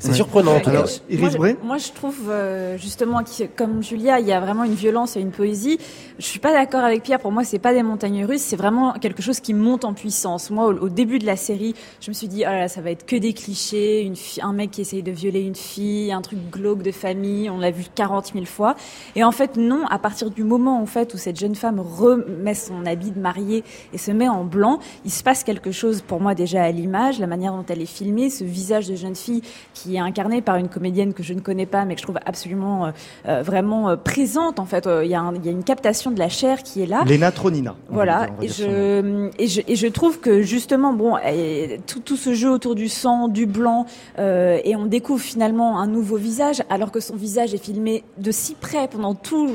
C'est 0.04 0.14
surprenant 0.14 0.56
en 0.56 0.60
tout 0.60 0.70
Alors, 0.70 0.84
cas. 0.84 0.90
Iris 1.08 1.20
moi, 1.20 1.30
je, 1.30 1.36
Bray 1.38 1.56
moi, 1.62 1.78
je 1.78 1.92
trouve 1.92 2.28
euh, 2.28 2.76
justement 2.78 3.22
que, 3.22 3.44
comme 3.56 3.82
Julia, 3.82 4.20
il 4.20 4.26
y 4.26 4.32
a 4.32 4.40
vraiment 4.40 4.64
une 4.64 4.74
violence 4.74 5.16
et 5.16 5.20
une 5.20 5.30
poésie. 5.30 5.78
Je 6.18 6.24
suis 6.24 6.40
pas 6.40 6.52
d'accord 6.52 6.84
avec 6.84 7.02
Pierre. 7.02 7.20
Pour 7.20 7.32
moi, 7.32 7.44
c'est 7.44 7.58
pas 7.58 7.72
des 7.72 7.82
montagnes 7.82 8.24
russes. 8.24 8.42
C'est 8.42 8.56
vraiment 8.56 8.92
quelque 8.92 9.22
chose 9.22 9.40
qui 9.40 9.54
monte 9.54 9.84
en 9.84 9.94
puissance. 9.94 10.50
Moi, 10.50 10.66
au, 10.66 10.74
au 10.74 10.88
début 10.88 11.18
de 11.18 11.26
la 11.26 11.36
série, 11.36 11.74
je 12.00 12.10
me 12.10 12.14
suis 12.14 12.28
dit, 12.28 12.42
oh 12.46 12.50
là 12.50 12.60
là, 12.60 12.68
ça 12.68 12.80
va 12.80 12.90
être 12.90 13.06
que 13.06 13.16
des 13.16 13.32
clichés. 13.32 14.02
Une 14.02 14.14
un 14.42 14.52
mec 14.52 14.70
qui 14.70 14.80
essaye 14.80 15.02
de 15.02 15.10
violer 15.10 15.40
une 15.40 15.54
fille, 15.54 16.12
un 16.12 16.22
truc 16.22 16.38
glauque 16.50 16.82
de 16.82 16.92
famille. 16.92 17.48
On 17.50 17.58
l'a 17.58 17.70
vu 17.70 17.84
40 17.94 18.32
000 18.34 18.44
fois. 18.44 18.76
Et 19.16 19.24
en 19.24 19.32
fait, 19.32 19.56
non. 19.56 19.84
À 19.86 19.98
partir 19.98 20.30
du 20.30 20.44
moment 20.44 20.80
en 20.80 20.86
fait 20.86 21.14
où 21.14 21.16
cette 21.16 21.38
jeune 21.38 21.54
femme 21.54 21.80
remet 21.80 22.54
son 22.54 22.86
habit 22.86 23.10
de 23.10 23.20
mariée 23.20 23.64
et 23.92 23.98
se 23.98 24.10
met 24.10 24.28
en 24.28 24.44
blanc, 24.44 24.78
il 25.04 25.10
se 25.10 25.22
passe 25.22 25.44
quelque 25.44 25.72
chose 25.72 26.02
pour 26.02 26.20
moi 26.20 26.34
déjà 26.34 26.62
à 26.62 26.70
l'image, 26.70 27.18
la 27.18 27.26
manière 27.26 27.52
dont 27.52 27.64
elle 27.68 27.82
est 27.82 27.86
filmée, 27.86 28.30
ce 28.30 28.44
visage 28.44 28.88
de 28.88 28.96
jeune 28.96 29.14
fille 29.14 29.42
qui 29.72 29.93
est 29.94 30.00
incarné 30.00 30.40
par 30.42 30.56
une 30.56 30.68
comédienne 30.68 31.12
que 31.14 31.22
je 31.22 31.34
ne 31.34 31.40
connais 31.40 31.66
pas, 31.66 31.84
mais 31.84 31.94
que 31.94 32.00
je 32.00 32.06
trouve 32.06 32.18
absolument 32.24 32.86
euh, 32.86 32.90
euh, 33.28 33.42
vraiment 33.42 33.88
euh, 33.90 33.96
présente. 33.96 34.58
En 34.58 34.64
fait, 34.66 34.88
il 35.02 35.08
y, 35.10 35.14
a 35.14 35.20
un- 35.20 35.34
il 35.34 35.44
y 35.44 35.48
a 35.48 35.52
une 35.52 35.64
captation 35.64 36.10
de 36.10 36.18
la 36.18 36.28
chair 36.28 36.62
qui 36.62 36.82
est 36.82 36.86
là. 36.86 37.04
Lena 37.06 37.30
Tronina. 37.32 37.74
Voilà, 37.88 38.28
et 38.42 38.48
je, 38.48 39.30
et, 39.38 39.46
je, 39.46 39.60
et 39.66 39.76
je 39.76 39.86
trouve 39.86 40.20
que 40.20 40.42
justement, 40.42 40.92
bon, 40.92 41.16
tout, 41.86 42.00
tout 42.00 42.16
ce 42.16 42.34
jeu 42.34 42.50
autour 42.50 42.74
du 42.74 42.88
sang, 42.88 43.28
du 43.28 43.46
blanc, 43.46 43.86
euh, 44.18 44.58
et 44.64 44.76
on 44.76 44.86
découvre 44.86 45.20
finalement 45.22 45.78
un 45.78 45.86
nouveau 45.86 46.16
visage, 46.16 46.62
alors 46.70 46.90
que 46.90 47.00
son 47.00 47.16
visage 47.16 47.54
est 47.54 47.62
filmé 47.64 48.04
de 48.18 48.30
si 48.30 48.54
près 48.54 48.88
pendant 48.88 49.14
tout, 49.14 49.48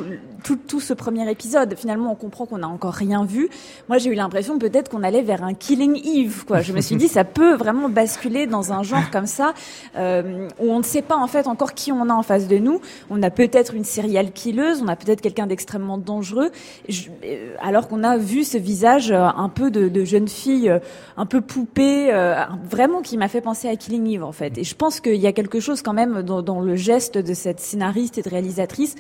tout, 0.43 0.56
tout 0.56 0.80
ce 0.80 0.93
premier 0.93 1.30
épisode. 1.30 1.75
Finalement, 1.78 2.12
on 2.12 2.15
comprend 2.15 2.45
qu'on 2.45 2.60
n'a 2.60 2.67
encore 2.67 2.93
rien 2.93 3.25
vu. 3.25 3.49
Moi, 3.88 3.97
j'ai 3.97 4.10
eu 4.10 4.15
l'impression 4.15 4.60
peut-être 4.60 4.89
qu'on 4.89 5.04
allait 5.04 5.21
vers 5.21 5.43
un 5.43 5.54
Killing 5.54 5.99
Eve, 6.06 6.45
quoi. 6.45 6.62
Je 6.62 6.73
me 6.73 6.82
suis 6.82 6.95
dit, 6.95 7.08
ça 7.08 7.23
peut 7.23 7.56
vraiment 7.56 7.89
basculer 7.89 8.47
dans 8.47 8.73
un 8.73 8.84
genre 8.84 9.10
comme 9.12 9.28
ça, 9.28 9.54
euh, 9.97 10.47
où 10.60 10.71
on 10.71 10.80
ne 10.80 10.84
sait 10.84 11.02
pas 11.02 11.17
en 11.17 11.28
fait 11.28 11.47
encore 11.47 11.73
qui 11.73 11.91
on 11.91 12.10
a 12.10 12.13
en 12.13 12.23
face 12.23 12.47
de 12.47 12.58
nous. 12.58 12.82
On 13.10 13.21
a 13.23 13.30
peut-être 13.30 13.73
une 13.73 13.86
serial 13.86 14.32
killeuse, 14.32 14.82
on 14.82 14.88
a 14.88 14.95
peut-être 14.95 15.21
quelqu'un 15.21 15.47
d'extrêmement 15.47 15.97
dangereux, 15.97 16.52
euh, 16.89 17.56
alors 17.62 17.88
qu'on 17.88 18.04
a 18.04 18.17
vu 18.17 18.43
ce 18.43 18.58
visage 18.58 19.12
euh, 19.12 19.23
un 19.23 19.49
peu 19.49 19.71
de, 19.71 19.89
de 19.89 20.04
jeune 20.04 20.28
fille, 20.28 20.69
euh, 20.69 20.80
un 21.17 21.25
peu 21.25 21.41
poupée, 21.41 22.13
euh, 22.13 22.36
vraiment 22.69 23.02
qui 23.02 23.17
m'a 23.17 23.28
fait 23.28 23.41
penser 23.41 23.67
à 23.67 23.75
Killing 23.75 24.08
Eve 24.08 24.23
en 24.23 24.32
fait. 24.32 24.58
Et 24.58 24.63
je 24.63 24.75
pense 24.75 24.99
qu'il 24.99 25.15
y 25.15 25.28
a 25.28 25.34
quelque 25.34 25.60
chose 25.60 25.82
quand 25.82 25.93
même 25.93 26.21
dans, 26.21 26.41
dans 26.41 26.62
le 26.62 26.75
geste 26.75 27.17
de 27.17 27.34
cette 27.34 27.60
scénariste 27.60 28.17
et 28.17 28.21
de 28.21 28.30
réalisatrice 28.30 28.95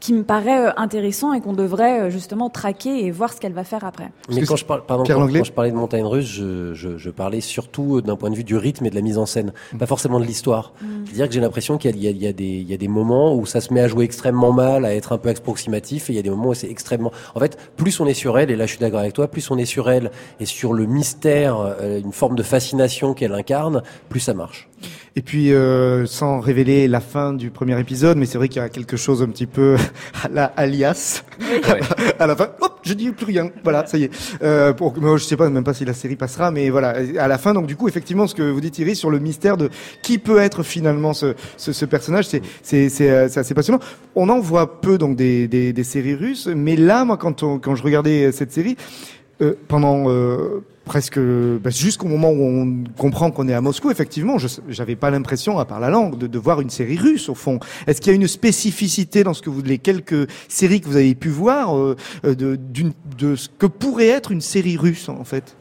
qui 0.00 0.12
me 0.14 0.22
paraît 0.24 0.66
euh, 0.68 0.70
intéressant 0.76 1.32
et 1.34 1.40
qu'on 1.40 1.52
devrait 1.52 2.00
euh, 2.00 2.10
justement 2.10 2.48
traquer 2.50 3.04
et 3.04 3.10
voir 3.10 3.32
ce 3.32 3.40
qu'elle 3.40 3.52
va 3.52 3.64
faire 3.64 3.84
après. 3.84 4.10
Mais 4.30 4.40
quand 4.42 4.56
je, 4.56 4.64
parle, 4.64 4.84
pardon, 4.86 5.04
quand, 5.06 5.44
je 5.44 5.52
parlais 5.52 5.70
de 5.70 5.76
montagne 5.76 6.04
russe, 6.04 6.26
je, 6.26 6.72
je, 6.74 6.96
je 6.96 7.10
parlais 7.10 7.40
surtout 7.42 8.00
d'un 8.00 8.16
point 8.16 8.30
de 8.30 8.34
vue 8.34 8.44
du 8.44 8.56
rythme 8.56 8.86
et 8.86 8.90
de 8.90 8.94
la 8.94 9.02
mise 9.02 9.18
en 9.18 9.26
scène, 9.26 9.52
pas 9.78 9.86
forcément 9.86 10.18
de 10.18 10.24
l'histoire. 10.24 10.72
C'est-à-dire 11.04 11.28
que 11.28 11.34
j'ai 11.34 11.40
l'impression 11.40 11.76
qu'il 11.78 11.94
y, 11.96 12.00
y, 12.00 12.06
a- 12.08 12.10
il 12.10 12.16
y, 12.22 12.26
a 12.26 12.32
des- 12.32 12.44
il 12.44 12.68
y 12.70 12.74
a 12.74 12.78
des 12.78 12.88
moments 12.88 13.34
où 13.36 13.44
ça 13.44 13.60
se 13.60 13.72
met 13.74 13.80
à 13.80 13.88
jouer 13.88 14.04
extrêmement 14.04 14.52
mal, 14.52 14.84
à 14.86 14.94
être 14.94 15.12
un 15.12 15.18
peu 15.18 15.28
approximatif, 15.28 16.08
et 16.08 16.14
il 16.14 16.16
y 16.16 16.18
a 16.18 16.22
des 16.22 16.30
moments 16.30 16.48
où 16.48 16.54
c'est 16.54 16.70
extrêmement... 16.70 17.12
En 17.34 17.40
fait, 17.40 17.58
plus 17.76 18.00
on 18.00 18.06
est 18.06 18.14
sur 18.14 18.38
elle, 18.38 18.50
et 18.50 18.56
là 18.56 18.64
je 18.64 18.70
suis 18.70 18.80
d'accord 18.80 19.00
avec 19.00 19.12
toi, 19.12 19.28
plus 19.28 19.50
on 19.50 19.58
est 19.58 19.66
sur 19.66 19.90
elle 19.90 20.10
et 20.40 20.46
sur 20.46 20.72
le 20.72 20.86
mystère, 20.86 21.58
euh, 21.60 22.00
une 22.00 22.12
forme 22.12 22.36
de 22.36 22.42
fascination 22.42 23.12
qu'elle 23.12 23.34
incarne, 23.34 23.82
plus 24.08 24.20
ça 24.20 24.32
marche. 24.32 24.69
Et 25.16 25.22
puis, 25.22 25.52
euh, 25.52 26.06
sans 26.06 26.40
révéler 26.40 26.86
la 26.86 27.00
fin 27.00 27.32
du 27.32 27.50
premier 27.50 27.78
épisode, 27.80 28.16
mais 28.16 28.26
c'est 28.26 28.38
vrai 28.38 28.48
qu'il 28.48 28.62
y 28.62 28.64
a 28.64 28.68
quelque 28.68 28.96
chose 28.96 29.22
un 29.22 29.26
petit 29.26 29.46
peu 29.46 29.76
à 30.24 30.28
la 30.28 30.44
alias. 30.56 31.24
à 32.18 32.26
la 32.26 32.36
fin, 32.36 32.50
hop, 32.60 32.78
je 32.82 32.94
dis 32.94 33.10
plus 33.10 33.26
rien. 33.26 33.50
Voilà, 33.64 33.86
ça 33.86 33.98
y 33.98 34.04
est. 34.04 34.10
Euh, 34.42 34.72
pour, 34.72 34.96
moi, 35.00 35.16
je 35.16 35.24
sais 35.24 35.36
pas 35.36 35.50
même 35.50 35.64
pas 35.64 35.74
si 35.74 35.84
la 35.84 35.94
série 35.94 36.16
passera, 36.16 36.50
mais 36.50 36.70
voilà, 36.70 36.94
à 37.18 37.28
la 37.28 37.38
fin. 37.38 37.54
Donc 37.54 37.66
du 37.66 37.76
coup, 37.76 37.88
effectivement, 37.88 38.26
ce 38.26 38.34
que 38.34 38.42
vous 38.42 38.60
dites, 38.60 38.78
Iris, 38.78 38.98
sur 38.98 39.10
le 39.10 39.18
mystère 39.18 39.56
de 39.56 39.68
qui 40.02 40.18
peut 40.18 40.38
être 40.38 40.62
finalement 40.62 41.12
ce, 41.12 41.34
ce, 41.56 41.72
ce 41.72 41.84
personnage, 41.84 42.28
c'est 42.28 42.42
c'est 42.62 42.88
c'est 42.88 43.10
euh, 43.10 43.28
c'est 43.28 43.40
assez 43.40 43.54
passionnant. 43.54 43.80
On 44.14 44.28
en 44.28 44.38
voit 44.38 44.80
peu 44.80 44.96
donc 44.96 45.16
des, 45.16 45.48
des, 45.48 45.72
des 45.72 45.84
séries 45.84 46.14
russes, 46.14 46.46
mais 46.46 46.76
là, 46.76 47.04
moi, 47.04 47.16
quand 47.16 47.42
on, 47.42 47.58
quand 47.58 47.74
je 47.74 47.82
regardais 47.82 48.32
cette 48.32 48.52
série, 48.52 48.76
euh, 49.42 49.54
pendant 49.68 50.10
euh, 50.10 50.62
presque 50.90 51.20
bah, 51.20 51.70
jusqu'au 51.70 52.08
moment 52.08 52.30
où 52.32 52.42
on 52.42 52.82
comprend 52.98 53.30
qu'on 53.30 53.46
est 53.46 53.54
à 53.54 53.60
Moscou, 53.60 53.92
effectivement, 53.92 54.38
je 54.38 54.48
j'avais 54.68 54.96
pas 54.96 55.12
l'impression, 55.12 55.60
à 55.60 55.64
part 55.64 55.78
la 55.78 55.88
langue, 55.88 56.18
de, 56.18 56.26
de 56.26 56.38
voir 56.40 56.60
une 56.60 56.68
série 56.68 56.98
russe 56.98 57.28
au 57.28 57.36
fond. 57.36 57.60
Est-ce 57.86 58.00
qu'il 58.00 58.10
y 58.10 58.12
a 58.12 58.16
une 58.16 58.26
spécificité 58.26 59.22
dans 59.22 59.32
ce 59.32 59.40
que 59.40 59.50
vous 59.50 59.62
les 59.62 59.78
quelques 59.78 60.28
séries 60.48 60.80
que 60.80 60.88
vous 60.88 60.96
avez 60.96 61.14
pu 61.14 61.28
voir 61.28 61.78
euh, 61.78 61.94
euh, 62.24 62.34
de, 62.34 62.58
de 63.16 63.36
ce 63.36 63.48
que 63.56 63.66
pourrait 63.66 64.08
être 64.08 64.32
une 64.32 64.40
série 64.40 64.76
russe 64.76 65.08
en 65.08 65.22
fait? 65.22 65.56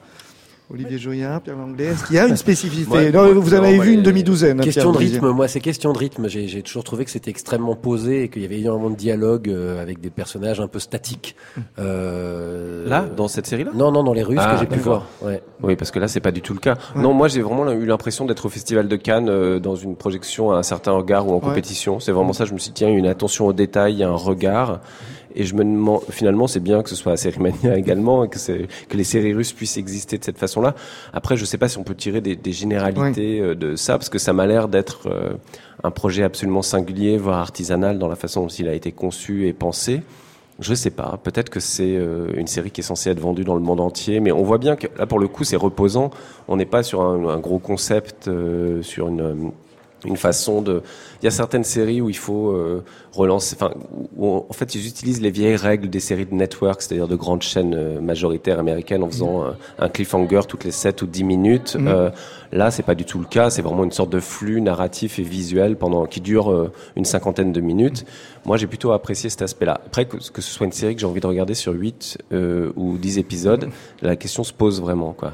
Olivier 0.71 0.99
Joyen, 0.99 1.39
Pierre 1.39 1.57
Langlais, 1.57 1.85
est-ce 1.85 2.05
qu'il 2.05 2.15
y 2.15 2.19
a 2.19 2.27
une 2.27 2.37
spécificité 2.37 2.91
Ouais, 2.95 3.11
Non, 3.11 3.33
Vous 3.39 3.55
en 3.55 3.57
non, 3.57 3.63
avez 3.63 3.79
ouais, 3.79 3.85
vu 3.85 3.93
une 3.93 4.03
demi-douzaine. 4.03 4.59
hein, 4.59 4.63
Question 4.63 4.91
de 4.91 4.97
rythme, 4.99 5.29
moi 5.31 5.47
c'est 5.47 5.61
question 5.61 5.93
de 5.93 5.97
rythme. 5.97 6.27
J'ai 6.27 6.47
j'ai 6.47 6.61
toujours 6.61 6.83
trouvé 6.83 7.05
que 7.05 7.11
c'était 7.11 7.31
extrêmement 7.31 7.75
posé 7.75 8.23
et 8.25 8.29
qu'il 8.29 8.43
y 8.43 8.45
avait 8.45 8.59
énormément 8.59 8.91
de 8.91 8.95
dialogue 8.95 9.49
euh, 9.49 9.81
avec 9.81 9.99
des 9.99 10.11
personnages 10.11 10.59
un 10.59 10.67
peu 10.67 10.77
statiques. 10.77 11.35
Euh, 11.79 12.87
Là, 12.87 13.05
dans 13.15 13.27
cette 13.27 13.47
série-là? 13.47 13.71
Non, 13.73 13.91
non, 13.91 14.03
dans 14.03 14.13
les 14.13 14.21
Russes 14.23 14.37
Ah, 14.39 14.53
que 14.53 14.59
j'ai 14.59 14.65
pu 14.67 14.79
voir. 14.79 15.05
Ouais. 15.23 15.41
Oui, 15.63 15.75
parce 15.75 15.89
que 15.91 15.97
là, 15.99 16.07
c'est 16.07 16.19
pas 16.19 16.31
du 16.31 16.41
tout 16.41 16.53
le 16.53 16.59
cas. 16.59 16.77
Non, 16.95 17.13
moi, 17.13 17.27
j'ai 17.27 17.41
vraiment 17.41 17.69
eu 17.71 17.85
l'impression 17.85 18.25
d'être 18.25 18.45
au 18.45 18.49
Festival 18.49 18.87
de 18.87 18.95
Cannes 18.95 19.29
euh, 19.29 19.59
dans 19.59 19.75
une 19.75 19.95
projection 19.95 20.51
à 20.51 20.57
un 20.57 20.63
certain 20.63 20.91
regard 20.91 21.27
ou 21.27 21.33
en 21.33 21.39
compétition. 21.39 21.99
C'est 21.99 22.11
vraiment 22.11 22.33
ça. 22.33 22.45
Je 22.45 22.53
me 22.53 22.57
suis 22.59 22.69
dit, 22.69 22.75
tiens, 22.75 22.89
il 22.89 22.93
y 22.93 22.95
a 22.95 22.99
une 22.99 23.07
attention 23.07 23.47
au 23.47 23.53
détail, 23.53 23.93
il 23.93 23.99
y 23.99 24.03
a 24.03 24.09
un 24.09 24.15
regard. 24.15 24.81
Et 25.35 25.45
je 25.45 25.55
me 25.55 25.63
demande, 25.63 26.01
finalement, 26.09 26.47
c'est 26.47 26.59
bien 26.59 26.81
que 26.83 26.89
ce 26.89 26.95
soit 26.95 27.13
à 27.13 27.17
Sérimania 27.17 27.77
également 27.77 28.23
et 28.23 28.29
que, 28.29 28.37
les 28.93 29.03
séries 29.03 29.33
russes 29.33 29.53
puissent 29.53 29.77
exister 29.77 30.17
de 30.17 30.23
cette 30.23 30.37
façon-là. 30.37 30.75
Après, 31.13 31.37
je 31.37 31.45
sais 31.45 31.57
pas 31.57 31.67
si 31.67 31.77
on 31.77 31.83
peut 31.83 31.95
tirer 31.95 32.21
des, 32.21 32.35
des 32.35 32.51
généralités 32.51 33.39
euh, 33.39 33.55
de 33.55 33.75
ça, 33.75 33.97
parce 33.97 34.09
que 34.09 34.17
ça 34.19 34.33
m'a 34.33 34.45
l'air 34.45 34.67
d'être 34.67 35.07
euh, 35.07 35.33
un 35.83 35.91
projet 35.91 36.23
absolument 36.23 36.61
singulier, 36.61 37.17
voire 37.17 37.39
artisanal 37.39 37.99
dans 37.99 38.07
la 38.07 38.15
façon 38.15 38.41
dont 38.43 38.47
il 38.47 38.67
a 38.67 38.73
été 38.73 38.91
conçu 38.91 39.47
et 39.47 39.53
pensé. 39.53 40.01
Je 40.59 40.73
sais 40.73 40.89
pas. 40.89 41.17
Peut-être 41.23 41.49
que 41.49 41.61
c'est 41.61 41.97
une 42.35 42.47
série 42.47 42.69
qui 42.69 42.81
est 42.81 42.83
censée 42.83 43.09
être 43.09 43.21
vendue 43.21 43.45
dans 43.45 43.55
le 43.55 43.61
monde 43.61 43.79
entier, 43.79 44.19
mais 44.19 44.33
on 44.33 44.43
voit 44.43 44.57
bien 44.57 44.75
que 44.75 44.87
là, 44.97 45.05
pour 45.05 45.17
le 45.17 45.29
coup, 45.29 45.45
c'est 45.45 45.55
reposant. 45.55 46.11
On 46.49 46.57
n'est 46.57 46.65
pas 46.65 46.83
sur 46.83 47.01
un, 47.01 47.29
un 47.29 47.39
gros 47.39 47.59
concept, 47.59 48.29
sur 48.81 49.07
une 49.07 49.53
une 50.05 50.17
façon 50.17 50.61
de. 50.61 50.81
Il 51.21 51.25
y 51.25 51.27
a 51.27 51.31
certaines 51.31 51.63
séries 51.63 52.01
où 52.01 52.09
il 52.09 52.17
faut 52.17 52.51
euh, 52.51 52.83
relancer. 53.13 53.55
Enfin, 53.59 53.73
où 54.17 54.45
en 54.49 54.53
fait, 54.53 54.75
ils 54.75 54.87
utilisent 54.87 55.21
les 55.21 55.31
vieilles 55.31 55.55
règles 55.55 55.89
des 55.89 55.99
séries 55.99 56.25
de 56.25 56.33
network, 56.33 56.81
c'est-à-dire 56.81 57.07
de 57.07 57.15
grandes 57.15 57.41
chaînes 57.41 57.73
euh, 57.75 57.99
majoritaires 57.99 58.59
américaines, 58.59 59.03
en 59.03 59.09
faisant 59.09 59.43
euh, 59.43 59.51
un 59.79 59.89
cliffhanger 59.89 60.41
toutes 60.47 60.63
les 60.63 60.71
7 60.71 61.01
ou 61.01 61.07
10 61.07 61.23
minutes. 61.23 61.75
Mhm. 61.75 61.87
Euh, 61.87 62.09
là, 62.51 62.71
c'est 62.71 62.83
pas 62.83 62.95
du 62.95 63.05
tout 63.05 63.19
le 63.19 63.25
cas. 63.25 63.49
C'est 63.49 63.61
vraiment 63.61 63.83
une 63.83 63.91
sorte 63.91 64.09
de 64.09 64.19
flux 64.19 64.61
narratif 64.61 65.19
et 65.19 65.23
visuel 65.23 65.75
pendant 65.75 66.05
qui 66.05 66.21
dure 66.21 66.71
une 66.95 67.05
cinquantaine 67.05 67.51
de 67.51 67.61
minutes. 67.61 68.05
Moi, 68.45 68.57
j'ai 68.57 68.67
plutôt 68.67 68.91
apprécié 68.91 69.29
cet 69.29 69.41
aspect-là. 69.41 69.81
Après, 69.85 70.05
que, 70.05 70.17
que, 70.17 70.41
ce 70.41 70.51
soit 70.51 70.65
une 70.65 70.71
série 70.71 70.95
que 70.95 71.01
j'ai 71.01 71.07
envie 71.07 71.21
de 71.21 71.27
regarder 71.27 71.53
sur 71.53 71.73
8 71.73 72.17
ou 72.75 72.97
10 72.97 73.19
épisodes, 73.19 73.69
la 74.01 74.15
question 74.15 74.43
se 74.43 74.53
pose 74.53 74.81
vraiment, 74.81 75.13
quoi. 75.13 75.33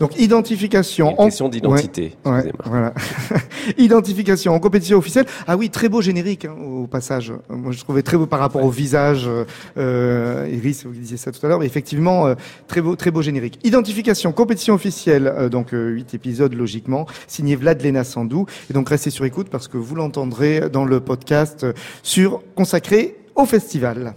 Donc 0.00 0.18
identification. 0.18 1.10
Une 1.10 1.24
question 1.24 1.48
d'identité. 1.48 2.16
Ouais, 2.24 2.52
voilà. 2.64 2.94
identification 3.78 4.54
en 4.54 4.60
compétition 4.60 4.98
officielle. 4.98 5.26
Ah 5.46 5.56
oui, 5.56 5.70
très 5.70 5.88
beau 5.88 6.00
générique 6.00 6.44
hein, 6.44 6.54
au 6.54 6.86
passage. 6.86 7.32
Moi, 7.48 7.72
je 7.72 7.80
trouvais 7.80 8.02
très 8.02 8.16
beau 8.16 8.26
par 8.26 8.40
rapport 8.40 8.64
au 8.64 8.70
visage. 8.70 9.28
Euh, 9.76 10.48
Iris, 10.50 10.84
vous 10.84 10.92
disiez 10.92 11.16
ça 11.16 11.32
tout 11.32 11.44
à 11.44 11.48
l'heure, 11.48 11.58
mais 11.58 11.66
effectivement, 11.66 12.26
euh, 12.26 12.34
très 12.68 12.80
beau, 12.80 12.96
très 12.96 13.10
beau 13.10 13.22
générique. 13.22 13.58
Identification, 13.64 14.32
compétition 14.32 14.74
officielle. 14.74 15.26
Euh, 15.26 15.48
donc 15.48 15.74
euh, 15.74 15.90
huit 15.90 16.14
épisodes 16.14 16.54
logiquement, 16.54 17.06
signé 17.26 17.56
Vlad 17.56 17.82
Lena 17.82 18.04
Sandou. 18.04 18.46
Et 18.70 18.72
donc 18.72 18.88
restez 18.88 19.10
sur 19.10 19.24
écoute 19.24 19.48
parce 19.50 19.68
que 19.68 19.76
vous 19.76 19.94
l'entendrez 19.94 20.68
dans 20.70 20.84
le 20.84 21.00
podcast 21.00 21.66
sur 22.02 22.42
consacré 22.54 23.16
au 23.34 23.44
festival. 23.44 24.14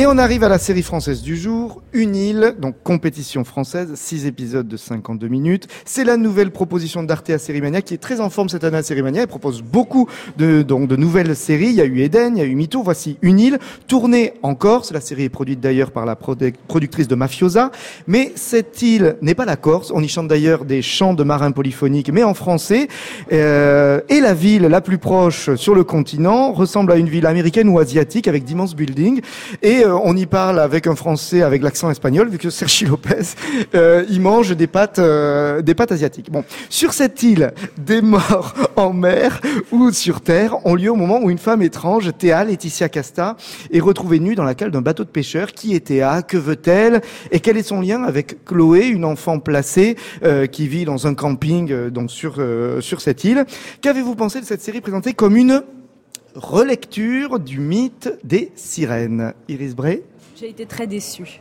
Et 0.00 0.06
on 0.06 0.16
arrive 0.16 0.42
à 0.44 0.48
la 0.48 0.56
série 0.56 0.82
française 0.82 1.20
du 1.20 1.36
jour, 1.36 1.82
Une 1.92 2.16
île, 2.16 2.54
donc 2.58 2.76
compétition 2.82 3.44
française, 3.44 3.90
6 3.94 4.24
épisodes 4.24 4.66
de 4.66 4.78
52 4.78 5.28
minutes. 5.28 5.68
C'est 5.84 6.04
la 6.04 6.16
nouvelle 6.16 6.52
proposition 6.52 7.02
d'Arte 7.02 7.28
à 7.28 7.38
Sérimania 7.38 7.82
qui 7.82 7.92
est 7.92 7.98
très 7.98 8.20
en 8.20 8.30
forme 8.30 8.48
cette 8.48 8.64
année 8.64 8.78
à 8.78 8.82
Sérimania. 8.82 9.20
Elle 9.20 9.28
propose 9.28 9.60
beaucoup 9.60 10.08
de, 10.38 10.62
donc, 10.62 10.88
de 10.88 10.96
nouvelles 10.96 11.36
séries. 11.36 11.66
Il 11.66 11.74
y 11.74 11.82
a 11.82 11.84
eu 11.84 12.00
Eden, 12.00 12.38
il 12.38 12.40
y 12.40 12.42
a 12.42 12.46
eu 12.46 12.54
Mytho. 12.54 12.82
Voici 12.82 13.18
Une 13.20 13.38
île, 13.38 13.58
tournée 13.88 14.32
en 14.42 14.54
Corse. 14.54 14.90
La 14.90 15.02
série 15.02 15.24
est 15.24 15.28
produite 15.28 15.60
d'ailleurs 15.60 15.90
par 15.90 16.06
la 16.06 16.16
productrice 16.16 17.06
de 17.06 17.14
Mafiosa. 17.14 17.70
Mais 18.06 18.32
cette 18.36 18.80
île 18.80 19.16
n'est 19.20 19.34
pas 19.34 19.44
la 19.44 19.56
Corse. 19.56 19.92
On 19.94 20.02
y 20.02 20.08
chante 20.08 20.28
d'ailleurs 20.28 20.64
des 20.64 20.80
chants 20.80 21.12
de 21.12 21.24
marins 21.24 21.50
polyphoniques, 21.50 22.10
mais 22.10 22.22
en 22.22 22.32
français. 22.32 22.88
Euh, 23.34 24.00
et 24.08 24.20
la 24.20 24.32
ville 24.32 24.62
la 24.62 24.80
plus 24.80 24.96
proche 24.96 25.54
sur 25.56 25.74
le 25.74 25.84
continent 25.84 26.52
ressemble 26.52 26.92
à 26.92 26.96
une 26.96 27.10
ville 27.10 27.26
américaine 27.26 27.68
ou 27.68 27.78
asiatique 27.78 28.28
avec 28.28 28.44
d'immenses 28.44 28.74
buildings. 28.74 29.20
Et 29.60 29.84
euh, 29.84 29.89
on 29.92 30.16
y 30.16 30.26
parle 30.26 30.58
avec 30.58 30.86
un 30.86 30.94
Français 30.94 31.42
avec 31.42 31.62
l'accent 31.62 31.90
espagnol, 31.90 32.28
vu 32.28 32.38
que 32.38 32.50
Sergi 32.60 32.84
Lopez, 32.84 33.34
euh, 33.74 34.04
il 34.08 34.20
mange 34.20 34.56
des 34.56 34.66
pâtes, 34.66 34.98
euh, 34.98 35.62
des 35.62 35.74
pâtes 35.74 35.92
asiatiques. 35.92 36.30
Bon, 36.30 36.44
sur 36.68 36.92
cette 36.92 37.22
île, 37.22 37.52
des 37.78 38.02
morts 38.02 38.54
en 38.76 38.92
mer 38.92 39.40
ou 39.72 39.90
sur 39.92 40.20
terre 40.20 40.64
ont 40.66 40.74
lieu 40.74 40.90
au 40.90 40.96
moment 40.96 41.20
où 41.22 41.30
une 41.30 41.38
femme 41.38 41.62
étrange, 41.62 42.10
Théa 42.18 42.44
Laetitia 42.44 42.88
Casta, 42.88 43.36
est 43.72 43.80
retrouvée 43.80 44.20
nue 44.20 44.34
dans 44.34 44.44
la 44.44 44.54
cale 44.54 44.70
d'un 44.70 44.82
bateau 44.82 45.04
de 45.04 45.08
pêcheur. 45.08 45.52
Qui 45.52 45.74
est 45.74 45.86
Théa? 45.86 46.22
Que 46.22 46.36
veut-elle? 46.36 47.00
Et 47.30 47.40
quel 47.40 47.56
est 47.56 47.62
son 47.62 47.80
lien 47.80 48.02
avec 48.02 48.44
Chloé, 48.44 48.86
une 48.86 49.04
enfant 49.04 49.38
placée 49.38 49.96
qui 50.52 50.68
vit 50.68 50.84
dans 50.84 51.06
un 51.06 51.14
camping 51.14 51.88
donc 51.88 52.10
sur 52.10 52.40
sur 52.80 53.00
cette 53.00 53.24
île? 53.24 53.44
Qu'avez-vous 53.80 54.14
pensé 54.14 54.40
de 54.40 54.46
cette 54.46 54.62
série 54.62 54.80
présentée 54.80 55.12
comme 55.12 55.36
une 55.36 55.62
relecture 56.34 57.38
du 57.38 57.58
mythe 57.60 58.10
des 58.24 58.52
sirènes. 58.56 59.34
Iris 59.48 59.74
Bray 59.74 60.02
J'ai 60.36 60.48
été 60.48 60.66
très 60.66 60.86
déçue. 60.86 61.40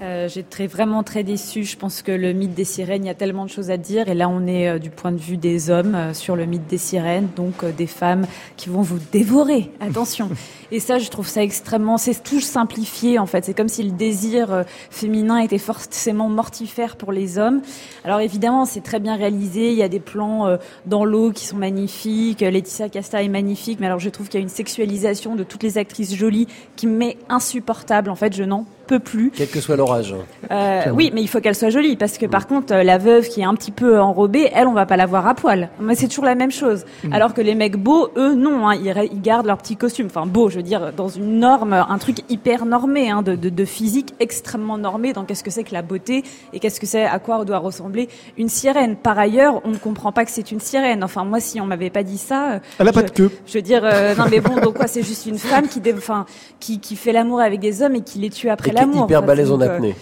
Euh, 0.00 0.28
J'étais 0.28 0.66
vraiment 0.66 1.02
très 1.02 1.24
déçue. 1.24 1.64
Je 1.64 1.76
pense 1.76 2.02
que 2.02 2.12
le 2.12 2.32
mythe 2.32 2.54
des 2.54 2.64
sirènes, 2.64 3.04
il 3.04 3.08
y 3.08 3.10
a 3.10 3.14
tellement 3.14 3.44
de 3.44 3.50
choses 3.50 3.70
à 3.70 3.76
dire. 3.76 4.08
Et 4.08 4.14
là, 4.14 4.28
on 4.28 4.46
est 4.46 4.68
euh, 4.68 4.78
du 4.78 4.90
point 4.90 5.10
de 5.10 5.18
vue 5.18 5.36
des 5.36 5.70
hommes 5.70 5.94
euh, 5.94 6.14
sur 6.14 6.36
le 6.36 6.46
mythe 6.46 6.66
des 6.68 6.78
sirènes, 6.78 7.28
donc 7.34 7.64
des 7.64 7.86
femmes 7.86 8.26
qui 8.56 8.68
vont 8.68 8.82
vous 8.82 9.00
dévorer. 9.12 9.70
Attention. 9.80 10.30
Et 10.70 10.80
ça, 10.80 10.98
je 10.98 11.08
trouve 11.08 11.26
ça 11.26 11.42
extrêmement. 11.42 11.96
C'est 11.98 12.22
tout 12.22 12.40
simplifié 12.40 13.18
en 13.18 13.26
fait. 13.26 13.44
C'est 13.44 13.54
comme 13.54 13.68
si 13.68 13.82
le 13.82 13.90
désir 13.90 14.64
féminin 14.90 15.38
était 15.38 15.56
forcément 15.56 16.28
mortifère 16.28 16.96
pour 16.96 17.10
les 17.10 17.38
hommes. 17.38 17.62
Alors 18.04 18.20
évidemment, 18.20 18.66
c'est 18.66 18.82
très 18.82 19.00
bien 19.00 19.16
réalisé. 19.16 19.72
Il 19.72 19.78
y 19.78 19.82
a 19.82 19.88
des 19.88 19.98
plans 19.98 20.58
dans 20.84 21.06
l'eau 21.06 21.32
qui 21.32 21.46
sont 21.46 21.56
magnifiques. 21.56 22.42
Laetitia 22.42 22.90
Casta 22.90 23.22
est 23.22 23.28
magnifique, 23.28 23.80
mais 23.80 23.86
alors 23.86 23.98
je 23.98 24.10
trouve 24.10 24.28
qu'il 24.28 24.40
y 24.40 24.42
a 24.42 24.44
une 24.44 24.50
sexualisation 24.50 25.36
de 25.36 25.42
toutes 25.42 25.62
les 25.62 25.78
actrices 25.78 26.14
jolies 26.14 26.48
qui 26.76 26.86
m'est 26.86 27.16
insupportable. 27.30 28.10
En 28.10 28.14
fait, 28.14 28.36
je 28.36 28.44
n'en 28.44 28.66
peux 28.88 28.98
plus. 28.98 29.30
Quel 29.34 29.48
que 29.48 29.60
soit 29.60 29.76
l'orage. 29.76 30.14
Euh, 30.50 30.82
oui, 30.92 31.10
mais 31.14 31.20
il 31.20 31.28
faut 31.28 31.40
qu'elle 31.40 31.54
soit 31.54 31.70
jolie 31.70 31.96
parce 31.96 32.18
que 32.18 32.26
par 32.26 32.46
contre, 32.46 32.74
euh, 32.74 32.82
la 32.82 32.98
veuve 32.98 33.28
qui 33.28 33.42
est 33.42 33.44
un 33.44 33.54
petit 33.54 33.70
peu 33.70 34.00
enrobée, 34.00 34.50
elle, 34.52 34.66
on 34.66 34.72
va 34.72 34.86
pas 34.86 34.96
la 34.96 35.06
voir 35.06 35.26
à 35.26 35.34
poil. 35.34 35.68
Mais 35.80 35.94
c'est 35.94 36.08
toujours 36.08 36.24
la 36.24 36.34
même 36.34 36.50
chose. 36.50 36.84
Mm. 37.04 37.12
Alors 37.12 37.34
que 37.34 37.42
les 37.42 37.54
mecs 37.54 37.76
beaux, 37.76 38.08
eux, 38.16 38.34
non, 38.34 38.68
hein, 38.68 38.74
ils, 38.74 39.20
gardent 39.20 39.46
leur 39.46 39.58
petit 39.58 39.76
costume. 39.76 40.06
Enfin, 40.06 40.26
beau, 40.26 40.48
je 40.48 40.56
veux 40.56 40.62
dire, 40.62 40.92
dans 40.96 41.08
une 41.08 41.38
norme, 41.38 41.74
un 41.74 41.98
truc 41.98 42.18
hyper 42.30 42.64
normé, 42.64 43.10
hein, 43.10 43.22
de, 43.22 43.36
de, 43.36 43.50
de, 43.50 43.64
physique 43.64 44.14
extrêmement 44.20 44.78
normé 44.78 45.12
dans 45.12 45.24
qu'est-ce 45.24 45.44
que 45.44 45.50
c'est 45.50 45.64
que 45.64 45.74
la 45.74 45.82
beauté 45.82 46.24
et 46.52 46.58
qu'est-ce 46.58 46.80
que 46.80 46.86
c'est, 46.86 47.04
à 47.04 47.18
quoi 47.18 47.44
doit 47.44 47.58
ressembler 47.58 48.08
une 48.38 48.48
sirène. 48.48 48.96
Par 48.96 49.18
ailleurs, 49.18 49.60
on 49.64 49.70
ne 49.70 49.76
comprend 49.76 50.12
pas 50.12 50.24
que 50.24 50.30
c'est 50.30 50.50
une 50.50 50.60
sirène. 50.60 51.04
Enfin, 51.04 51.24
moi, 51.24 51.40
si 51.40 51.60
on 51.60 51.66
m'avait 51.66 51.90
pas 51.90 52.02
dit 52.02 52.18
ça, 52.18 52.52
euh, 52.52 52.58
elle 52.78 52.88
a 52.88 52.92
pas 52.92 53.02
de 53.02 53.10
queue. 53.10 53.30
Je 53.46 53.52
veux 53.52 53.62
dire, 53.62 53.82
non 54.16 54.24
mais 54.30 54.40
bon, 54.40 54.56
donc 54.60 54.76
quoi, 54.76 54.86
c'est 54.86 55.02
juste 55.02 55.26
une 55.26 55.38
femme 55.38 55.68
qui, 55.68 55.80
enfin, 55.94 56.24
qui, 56.58 56.80
qui 56.80 56.96
fait 56.96 57.12
l'amour 57.12 57.40
avec 57.40 57.60
des 57.60 57.82
hommes 57.82 57.96
et 57.96 58.00
qui 58.00 58.18
les 58.18 58.30
tue 58.30 58.48
après 58.48 58.72
l'amour. 58.80 59.04
Hyper 59.04 59.22
balèze 59.22 59.50
en 59.50 59.60
apnée. 59.60 59.94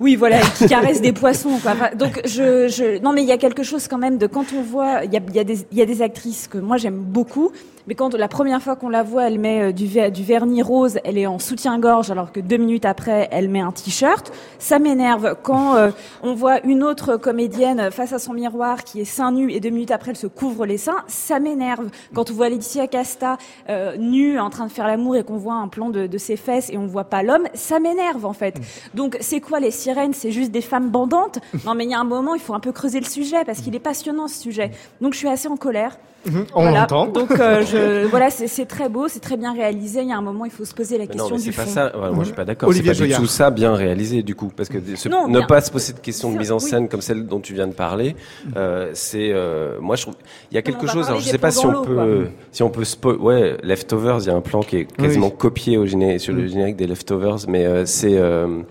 Oui, 0.00 0.16
voilà, 0.16 0.40
qui 0.56 0.66
caresse 0.68 1.02
des 1.02 1.12
poissons. 1.12 1.58
Quoi. 1.62 1.74
Donc, 1.94 2.22
je, 2.24 2.68
je, 2.68 3.00
non, 3.02 3.12
mais 3.12 3.22
il 3.22 3.28
y 3.28 3.32
a 3.32 3.36
quelque 3.36 3.62
chose 3.62 3.86
quand 3.86 3.98
même 3.98 4.16
de 4.16 4.26
quand 4.26 4.46
on 4.56 4.62
voit, 4.62 5.04
il 5.04 5.12
y 5.12 5.16
a, 5.16 5.20
y, 5.34 5.38
a 5.38 5.44
des, 5.44 5.66
y 5.72 5.82
a 5.82 5.86
des 5.86 6.00
actrices 6.00 6.48
que 6.48 6.56
moi 6.56 6.78
j'aime 6.78 6.96
beaucoup, 6.96 7.52
mais 7.90 7.96
quand 7.96 8.14
la 8.14 8.28
première 8.28 8.62
fois 8.62 8.76
qu'on 8.76 8.88
la 8.88 9.02
voit, 9.02 9.26
elle 9.26 9.40
met 9.40 9.62
euh, 9.62 9.72
du, 9.72 9.88
du 10.12 10.22
vernis 10.22 10.62
rose, 10.62 11.00
elle 11.02 11.18
est 11.18 11.26
en 11.26 11.40
soutien-gorge, 11.40 12.08
alors 12.12 12.30
que 12.30 12.38
deux 12.38 12.56
minutes 12.56 12.84
après, 12.84 13.26
elle 13.32 13.48
met 13.48 13.58
un 13.58 13.72
t-shirt. 13.72 14.30
Ça 14.60 14.78
m'énerve. 14.78 15.34
Quand 15.42 15.74
euh, 15.74 15.90
on 16.22 16.34
voit 16.34 16.64
une 16.64 16.84
autre 16.84 17.16
comédienne 17.16 17.90
face 17.90 18.12
à 18.12 18.20
son 18.20 18.32
miroir 18.32 18.84
qui 18.84 19.00
est 19.00 19.04
seins 19.04 19.32
nus 19.32 19.50
et 19.50 19.58
deux 19.58 19.70
minutes 19.70 19.90
après, 19.90 20.12
elle 20.12 20.16
se 20.16 20.28
couvre 20.28 20.66
les 20.66 20.78
seins, 20.78 20.98
ça 21.08 21.40
m'énerve. 21.40 21.88
Quand 22.14 22.30
on 22.30 22.34
voit 22.34 22.48
Laetitia 22.48 22.86
Casta 22.86 23.38
euh, 23.68 23.96
nue 23.96 24.38
en 24.38 24.50
train 24.50 24.68
de 24.68 24.72
faire 24.72 24.86
l'amour 24.86 25.16
et 25.16 25.24
qu'on 25.24 25.38
voit 25.38 25.54
un 25.54 25.66
plan 25.66 25.90
de, 25.90 26.06
de, 26.06 26.18
ses 26.18 26.36
fesses 26.36 26.70
et 26.70 26.78
on 26.78 26.86
voit 26.86 27.10
pas 27.10 27.24
l'homme, 27.24 27.48
ça 27.54 27.80
m'énerve 27.80 28.24
en 28.24 28.34
fait. 28.34 28.54
Donc 28.94 29.16
c'est 29.20 29.40
quoi 29.40 29.58
les 29.58 29.72
sirènes? 29.72 30.12
C'est 30.12 30.30
juste 30.30 30.52
des 30.52 30.60
femmes 30.60 30.90
bandantes? 30.90 31.40
Non 31.66 31.74
mais 31.74 31.86
il 31.86 31.90
y 31.90 31.94
a 31.94 31.98
un 31.98 32.04
moment, 32.04 32.36
il 32.36 32.40
faut 32.40 32.54
un 32.54 32.60
peu 32.60 32.70
creuser 32.70 33.00
le 33.00 33.06
sujet 33.06 33.44
parce 33.44 33.60
qu'il 33.62 33.74
est 33.74 33.80
passionnant 33.80 34.28
ce 34.28 34.40
sujet. 34.40 34.70
Donc 35.00 35.12
je 35.12 35.18
suis 35.18 35.28
assez 35.28 35.48
en 35.48 35.56
colère. 35.56 35.98
Mhm, 36.26 36.46
on 36.54 36.62
voilà. 36.62 36.86
Donc 36.86 37.30
euh, 37.30 37.64
je, 37.64 37.79
voilà, 38.10 38.30
c'est 38.30 38.66
très 38.66 38.88
beau, 38.88 39.08
c'est 39.08 39.20
très 39.20 39.36
bien 39.36 39.52
réalisé. 39.52 40.02
Il 40.02 40.08
y 40.08 40.12
a 40.12 40.16
un 40.16 40.22
moment, 40.22 40.44
il 40.44 40.50
faut 40.50 40.64
se 40.64 40.74
poser 40.74 40.98
la 40.98 41.06
question 41.06 41.28
non, 41.30 41.36
mais 41.36 41.42
du 41.42 41.52
pas 41.52 41.64
fond. 41.64 41.70
Ça. 41.70 41.92
moi, 41.94 42.20
je 42.20 42.24
suis 42.24 42.34
pas 42.34 42.44
d'accord. 42.44 42.72
C'est 42.72 42.82
pas 42.82 42.94
du 42.94 43.12
tout 43.12 43.26
ça 43.26 43.50
bien 43.50 43.74
réalisé 43.74 44.22
du 44.22 44.34
coup, 44.34 44.50
parce 44.54 44.68
que 44.68 44.78
ne 44.78 45.46
pas 45.46 45.60
se 45.60 45.70
poser 45.70 45.92
de 45.92 46.00
questions 46.00 46.32
de 46.32 46.38
mise 46.38 46.52
en 46.52 46.58
scène 46.58 46.88
comme 46.88 47.00
celle 47.00 47.26
dont 47.26 47.40
tu 47.40 47.54
viens 47.54 47.66
de 47.66 47.72
parler, 47.72 48.16
euh, 48.56 48.90
c'est 48.94 49.30
euh, 49.32 49.78
moi 49.80 49.96
je 49.96 50.02
trouve 50.02 50.14
il 50.50 50.54
y 50.54 50.58
a 50.58 50.62
quelque 50.62 50.86
chose. 50.86 51.06
Alors 51.06 51.20
je 51.20 51.28
sais 51.28 51.38
pas 51.38 51.50
si 51.50 51.66
on 51.66 51.82
peut 51.82 52.28
si 52.52 52.62
on 52.62 52.70
peut 52.70 52.84
ouais 53.20 53.56
Leftovers. 53.62 54.20
Il 54.20 54.26
y 54.26 54.30
a 54.30 54.34
un 54.34 54.40
plan 54.40 54.60
qui 54.60 54.76
est 54.76 54.84
quasiment 54.84 55.30
copié 55.30 55.78
au 55.78 55.86
géné 55.86 56.18
sur 56.18 56.32
le 56.34 56.44
mm. 56.44 56.48
générique 56.48 56.76
des 56.76 56.86
Leftovers, 56.86 57.38
mais 57.48 57.66
euh, 57.66 57.86
c'est 57.86 58.16
euh, 58.16 58.62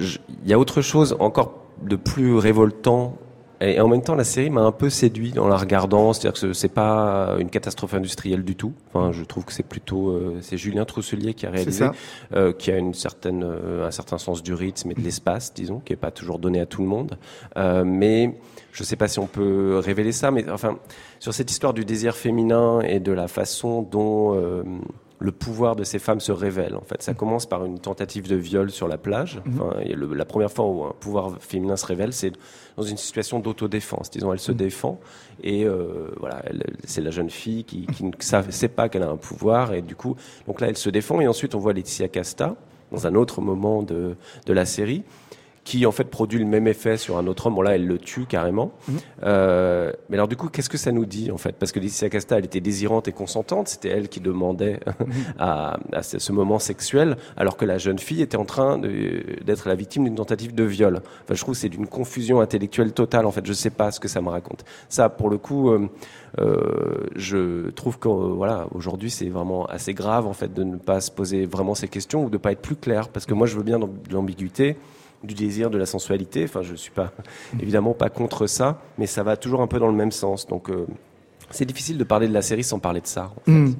il 0.00 0.48
y 0.48 0.52
a 0.52 0.58
autre 0.58 0.82
chose 0.82 1.16
encore 1.20 1.54
de 1.82 1.96
plus 1.96 2.36
révoltant 2.36 3.16
et 3.62 3.80
en 3.80 3.88
même 3.88 4.02
temps, 4.02 4.14
la 4.14 4.24
série 4.24 4.50
m'a 4.50 4.62
un 4.62 4.72
peu 4.72 4.90
séduit 4.90 5.38
en 5.38 5.46
la 5.46 5.56
regardant. 5.56 6.12
C'est-à-dire 6.12 6.40
que 6.40 6.52
c'est 6.52 6.68
pas 6.68 7.36
une 7.38 7.48
catastrophe 7.48 7.94
industrielle 7.94 8.42
du 8.42 8.56
tout. 8.56 8.72
Enfin, 8.88 9.12
je 9.12 9.22
trouve 9.22 9.44
que 9.44 9.52
c'est 9.52 9.62
plutôt 9.62 10.10
euh, 10.10 10.38
c'est 10.40 10.56
Julien 10.56 10.84
Trousselier 10.84 11.34
qui 11.34 11.46
a 11.46 11.50
réalisé, 11.50 11.86
euh, 12.34 12.52
qui 12.52 12.72
a 12.72 12.76
une 12.76 12.94
certaine 12.94 13.44
euh, 13.44 13.86
un 13.86 13.90
certain 13.90 14.18
sens 14.18 14.42
du 14.42 14.52
rythme 14.52 14.90
et 14.90 14.94
de 14.94 15.00
l'espace, 15.00 15.54
disons, 15.54 15.80
qui 15.80 15.92
est 15.92 15.96
pas 15.96 16.10
toujours 16.10 16.38
donné 16.38 16.60
à 16.60 16.66
tout 16.66 16.82
le 16.82 16.88
monde. 16.88 17.18
Euh, 17.56 17.84
mais 17.84 18.34
je 18.72 18.82
sais 18.82 18.96
pas 18.96 19.06
si 19.06 19.18
on 19.18 19.26
peut 19.26 19.78
révéler 19.78 20.12
ça, 20.12 20.30
mais 20.30 20.48
enfin 20.50 20.78
sur 21.20 21.32
cette 21.32 21.50
histoire 21.50 21.72
du 21.72 21.84
désir 21.84 22.16
féminin 22.16 22.80
et 22.80 22.98
de 22.98 23.12
la 23.12 23.28
façon 23.28 23.82
dont 23.82 24.36
le 25.22 25.32
pouvoir 25.32 25.76
de 25.76 25.84
ces 25.84 25.98
femmes 25.98 26.20
se 26.20 26.32
révèle. 26.32 26.74
En 26.74 26.82
fait, 26.82 27.02
ça 27.02 27.14
commence 27.14 27.46
par 27.46 27.64
une 27.64 27.78
tentative 27.78 28.28
de 28.28 28.36
viol 28.36 28.70
sur 28.70 28.88
la 28.88 28.98
plage. 28.98 29.40
Mhm. 29.44 29.60
Enfin, 29.60 29.80
la 30.14 30.24
première 30.24 30.50
fois 30.50 30.66
où 30.66 30.84
un 30.84 30.94
pouvoir 30.98 31.36
féminin 31.40 31.76
se 31.76 31.86
révèle, 31.86 32.12
c'est 32.12 32.32
dans 32.76 32.82
une 32.82 32.96
situation 32.96 33.38
d'autodéfense. 33.38 34.10
Disons, 34.10 34.32
elle 34.32 34.40
se 34.40 34.52
mm. 34.52 34.56
défend 34.56 35.00
et 35.42 35.64
euh, 35.64 36.08
voilà, 36.18 36.42
c'est 36.84 37.00
la 37.00 37.10
jeune 37.10 37.30
fille 37.30 37.64
qui, 37.64 37.86
qui 37.86 38.04
ne 38.04 38.12
sait 38.20 38.68
pas 38.68 38.88
qu'elle 38.88 39.02
a 39.02 39.10
un 39.10 39.16
pouvoir 39.16 39.72
et 39.72 39.82
du 39.82 39.94
coup, 39.94 40.16
donc 40.46 40.60
là, 40.60 40.68
elle 40.68 40.76
se 40.76 40.90
défend 40.90 41.20
et 41.20 41.28
ensuite 41.28 41.54
on 41.54 41.58
voit 41.58 41.72
Laetitia 41.72 42.08
Casta 42.08 42.56
dans 42.90 43.06
un 43.06 43.14
autre 43.14 43.40
moment 43.40 43.82
de, 43.82 44.16
de 44.46 44.52
la 44.52 44.66
série 44.66 45.02
qui 45.64 45.86
en 45.86 45.92
fait 45.92 46.04
produit 46.04 46.38
le 46.40 46.44
même 46.44 46.66
effet 46.66 46.96
sur 46.96 47.18
un 47.18 47.26
autre 47.28 47.46
homme. 47.46 47.54
Bon 47.54 47.62
là, 47.62 47.74
elle 47.76 47.86
le 47.86 47.98
tue 47.98 48.26
carrément. 48.26 48.72
Mhm. 48.88 48.98
Euh, 49.22 49.92
mais 50.08 50.16
alors 50.16 50.26
du 50.28 50.36
coup, 50.36 50.48
qu'est-ce 50.48 50.68
que 50.68 50.76
ça 50.78 50.90
nous 50.90 51.06
dit 51.06 51.30
en 51.30 51.38
fait? 51.38 51.52
Parce 51.56 51.70
que 51.70 51.78
Laetitia 51.78 52.10
Casta, 52.10 52.38
elle 52.38 52.44
était 52.44 52.60
désirante 52.60 53.06
et 53.06 53.12
consentante. 53.12 53.68
C'était 53.68 53.88
elle 53.90 54.08
qui 54.08 54.20
demandait 54.20 54.80
Mhm. 55.00 55.12
à, 55.38 55.78
à 55.92 56.02
ce, 56.02 56.32
moment 56.32 56.58
sexuel, 56.58 57.16
alors 57.36 57.56
que 57.56 57.64
la 57.64 57.78
jeune 57.78 57.98
fille 57.98 58.22
était 58.22 58.36
en 58.36 58.44
train 58.44 58.78
d'être 58.78 59.68
la 59.68 59.74
victime 59.74 60.04
d'une 60.04 60.14
tentative 60.16 60.54
de 60.54 60.64
viol. 60.64 61.00
Enfin, 61.24 61.34
je 61.34 61.40
trouve 61.40 61.54
que 61.54 61.60
c'est 61.60 61.68
d'une 61.68 61.86
confusion 61.86 62.40
intellectuelle 62.40 62.92
totale. 62.92 63.26
En 63.26 63.30
fait, 63.30 63.44
je 63.46 63.52
sais 63.52 63.70
pas 63.70 63.90
ce 63.90 64.00
que 64.00 64.08
ça 64.08 64.20
me 64.20 64.28
raconte. 64.30 64.64
Ça, 64.88 65.08
pour 65.08 65.30
le 65.30 65.38
coup. 65.38 65.70
euh, 65.70 65.88
euh, 66.38 67.08
je 67.14 67.68
trouve 67.70 67.98
que 67.98 68.08
euh, 68.08 68.32
voilà 68.34 68.66
aujourd'hui 68.74 69.10
c'est 69.10 69.28
vraiment 69.28 69.66
assez 69.66 69.92
grave 69.92 70.26
en 70.26 70.32
fait 70.32 70.54
de 70.54 70.64
ne 70.64 70.76
pas 70.76 71.02
se 71.02 71.10
poser 71.10 71.44
vraiment 71.44 71.74
ces 71.74 71.88
questions 71.88 72.24
ou 72.24 72.30
de 72.30 72.38
pas 72.38 72.52
être 72.52 72.62
plus 72.62 72.76
clair 72.76 73.10
parce 73.10 73.26
que 73.26 73.34
moi 73.34 73.46
je 73.46 73.54
veux 73.54 73.62
bien 73.62 73.78
de 73.78 73.86
l'ambiguïté 74.10 74.78
du 75.24 75.34
désir 75.34 75.70
de 75.70 75.78
la 75.78 75.86
sensualité 75.86 76.44
enfin 76.44 76.62
je 76.62 76.74
suis 76.74 76.90
pas 76.90 77.12
évidemment 77.60 77.94
pas 77.94 78.10
contre 78.10 78.46
ça 78.46 78.80
mais 78.98 79.06
ça 79.06 79.22
va 79.22 79.36
toujours 79.36 79.62
un 79.62 79.66
peu 79.66 79.78
dans 79.78 79.88
le 79.88 79.96
même 79.96 80.12
sens 80.12 80.46
donc 80.46 80.70
euh, 80.70 80.86
c'est 81.52 81.66
difficile 81.66 81.98
de 81.98 82.04
parler 82.04 82.26
de 82.28 82.32
la 82.32 82.42
série 82.42 82.64
sans 82.64 82.78
parler 82.78 83.00
de 83.00 83.06
ça. 83.06 83.30
Hmm. 83.46 83.72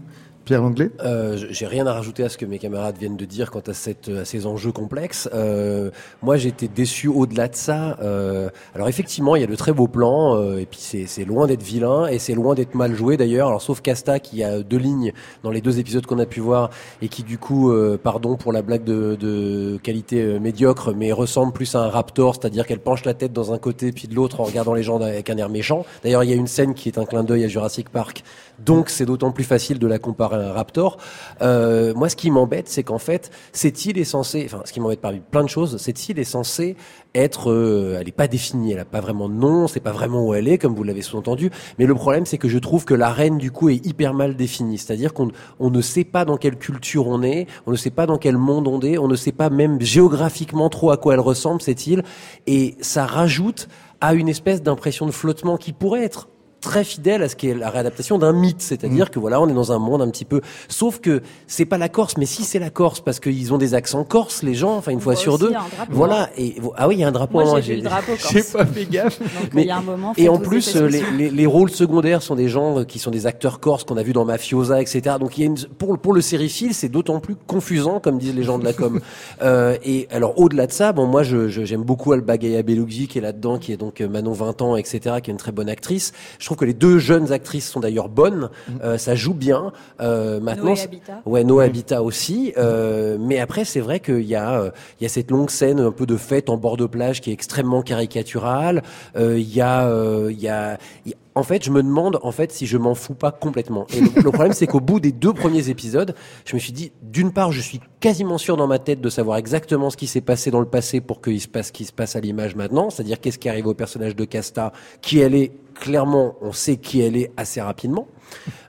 Pierre 0.45 0.63
Langlais? 0.63 0.91
Euh, 1.05 1.37
j'ai 1.51 1.67
rien 1.67 1.87
à 1.87 1.93
rajouter 1.93 2.25
à 2.25 2.29
ce 2.29 2.37
que 2.37 2.45
mes 2.45 2.59
camarades 2.59 2.97
viennent 2.99 3.17
de 3.17 3.25
dire 3.25 3.51
quant 3.51 3.63
à, 3.67 3.75
cette, 3.75 4.09
à 4.09 4.25
ces 4.25 4.47
enjeux 4.47 4.73
complexes. 4.73 5.29
Euh, 5.33 5.91
moi, 6.23 6.37
j'étais 6.37 6.69
déçu 6.69 7.09
au-delà 7.09 7.49
de 7.49 7.55
ça. 7.55 7.97
Euh, 8.03 8.49
alors 8.75 8.89
effectivement, 8.89 9.37
il 9.37 9.41
y 9.41 9.45
a 9.45 9.47
de 9.47 9.55
très 9.55 9.73
beaux 9.73 9.89
plans, 9.89 10.37
euh, 10.37 10.59
et 10.59 10.67
puis 10.67 10.81
c'est 10.81 11.25
loin 11.25 11.47
d'être 11.47 11.63
vilain, 11.63 12.07
et 12.07 12.19
c'est 12.19 12.35
loin 12.35 12.55
d'être 12.55 12.75
mal 12.75 12.95
joué 12.95 13.17
d'ailleurs. 13.17 13.49
Alors 13.49 13.63
sauf 13.63 13.81
Casta 13.81 14.19
qui 14.19 14.43
a 14.43 14.63
deux 14.63 14.79
lignes 14.79 15.13
dans 15.43 15.51
les 15.51 15.61
deux 15.61 15.79
épisodes 15.79 16.05
qu'on 16.07 16.19
a 16.19 16.27
pu 16.27 16.41
voir, 16.41 16.71
et 17.03 17.09
qui 17.09 17.23
du 17.23 17.39
coup, 17.39 17.71
euh, 17.71 17.99
pardon 18.03 18.37
pour 18.37 18.53
la 18.53 18.63
blague 18.63 18.85
de, 18.85 19.17
de 19.17 19.79
qualité 19.83 20.23
euh, 20.23 20.39
médiocre, 20.41 20.93
mais 20.93 21.13
ressemble 21.13 21.53
plus 21.53 21.75
à 21.75 21.85
un 21.85 21.89
raptor, 21.89 22.35
c'est-à-dire 22.35 22.67
qu'elle 22.67 22.81
penche 22.81 23.05
la 23.05 23.15
tête 23.15 23.33
dans 23.33 23.53
un 23.53 23.59
côté 23.59 23.93
puis 23.93 24.09
de 24.09 24.15
l'autre 24.15 24.41
en 24.41 24.45
regardant 24.45 24.75
les 24.75 24.83
gens 24.83 25.01
avec 25.01 25.31
un 25.31 25.37
air 25.37 25.49
méchant. 25.49 25.85
D'ailleurs, 26.03 26.25
il 26.25 26.31
y 26.31 26.33
a 26.33 26.37
une 26.37 26.47
scène 26.47 26.75
qui 26.75 26.89
est 26.89 26.99
un 26.99 27.05
clin 27.05 27.23
d'œil 27.23 27.45
à 27.45 27.49
Jurassic 27.49 27.89
Park, 27.91 28.25
donc 28.59 28.91
c'est 28.91 29.07
d'autant 29.07 29.31
plus 29.31 29.45
facile 29.45 29.79
de 29.79 29.87
la 29.87 29.99
comparer 29.99 30.32
raptor. 30.33 30.99
Euh, 31.41 31.95
moi, 31.95 32.09
ce 32.09 32.17
qui 32.17 32.31
m'embête, 32.31 32.69
c'est 32.69 32.83
qu'en 32.83 32.99
fait, 32.99 33.31
cette 33.53 33.85
île 33.85 33.99
est 33.99 34.05
censée, 34.05 34.43
enfin, 34.47 34.63
ce 34.65 34.73
qui 34.73 34.81
m'embête 34.81 35.01
parmi 35.01 35.21
plein 35.21 35.43
de 35.43 35.49
choses, 35.49 35.77
cette 35.79 36.09
île 36.09 36.19
est 36.19 36.25
censée 36.25 36.77
être, 37.15 37.51
euh, 37.51 37.97
elle 37.99 38.07
n'est 38.07 38.13
pas 38.13 38.29
définie, 38.29 38.73
elle 38.73 38.79
n'a 38.79 38.85
pas 38.85 39.01
vraiment 39.01 39.29
de 39.29 39.35
nom, 39.35 39.69
c'est 39.69 39.81
pas 39.81 39.93
vraiment 39.93 40.27
où 40.27 40.35
elle 40.35 40.49
est, 40.49 40.59
comme 40.59 40.75
vous 40.75 40.85
l'avez 40.85 41.03
sous-entendu. 41.03 41.51
Mais 41.79 41.87
le 41.87 41.95
problème, 41.95 42.27
c'est 42.27 42.39
que 42.39 42.49
je 42.49 42.59
trouve 42.59 42.85
que 42.85 42.95
la 42.95 43.11
reine, 43.11 43.39
du 43.39 43.51
coup, 43.51 43.69
est 43.69 43.85
hyper 43.85 44.15
mal 44.15 44.37
définie. 44.37 44.79
C'est-à-dire 44.79 45.13
qu'on 45.13 45.31
on 45.61 45.71
ne 45.71 45.81
sait 45.81 46.05
pas 46.05 46.25
dans 46.25 46.37
quelle 46.37 46.57
culture 46.57 47.07
on 47.07 47.23
est, 47.23 47.47
on 47.67 47.71
ne 47.71 47.77
sait 47.77 47.91
pas 47.91 48.07
dans 48.07 48.19
quel 48.19 48.37
monde 48.37 48.67
on 48.69 48.81
est, 48.81 48.99
on 48.99 49.09
ne 49.09 49.17
sait 49.17 49.33
pas 49.33 49.51
même 49.51 49.81
géographiquement 49.81 50.69
trop 50.71 50.91
à 50.91 50.97
quoi 50.97 51.15
elle 51.15 51.21
ressemble, 51.21 51.61
cette 51.61 51.87
île. 51.87 52.03
Et 52.47 52.77
ça 52.81 53.07
rajoute 53.07 53.69
à 54.01 54.15
une 54.15 54.29
espèce 54.29 54.63
d'impression 54.63 55.07
de 55.07 55.13
flottement 55.13 55.57
qui 55.57 55.73
pourrait 55.73 56.05
être 56.05 56.29
très 56.63 56.85
fidèle 56.85 57.23
à 57.23 57.29
ce 57.29 57.37
qui 57.37 57.49
est 57.49 57.55
la 57.55 57.69
réadaptation 57.69 58.17
d'un 58.19 58.33
mythe, 58.33 58.63
c'est-à-dire 58.63 59.11
que 59.11 59.19
voilà, 59.19 59.41
on 59.41 59.49
est 59.49 59.53
dans 59.53 59.73
un 59.73 59.79
monde 59.79 60.01
un 60.01 60.09
petit 60.09 60.25
peu. 60.25 60.41
Sauf 60.69 61.01
que 61.01 61.21
c'est 61.47 61.65
pas 61.67 61.77
la 61.77 61.89
Corse, 61.91 62.17
mais 62.17 62.25
si 62.25 62.45
c'est 62.45 62.59
la 62.61 62.71
Corse, 62.71 63.01
parce 63.01 63.21
qu'ils 63.21 63.53
ont 63.53 63.59
des 63.59 63.75
accents 63.75 64.05
corses, 64.05 64.43
les 64.43 64.55
gens, 64.55 64.77
enfin 64.77 64.93
une 64.93 65.01
fois 65.01 65.17
sur 65.17 65.39
deux. 65.39 65.53
Voilà. 65.91 66.31
Et 66.39 66.57
ah 66.77 66.89
oui, 66.89 66.95
il 66.97 67.01
y 67.01 67.05
a 67.05 67.09
un 67.09 67.13
drapeau. 67.13 67.41
Moi, 67.41 67.59
hein, 67.59 67.61
j'ai 67.61 67.75
vu 67.77 67.83
le 67.83 67.89
drapeau 67.89 68.13
J'ai 68.31 68.41
corse. 68.41 68.53
pas 68.53 68.65
fait 68.67 68.85
gaffe. 68.87 69.19
Mais- 69.53 69.63
il 69.63 69.69
y 69.69 69.71
a 69.71 69.77
un 69.79 69.83
moment. 69.83 70.13
Et 70.17 70.29
en 70.29 70.39
plus, 70.39 70.75
les, 70.75 70.99
spéciaux. 70.99 71.07
les, 71.19 71.31
les 71.31 71.47
rôles 71.47 71.71
secondaires 71.71 72.23
sont 72.23 72.37
des 72.37 72.49
gens 72.49 72.79
euh, 72.79 72.85
qui 72.85 72.99
sont 72.99 73.11
des 73.11 73.27
acteurs 73.27 73.59
corses 73.61 73.85
qu'on 73.85 73.97
a 73.97 74.03
vus 74.03 74.13
dans 74.13 74.25
Mafiosa, 74.25 74.81
etc. 74.81 75.17
Donc 75.19 75.37
il 75.37 75.41
y 75.41 75.45
a 75.45 75.47
une, 75.49 75.59
pour, 75.79 75.99
pour 75.99 76.13
le 76.13 76.21
sériephile, 76.21 76.75
c'est 76.75 76.89
d'autant 76.89 77.19
plus 77.21 77.35
confusant, 77.35 77.99
comme 78.01 78.19
disent 78.19 78.35
les 78.35 78.45
gens 78.45 78.59
de 78.59 78.65
la 78.65 78.73
com. 78.73 79.01
euh, 79.43 79.77
et 79.85 80.07
alors 80.13 80.39
au-delà 80.39 80.67
de 80.69 80.73
ça, 80.73 80.93
bon 80.93 81.07
moi 81.07 81.23
je, 81.25 81.49
je- 81.49 81.65
j'aime 81.65 81.83
beaucoup 81.83 82.13
Alba 82.13 82.37
Gaia 82.39 82.63
Bellucci 82.63 83.09
qui 83.09 83.19
est 83.19 83.23
là-dedans, 83.23 83.59
qui 83.59 83.73
est 83.73 83.77
donc 83.77 84.01
euh, 84.01 84.09
Manon 84.09 84.33
20 84.33 84.63
ans, 84.63 84.77
etc. 84.77 85.17
Qui 85.23 85.31
est 85.31 85.33
une 85.33 85.37
très 85.39 85.53
bonne 85.53 85.69
actrice. 85.69 86.13
Je 86.39 86.49
trouve 86.53 86.61
que 86.61 86.65
les 86.65 86.75
deux 86.75 86.99
jeunes 86.99 87.33
actrices 87.33 87.69
sont 87.69 87.81
d'ailleurs 87.81 88.09
bonnes. 88.09 88.51
Euh, 88.83 88.99
ça 88.99 89.15
joue 89.15 89.35
bien. 89.35 89.73
Euh, 90.01 90.41
maintenant, 90.41 90.65
Noé 90.75 90.81
Habitat. 90.83 91.23
Ouais, 91.27 91.45
No 91.45 91.61
Habitat 91.61 92.03
aussi. 92.03 92.53
Euh, 92.59 93.17
mais 93.21 93.39
après, 93.41 93.65
c'est 93.65 93.81
vrai 93.81 94.01
qu'il 94.01 94.23
y 94.25 94.35
a, 94.35 94.61
euh, 94.61 94.71
il 95.01 95.05
y 95.05 95.07
a 95.07 95.09
cette 95.09 95.31
longue 95.31 95.51
scène 95.51 95.81
un 95.81 95.93
peu 95.93 96.05
de 96.07 96.17
fête 96.17 96.51
en 96.51 96.57
bord 96.57 96.77
de 96.77 96.87
plage 96.87 97.21
qui 97.21 97.31
est 97.31 97.33
extrêmement 97.35 97.83
caricaturale. 97.83 98.83
Euh, 99.17 99.39
Il 99.39 99.53
y 99.55 99.61
a, 99.61 99.87
euh, 99.89 100.29
il 100.31 100.41
y 100.41 100.49
a, 100.49 100.79
il 101.07 101.13
y 101.13 101.15
a- 101.15 101.17
en 101.35 101.43
fait, 101.43 101.65
je 101.65 101.71
me 101.71 101.83
demande 101.83 102.19
en 102.23 102.31
fait 102.31 102.53
si 102.53 102.67
je 102.67 102.77
m'en 102.77 102.95
fous 102.95 103.15
pas 103.15 103.31
complètement. 103.31 103.87
Et 103.95 104.01
le, 104.03 104.09
le 104.23 104.31
problème, 104.31 104.53
c'est 104.53 104.67
qu'au 104.67 104.81
bout 104.81 105.01
des 105.01 105.13
deux 105.13 105.33
premiers 105.33 105.71
épisodes, 105.71 106.15
je 106.45 106.55
me 106.55 106.61
suis 106.61 106.73
dit, 106.75 106.93
d'une 107.01 107.33
part, 107.33 107.53
je 107.53 107.61
suis 107.63 107.81
quasiment 108.01 108.37
sûr 108.37 108.59
dans 108.59 108.67
ma 108.67 108.79
tête 108.79 109.01
de 109.01 109.09
savoir 109.09 109.39
exactement 109.39 109.89
ce 109.89 109.97
qui 109.97 110.07
s'est 110.07 110.21
passé 110.21 110.51
dans 110.51 110.61
le 110.61 110.67
passé 110.67 111.01
pour 111.01 111.23
qu'il 111.23 111.41
se 111.41 111.49
passe 111.49 111.69
ce 111.69 111.73
qui 111.73 111.87
se 111.87 111.93
passe 111.93 112.17
à 112.17 112.21
l'image 112.21 112.55
maintenant, 112.55 112.91
c'est-à-dire 112.91 113.19
qu'est-ce 113.19 113.39
qui 113.39 113.49
arrive 113.49 113.67
au 113.67 113.73
personnage 113.73 114.15
de 114.15 114.25
Casta, 114.27 114.73
qui 115.01 115.21
elle 115.21 115.35
est. 115.35 115.53
Clairement, 115.75 116.37
on 116.41 116.53
sait 116.53 116.77
qui 116.77 117.01
elle 117.01 117.17
est 117.17 117.31
assez 117.37 117.61
rapidement 117.61 118.07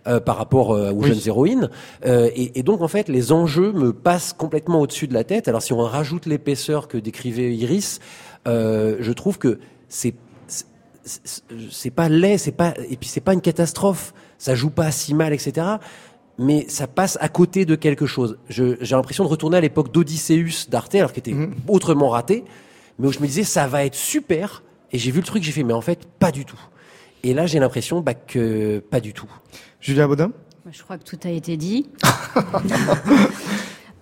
euh, 0.07 0.19
par 0.19 0.37
rapport 0.37 0.71
euh, 0.73 0.91
aux 0.91 0.95
Oui. 1.03 1.07
jeunes 1.09 1.21
héroïnes. 1.25 1.69
Euh, 2.05 2.29
et, 2.35 2.59
et 2.59 2.63
donc, 2.63 2.81
en 2.81 2.87
fait, 2.87 3.07
les 3.09 3.31
enjeux 3.31 3.71
me 3.71 3.93
passent 3.93 4.33
complètement 4.33 4.79
au-dessus 4.81 5.07
de 5.07 5.13
la 5.13 5.23
tête. 5.23 5.47
Alors, 5.47 5.61
si 5.61 5.73
on 5.73 5.79
rajoute 5.79 6.25
l'épaisseur 6.25 6.87
que 6.87 6.97
décrivait 6.97 7.55
Iris, 7.55 7.99
je 8.45 9.11
trouve 9.11 9.37
que 9.37 9.59
c'est 9.89 10.15
c'est- 11.05 11.91
pas 11.91 12.07
laid, 12.09 12.37
c'est 12.37 12.51
pas 12.53 12.73
et 12.89 12.95
puis 12.95 13.09
c'est 13.09 13.19
pas 13.21 13.33
une 13.33 13.41
catastrophe. 13.41 14.13
Ça 14.37 14.55
joue 14.55 14.69
pas 14.69 14.89
si 14.91 15.13
mal, 15.13 15.33
etc. 15.33 15.67
Mais 16.39 16.65
ça 16.69 16.87
passe 16.87 17.17
à 17.21 17.27
côté 17.29 17.65
de 17.65 17.75
quelque 17.75 18.05
chose. 18.05 18.37
J'ai 18.49 18.75
l'impression 18.91 19.23
de 19.25 19.29
retourner 19.29 19.57
à 19.57 19.61
l'époque 19.61 19.91
d'Odysseus 19.91 20.67
d'Arte, 20.69 20.95
alors 20.95 21.11
qui 21.13 21.19
était 21.19 21.35
autrement 21.67 22.09
raté, 22.09 22.43
mais 22.97 23.07
où 23.07 23.11
je 23.11 23.19
me 23.19 23.27
disais 23.27 23.43
ça 23.43 23.67
va 23.67 23.85
être 23.85 23.95
super. 23.95 24.63
Et 24.91 24.97
j'ai 24.97 25.11
vu 25.11 25.19
le 25.19 25.25
truc, 25.25 25.43
j'ai 25.43 25.51
fait 25.51 25.63
mais 25.63 25.73
en 25.73 25.81
fait 25.81 26.05
pas 26.19 26.31
du 26.31 26.45
tout. 26.45 26.59
Et 27.23 27.33
là 27.33 27.45
j'ai 27.45 27.59
l'impression 27.59 28.01
bah, 28.01 28.13
que 28.13 28.79
pas 28.79 28.99
du 28.99 29.13
tout. 29.13 29.29
Julien 29.79 30.07
Baudin 30.07 30.31
Je 30.71 30.83
crois 30.83 30.97
que 30.97 31.03
tout 31.03 31.19
a 31.23 31.29
été 31.29 31.57
dit. 31.57 31.89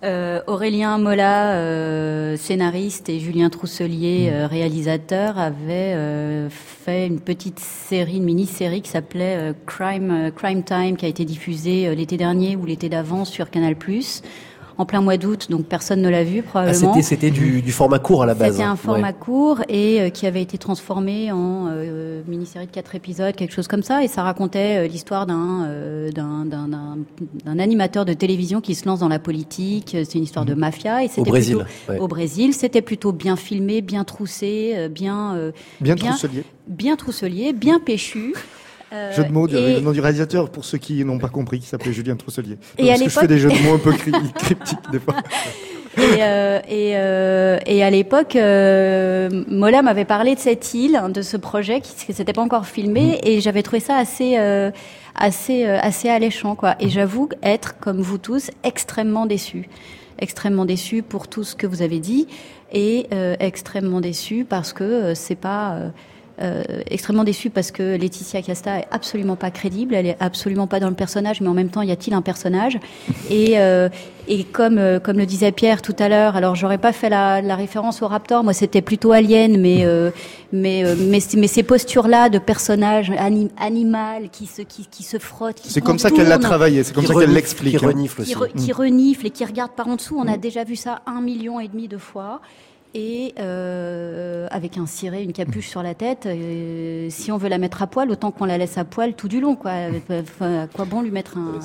Euh, 0.04 0.40
Aurélien 0.48 0.98
Mola, 0.98 1.52
euh, 1.52 2.36
scénariste, 2.36 3.08
et 3.08 3.20
Julien 3.20 3.50
Trousselier, 3.50 4.30
euh, 4.32 4.48
réalisateur, 4.48 5.38
avaient 5.38 5.94
euh, 5.94 6.48
fait 6.50 7.06
une 7.06 7.20
petite 7.20 7.60
série, 7.60 8.16
une 8.16 8.24
mini-série 8.24 8.82
qui 8.82 8.90
s'appelait 8.90 9.36
euh, 9.36 9.52
Crime, 9.64 10.10
euh, 10.10 10.30
Crime 10.32 10.64
Time, 10.64 10.96
qui 10.96 11.04
a 11.04 11.08
été 11.08 11.24
diffusée 11.24 11.86
euh, 11.86 11.94
l'été 11.94 12.16
dernier 12.16 12.56
ou 12.56 12.66
l'été 12.66 12.88
d'avant 12.88 13.24
sur 13.24 13.48
Canal+, 13.48 13.76
en 14.82 14.86
plein 14.86 15.00
mois 15.00 15.16
d'août, 15.16 15.46
donc 15.50 15.64
personne 15.66 16.02
ne 16.02 16.08
l'a 16.08 16.24
vu 16.24 16.40
Ah, 16.40 16.48
probablement. 16.50 16.92
c'était 16.94 17.02
c'était 17.02 17.30
du, 17.30 17.62
du 17.62 17.72
format 17.72 17.98
court 17.98 18.22
à 18.24 18.26
la 18.26 18.34
base. 18.34 18.52
C'était 18.52 18.64
hein. 18.64 18.72
un 18.72 18.76
format 18.76 19.08
Ouais. 19.08 19.14
court 19.18 19.60
et 19.68 20.00
euh, 20.00 20.08
qui 20.10 20.26
avait 20.26 20.42
été 20.42 20.58
transformé 20.58 21.30
en 21.32 21.68
euh, 21.68 22.20
mini-série 22.26 22.66
de 22.66 22.70
quatre 22.72 22.94
épisodes, 22.94 23.34
quelque 23.34 23.52
chose 23.54 23.68
comme 23.68 23.82
ça. 23.82 24.02
Et 24.04 24.08
ça 24.08 24.22
racontait 24.22 24.84
euh, 24.84 24.88
l'histoire 24.88 25.26
d'un, 25.26 25.64
euh, 25.66 26.10
d'un, 26.10 27.58
animateur 27.58 28.04
de 28.04 28.12
télévision 28.12 28.60
qui 28.60 28.74
se 28.74 28.86
lance 28.86 29.00
dans 29.00 29.08
la 29.08 29.18
politique. 29.18 29.96
C'est 30.04 30.14
une 30.18 30.24
histoire 30.24 30.44
de 30.44 30.54
mafia. 30.54 31.04
Et 31.04 31.08
c'était 31.08 31.20
Au 31.20 31.24
Brésil. 31.24 31.56
plutôt- 31.58 31.92
ouais. 31.92 31.98
Au 31.98 32.08
Brésil, 32.08 32.52
c'était 32.54 32.82
plutôt 32.82 33.12
bien 33.12 33.36
filmé, 33.36 33.80
bien 33.82 34.04
troussé, 34.04 34.88
bien, 34.90 35.52
Bien, 35.80 35.94
Bien. 35.94 36.10
Trousselier. 36.10 36.44
bien 36.66 36.96
trousselier, 36.96 37.52
bien 37.52 37.78
péchu. 37.78 38.34
Euh, 38.92 39.12
Jeu 39.12 39.24
de 39.24 39.32
mots, 39.32 39.48
du- 39.48 39.56
et- 39.56 39.74
le 39.74 39.80
nom 39.80 39.92
du 39.92 40.00
réalisateur, 40.00 40.50
pour 40.50 40.64
ceux 40.64 40.78
qui 40.78 41.04
n'ont 41.04 41.18
pas 41.18 41.28
compris, 41.28 41.60
qui 41.60 41.66
s'appelait 41.66 41.92
Julien 41.92 42.14
Trousselier. 42.16 42.58
Et 42.78 42.86
Parce 42.88 43.00
à 43.00 43.04
que 43.04 43.10
je 43.10 43.18
fais 43.20 43.26
des 43.26 43.38
jeux 43.38 43.48
de 43.50 43.58
mots 43.66 43.74
un 43.74 43.78
peu 43.78 43.92
cry- 43.92 44.12
cryptiques 44.36 44.90
des 44.90 44.98
fois. 45.00 45.14
Et, 45.98 46.22
euh, 46.22 46.58
et, 46.70 46.92
euh, 46.96 47.58
et 47.66 47.84
à 47.84 47.90
l'époque, 47.90 48.34
euh, 48.34 49.44
Mola 49.48 49.82
m'avait 49.82 50.06
parlé 50.06 50.34
de 50.34 50.40
cette 50.40 50.72
île, 50.72 50.96
hein, 50.96 51.10
de 51.10 51.20
ce 51.20 51.36
projet 51.36 51.82
qui 51.82 51.92
ne 52.08 52.14
s'était 52.14 52.32
pas 52.32 52.40
encore 52.40 52.64
filmé, 52.64 53.20
et 53.24 53.42
j'avais 53.42 53.62
trouvé 53.62 53.78
ça 53.80 53.96
assez, 53.98 54.38
assez, 55.14 55.66
assez 55.66 56.08
alléchant, 56.08 56.54
quoi. 56.54 56.76
Et 56.80 56.88
j'avoue 56.88 57.28
être, 57.42 57.78
comme 57.78 58.00
vous 58.00 58.16
tous, 58.16 58.50
extrêmement 58.64 59.26
déçue, 59.26 59.68
extrêmement 60.18 60.64
déçue 60.64 61.02
pour 61.02 61.28
tout 61.28 61.44
ce 61.44 61.54
que 61.54 61.66
vous 61.66 61.82
avez 61.82 61.98
dit, 62.00 62.26
et 62.72 63.08
extrêmement 63.38 64.00
déçue 64.00 64.46
parce 64.48 64.72
que 64.72 65.12
c'est 65.14 65.34
pas. 65.34 65.76
Euh, 66.40 66.62
extrêmement 66.90 67.24
déçue 67.24 67.50
parce 67.50 67.70
que 67.70 67.96
Laetitia 67.96 68.40
Casta 68.42 68.78
est 68.78 68.88
absolument 68.90 69.36
pas 69.36 69.50
crédible, 69.50 69.94
elle 69.94 70.06
est 70.06 70.16
absolument 70.20 70.66
pas 70.66 70.80
dans 70.80 70.88
le 70.88 70.94
personnage, 70.94 71.40
mais 71.40 71.48
en 71.48 71.54
même 71.54 71.68
temps, 71.68 71.82
y 71.82 71.90
a-t-il 71.90 72.14
un 72.14 72.22
personnage? 72.22 72.78
Et, 73.30 73.58
euh, 73.58 73.88
et 74.28 74.44
comme 74.44 74.78
euh, 74.78 74.98
comme 75.00 75.18
le 75.18 75.26
disait 75.26 75.52
Pierre 75.52 75.82
tout 75.82 75.94
à 75.98 76.08
l'heure, 76.08 76.36
alors 76.36 76.54
j'aurais 76.54 76.78
pas 76.78 76.92
fait 76.92 77.08
la, 77.10 77.42
la 77.42 77.56
référence 77.56 78.02
au 78.02 78.08
Raptor, 78.08 78.44
moi 78.44 78.52
c'était 78.52 78.80
plutôt 78.82 79.12
Alien, 79.12 79.60
mais 79.60 79.84
euh, 79.84 80.10
mais 80.52 80.84
euh, 80.84 80.94
mais, 80.98 81.18
mais 81.36 81.46
ces 81.48 81.62
postures-là 81.62 82.28
de 82.28 82.38
personnages 82.38 83.10
anim, 83.18 83.48
animal 83.58 84.30
qui 84.30 84.46
se 84.46 84.62
qui, 84.62 84.86
qui 84.86 85.02
se 85.02 85.18
frottent, 85.18 85.60
qui 85.60 85.70
C'est 85.70 85.80
comme 85.80 85.98
ça 85.98 86.10
qu'elle 86.10 86.28
l'a 86.28 86.38
travaillé, 86.38 86.82
c'est 86.84 86.94
comme 86.94 87.02
Qui 87.04 87.08
ça 87.08 87.14
qu'elle 87.14 87.22
renifle- 87.24 87.34
l'explique. 87.34 87.78
Qui 87.78 87.84
hein. 87.84 87.88
renifle 87.88 88.22
qui, 88.24 88.34
aussi. 88.36 88.52
re- 88.52 88.64
qui 88.64 88.72
reniflent 88.72 89.26
et 89.26 89.30
qui 89.30 89.44
regardent 89.44 89.72
par 89.72 89.88
en 89.88 89.96
dessous. 89.96 90.16
On 90.18 90.28
a 90.28 90.36
déjà 90.36 90.64
vu 90.64 90.76
ça 90.76 91.02
un 91.06 91.20
million 91.20 91.60
et 91.60 91.68
demi 91.68 91.88
de 91.88 91.98
fois. 91.98 92.40
Et 92.94 93.34
euh, 93.38 94.46
avec 94.50 94.76
un 94.76 94.86
ciré, 94.86 95.22
une 95.22 95.32
capuche 95.32 95.68
sur 95.68 95.82
la 95.82 95.94
tête. 95.94 96.26
Euh, 96.26 97.06
si 97.10 97.32
on 97.32 97.38
veut 97.38 97.48
la 97.48 97.58
mettre 97.58 97.82
à 97.82 97.86
poil, 97.86 98.10
autant 98.10 98.30
qu'on 98.30 98.44
la 98.44 98.58
laisse 98.58 98.78
à 98.78 98.84
poil 98.84 99.14
tout 99.14 99.28
du 99.28 99.40
long. 99.40 99.56
Quoi. 99.56 99.72
Enfin, 100.10 100.62
à 100.62 100.66
quoi 100.66 100.84
bon 100.84 101.02
lui 101.02 101.10
mettre 101.10 101.38
un, 101.38 101.58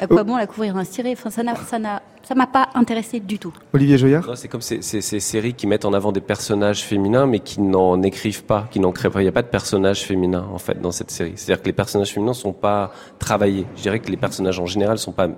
à 0.00 0.06
quoi 0.06 0.24
bon 0.24 0.36
la 0.36 0.46
couvrir 0.46 0.76
un 0.76 0.84
ciré? 0.84 1.12
Enfin, 1.12 1.30
ça 1.30 1.42
n'a, 1.42 1.54
ça 1.56 1.78
n'a, 1.78 2.02
ça 2.22 2.34
m'a 2.34 2.46
pas 2.46 2.68
intéressé 2.74 3.20
du 3.20 3.38
tout. 3.38 3.52
Olivier 3.72 3.98
Joyard? 3.98 4.36
C'est 4.36 4.48
comme 4.48 4.60
ces, 4.60 4.82
ces, 4.82 5.00
ces, 5.00 5.20
séries 5.20 5.54
qui 5.54 5.66
mettent 5.66 5.84
en 5.84 5.92
avant 5.92 6.12
des 6.12 6.20
personnages 6.20 6.82
féminins, 6.82 7.26
mais 7.26 7.40
qui 7.40 7.60
n'en 7.60 8.02
écrivent 8.02 8.44
pas, 8.44 8.66
qui 8.70 8.80
n'en 8.80 8.92
créent 8.92 9.10
pas. 9.10 9.20
Il 9.20 9.24
n'y 9.24 9.28
a 9.28 9.32
pas 9.32 9.42
de 9.42 9.48
personnages 9.48 10.02
féminins 10.02 10.46
en 10.52 10.58
fait 10.58 10.80
dans 10.80 10.92
cette 10.92 11.10
série. 11.10 11.34
C'est-à-dire 11.36 11.62
que 11.62 11.66
les 11.66 11.72
personnages 11.72 12.12
féminins 12.12 12.34
sont 12.34 12.52
pas 12.52 12.92
travaillés. 13.18 13.66
Je 13.76 13.82
dirais 13.82 14.00
que 14.00 14.10
les 14.10 14.16
personnages 14.16 14.58
en 14.58 14.66
général 14.66 14.98
sont 14.98 15.12
pas 15.12 15.28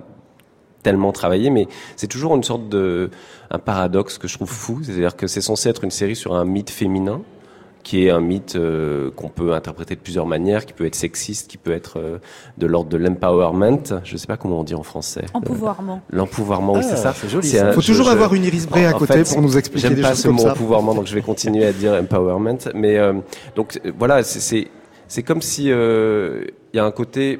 tellement 0.85 1.11
travaillé, 1.11 1.49
mais 1.49 1.67
c'est 1.95 2.07
toujours 2.07 2.35
une 2.35 2.43
sorte 2.43 2.69
de 2.69 3.09
un 3.49 3.57
paradoxe 3.59 4.17
que 4.19 4.27
je 4.27 4.35
trouve 4.35 4.49
fou. 4.51 4.79
C'est-à-dire 4.83 5.15
que 5.15 5.25
c'est 5.27 5.41
censé 5.41 5.67
être 5.69 5.83
une 5.83 5.91
série 5.91 6.15
sur 6.15 6.35
un 6.35 6.45
mythe 6.45 6.69
féminin, 6.69 7.21
qui 7.83 8.05
est 8.05 8.09
un 8.11 8.19
mythe 8.19 8.55
euh, 8.55 9.09
qu'on 9.15 9.29
peut 9.29 9.53
interpréter 9.53 9.95
de 9.95 9.99
plusieurs 9.99 10.25
manières, 10.27 10.65
qui 10.67 10.73
peut 10.73 10.85
être 10.85 10.95
sexiste, 10.95 11.47
qui 11.49 11.57
peut 11.57 11.71
être 11.71 11.99
euh, 11.99 12.17
de 12.57 12.65
l'ordre 12.67 12.89
de 12.89 12.97
l'empowerment. 12.97 13.83
Je 14.03 14.13
ne 14.13 14.17
sais 14.17 14.27
pas 14.27 14.37
comment 14.37 14.59
on 14.59 14.63
dit 14.63 14.73
en 14.75 14.83
français. 14.83 15.25
Empouvoirment. 15.33 16.01
Euh, 16.11 16.15
l'empouvoirment, 16.17 16.73
oui, 16.73 16.83
c'est 16.83 16.93
Ah, 16.93 16.97
ça. 16.97 17.13
c'est 17.15 17.29
joli, 17.29 17.57
un- 17.59 17.71
faut 17.73 17.81
je- 17.81 17.87
toujours 17.87 18.05
je- 18.07 18.11
avoir 18.11 18.33
une 18.33 18.43
Iris 18.43 18.67
Bray 18.67 18.85
à 18.85 18.93
côté 18.93 19.13
fait, 19.23 19.33
pour 19.33 19.41
nous 19.41 19.57
expliquer 19.57 19.87
J'aime 19.87 19.95
des 19.95 20.01
pas 20.03 20.09
choses 20.09 20.19
ce 20.21 20.27
comme 20.27 20.35
mot 20.37 20.41
ça. 20.43 20.51
empouvoirment, 20.53 20.93
donc 20.95 21.07
je 21.07 21.13
vais 21.15 21.21
continuer 21.21 21.65
à 21.65 21.73
dire 21.73 21.93
empowerment. 21.93 22.57
Mais 22.75 22.97
euh, 22.97 23.13
donc 23.55 23.79
euh, 23.85 23.91
voilà, 23.99 24.23
c'est- 24.23 24.67
comme 25.23 25.41
si 25.43 25.71
euh, 25.71 26.43
il 26.73 26.77
y 26.77 26.79
a 26.79 26.85
un 26.85 26.91
côté 26.91 27.39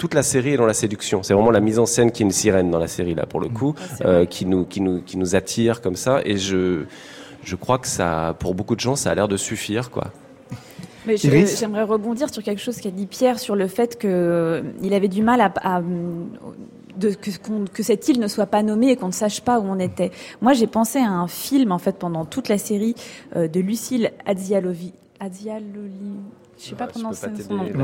toute 0.00 0.14
la 0.14 0.22
série 0.22 0.52
est 0.54 0.56
dans 0.56 0.66
la 0.74 0.78
séduction. 0.84 1.22
C'est 1.22 1.34
vraiment 1.34 1.50
la 1.60 1.60
mise 1.68 1.78
en 1.78 1.86
scène 1.94 2.10
qui 2.10 2.22
est 2.22 2.26
une 2.30 2.32
sirène 2.42 2.70
dans 2.70 2.78
la 2.86 2.88
série 2.96 3.14
là 3.14 3.26
pour 3.26 3.40
le 3.40 3.48
coup, 3.58 3.74
euh, 4.04 4.24
qui 4.24 4.46
nous 4.46 4.64
qui 4.64 4.80
nous 4.80 5.02
qui 5.08 5.16
nous 5.18 5.34
attire 5.40 5.80
comme 5.82 5.96
ça. 6.04 6.20
Et 6.24 6.36
je 6.38 6.84
je 7.50 7.56
crois 7.56 7.78
que 7.78 7.86
ça, 7.86 8.34
pour 8.38 8.54
beaucoup 8.54 8.74
de 8.76 8.80
gens, 8.80 8.96
ça 8.96 9.10
a 9.10 9.14
l'air 9.14 9.28
de 9.28 9.36
suffire 9.36 9.90
quoi. 9.90 10.06
Mais 11.06 11.16
j'aimerais 11.60 11.84
rebondir 11.84 12.26
sur 12.32 12.42
quelque 12.42 12.60
chose 12.60 12.78
qu'a 12.82 12.90
dit 12.90 13.06
Pierre 13.06 13.38
sur 13.38 13.56
le 13.56 13.66
fait 13.68 13.98
que 13.98 14.08
euh, 14.08 14.62
il 14.82 14.92
avait 14.94 15.08
du 15.08 15.22
mal 15.22 15.40
à, 15.40 15.52
à, 15.62 15.80
de, 17.02 17.08
que, 17.10 17.30
qu'on- 17.44 17.64
que 17.72 17.82
cette 17.82 18.06
île 18.08 18.20
ne 18.20 18.28
soit 18.28 18.46
pas 18.46 18.62
nommée 18.62 18.90
et 18.92 18.96
qu'on 18.96 19.06
ne 19.08 19.12
sache 19.24 19.40
pas 19.40 19.58
où 19.60 19.64
on 19.64 19.78
était. 19.78 20.10
Moi, 20.42 20.52
j'ai 20.52 20.66
pensé 20.66 20.98
à 20.98 21.10
un 21.10 21.26
film 21.28 21.72
en 21.72 21.78
fait 21.78 21.96
pendant 21.98 22.24
toute 22.26 22.48
la 22.48 22.58
série 22.58 22.94
euh, 23.36 23.48
de 23.48 23.60
Lucille 23.60 24.10
Adzialovi. 24.26 24.92
Adzialoli. 25.20 26.16
Je 26.62 26.68
sais 26.68 26.74
pas 26.74 26.88
prononcer 26.88 27.26
son 27.48 27.54
nom. 27.54 27.64
une 27.64 27.80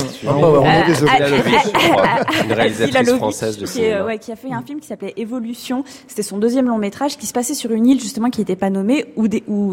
réalisatrice 2.53 2.93
Lalovic, 2.93 3.17
française 3.17 3.57
de 3.57 3.65
qui, 3.65 3.81
est, 3.81 3.85
cinéma. 3.85 4.05
ouais, 4.05 4.19
qui 4.19 4.31
a 4.31 4.37
fait 4.37 4.53
un 4.53 4.61
film 4.61 4.81
qui 4.81 4.87
s'appelait 4.87 5.15
Évolution. 5.17 5.83
C'était 6.07 6.23
son 6.23 6.37
deuxième 6.37 6.67
long 6.67 6.77
métrage 6.77 7.17
qui 7.17 7.25
se 7.25 7.33
passait 7.33 7.55
sur 7.55 7.71
une 7.71 7.87
île 7.87 8.01
justement 8.01 8.29
qui 8.29 8.41
n'était 8.41 8.57
pas 8.57 8.69
nommée 8.69 9.07
ou, 9.17 9.29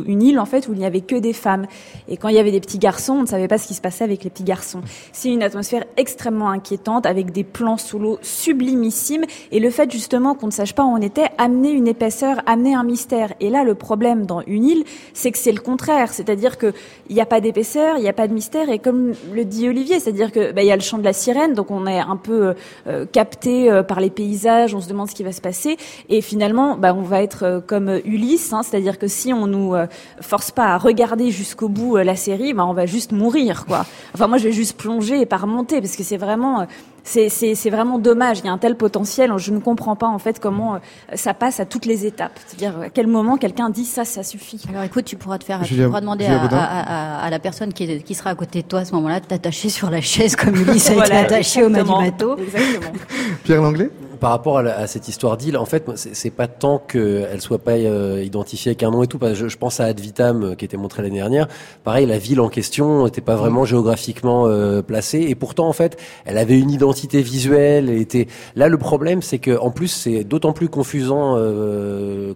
une 0.06 0.24
île 0.24 0.40
en 0.40 0.46
fait 0.46 0.70
où 0.70 0.74
il 0.74 0.80
n'y 0.80 0.86
avait 0.86 1.02
que 1.02 1.18
des 1.18 1.34
femmes. 1.34 1.66
Et 2.08 2.16
quand 2.16 2.30
il 2.30 2.36
y 2.36 2.40
avait 2.40 2.52
des 2.52 2.62
petits 2.62 2.78
garçons, 2.80 3.14
on 3.14 3.22
ne 3.24 3.28
savait 3.28 3.50
pas 3.50 3.58
ce 3.58 3.68
qui 3.68 3.74
se 3.74 3.82
passait 3.82 4.06
avec 4.06 4.24
les 4.24 4.30
petits 4.30 4.46
garçons. 4.46 4.82
C'est 5.12 5.30
une 5.30 5.44
atmosphère 5.44 5.84
extrêmement 5.98 6.50
inquiétante 6.50 7.06
avec 7.06 7.32
des 7.32 7.44
plans 7.44 7.78
sous 7.78 8.00
l'eau 8.00 8.20
sublimissimes 8.22 9.26
et 9.52 9.60
le 9.60 9.70
fait 9.70 9.92
justement 9.92 10.34
qu'on 10.34 10.48
ne 10.48 10.52
sache 10.52 10.74
pas 10.74 10.84
où 10.84 10.88
on 10.88 11.02
était 11.02 11.28
amener 11.38 11.72
une 11.72 11.90
épaisseur, 11.90 12.38
amener 12.46 12.74
un 12.74 12.84
mystère. 12.84 13.34
Et 13.42 13.50
là, 13.50 13.66
le 13.66 13.76
problème 13.76 14.26
dans 14.26 14.42
une 14.48 14.64
île, 14.64 14.86
c'est 15.14 15.32
que 15.32 15.38
c'est 15.38 15.52
le 15.52 15.60
contraire, 15.60 16.14
c'est-à-dire 16.14 16.58
que 16.58 16.72
il 17.10 17.16
n'y 17.16 17.22
a 17.22 17.26
pas 17.26 17.42
d'épaisseur, 17.42 17.98
il 17.98 18.02
n'y 18.02 18.10
a 18.10 18.14
pas 18.14 18.30
de 18.30 18.34
mystère 18.34 18.70
et 18.70 18.80
comme 18.80 18.93
le 18.94 19.46
dit 19.46 19.68
Olivier, 19.68 20.00
c'est-à-dire 20.00 20.32
que 20.32 20.52
bah, 20.52 20.62
il 20.62 20.68
y 20.68 20.72
a 20.72 20.76
le 20.76 20.82
chant 20.82 20.98
de 20.98 21.04
la 21.04 21.14
sirène, 21.14 21.54
donc 21.54 21.72
on 21.72 21.86
est 21.86 22.00
un 22.00 22.16
peu 22.16 22.54
euh, 22.88 23.06
capté 23.12 23.70
euh, 23.70 23.84
par 23.84 24.00
les 24.00 24.10
paysages, 24.10 24.74
on 24.74 24.82
se 24.82 24.90
demande 24.90 25.10
ce 25.10 25.16
qui 25.16 25.24
va 25.24 25.32
se 25.32 25.42
passer 25.42 25.78
et 26.10 26.22
finalement 26.22 26.78
bah, 26.78 26.94
on 26.96 27.02
va 27.02 27.22
être 27.22 27.44
euh, 27.44 27.60
comme 27.62 28.00
Ulysse, 28.06 28.54
hein, 28.54 28.64
c'est-à-dire 28.64 29.00
que 29.00 29.08
si 29.08 29.34
on 29.34 29.48
nous 29.48 29.76
euh, 29.76 29.88
force 30.22 30.52
pas 30.52 30.68
à 30.68 30.78
regarder 30.78 31.32
jusqu'au 31.32 31.70
bout 31.70 31.98
euh, 31.98 32.04
la 32.04 32.16
série, 32.16 32.54
bah, 32.54 32.66
on 32.66 32.74
va 32.74 32.86
juste 32.86 33.12
mourir 33.12 33.66
quoi. 33.66 33.86
Enfin 34.14 34.28
moi 34.28 34.38
je 34.38 34.46
vais 34.46 34.52
juste 34.52 34.78
plonger 34.78 35.22
et 35.22 35.26
pas 35.26 35.38
remonter 35.38 35.82
parce 35.82 35.96
que 35.96 36.04
c'est 36.04 36.18
vraiment 36.18 36.62
euh, 36.62 36.66
c'est, 37.04 37.30
c'est, 37.30 37.56
c'est 37.56 37.70
vraiment 37.70 38.00
dommage. 38.00 38.40
Il 38.40 38.46
y 38.46 38.50
a 38.50 38.52
un 38.52 38.58
tel 38.58 38.76
potentiel. 38.76 39.32
Je 39.38 39.52
ne 39.52 39.60
comprends 39.60 39.96
pas 39.96 40.08
en 40.08 40.20
fait 40.20 40.40
comment 40.40 40.76
euh, 40.76 40.78
ça 41.16 41.34
passe 41.34 41.60
à 41.60 41.66
toutes 41.66 41.86
les 41.86 42.06
étapes. 42.06 42.40
C'est-à-dire 42.48 42.80
à 42.80 42.90
quel 42.90 43.08
moment 43.08 43.38
quelqu'un 43.38 43.70
dit 43.70 43.86
ça, 43.86 44.06
ça 44.06 44.24
suffit. 44.24 44.62
Alors 44.70 44.84
écoute, 44.84 45.06
tu 45.06 45.16
pourras 45.18 45.38
te 45.38 45.44
faire, 45.44 45.62
tu 45.64 45.76
pourras 45.76 46.02
demander 46.02 46.26
à, 46.26 46.40
Baudin. 46.40 46.58
à- 46.58 47.20
à- 47.20 47.26
à 47.26 47.30
la 47.30 47.40
personne 47.40 47.74
qui, 47.74 47.84
est- 47.84 48.02
qui 48.04 48.14
sera 48.16 48.30
à 48.32 48.36
côté 48.36 48.62
de 48.62 48.68
toi 48.68 48.80
à 48.80 48.86
ce 48.86 48.94
moment-là 48.94 49.20
de 49.20 49.26
t'attacher 49.26 49.70
sur 49.70 49.90
la 49.90 50.02
chaise 50.02 50.36
comme 50.36 50.56
Ulysse 50.56 50.88
a 50.90 50.94
été 50.94 50.96
Voilà, 50.96 51.20
attaché 51.20 51.64
au 51.64 51.70
mât 51.70 51.84
du 51.84 51.90
bateau. 51.90 52.38
Exactement. 52.38 52.92
Pierre 53.44 53.62
Langlais? 53.62 53.90
Par 54.24 54.32
rapport 54.32 54.60
à, 54.60 54.88
cette 54.88 55.10
histoire 55.10 55.36
d'île, 55.36 55.58
en 55.58 55.66
fait, 55.66 55.84
c'est 55.96 56.30
pas 56.30 56.48
tant 56.48 56.78
qu'elle 56.80 57.42
soit 57.42 57.58
pas 57.58 57.74
euh, 57.74 58.24
identifiée 58.24 58.70
avec 58.70 58.82
un 58.82 58.90
nom 58.90 59.04
et 59.04 59.08
tout. 59.08 59.20
Je, 59.22 59.58
pense 59.58 59.82
à 59.82 59.84
Ad 59.84 60.00
Vitam 60.00 60.44
euh, 60.44 60.56
qui 60.56 60.64
était 60.64 60.78
montré 60.78 61.04
l'année 61.04 61.18
dernière. 61.18 61.50
Pareil, 61.84 62.06
la 62.06 62.20
ville 62.20 62.40
en 62.40 62.48
question 62.48 63.04
n'était 63.04 63.20
pas 63.20 63.36
vraiment 63.36 63.66
géographiquement 63.66 64.48
euh, 64.48 64.82
placée, 64.82 65.26
et 65.28 65.36
pourtant, 65.36 65.68
en 65.68 65.74
fait, 65.74 65.98
elle 66.24 66.38
avait 66.38 66.58
une 66.58 66.72
identité 66.72 67.22
visuelle. 67.22 67.90
Elle 67.90 68.00
était 68.00 68.28
là. 68.56 68.70
Le 68.70 68.78
problème, 68.78 69.22
c'est 69.22 69.40
que 69.40 69.60
en 69.60 69.72
plus, 69.72 69.90
c'est 69.90 70.24
d'autant 70.24 70.54
plus 70.54 70.70
confusant 70.70 71.34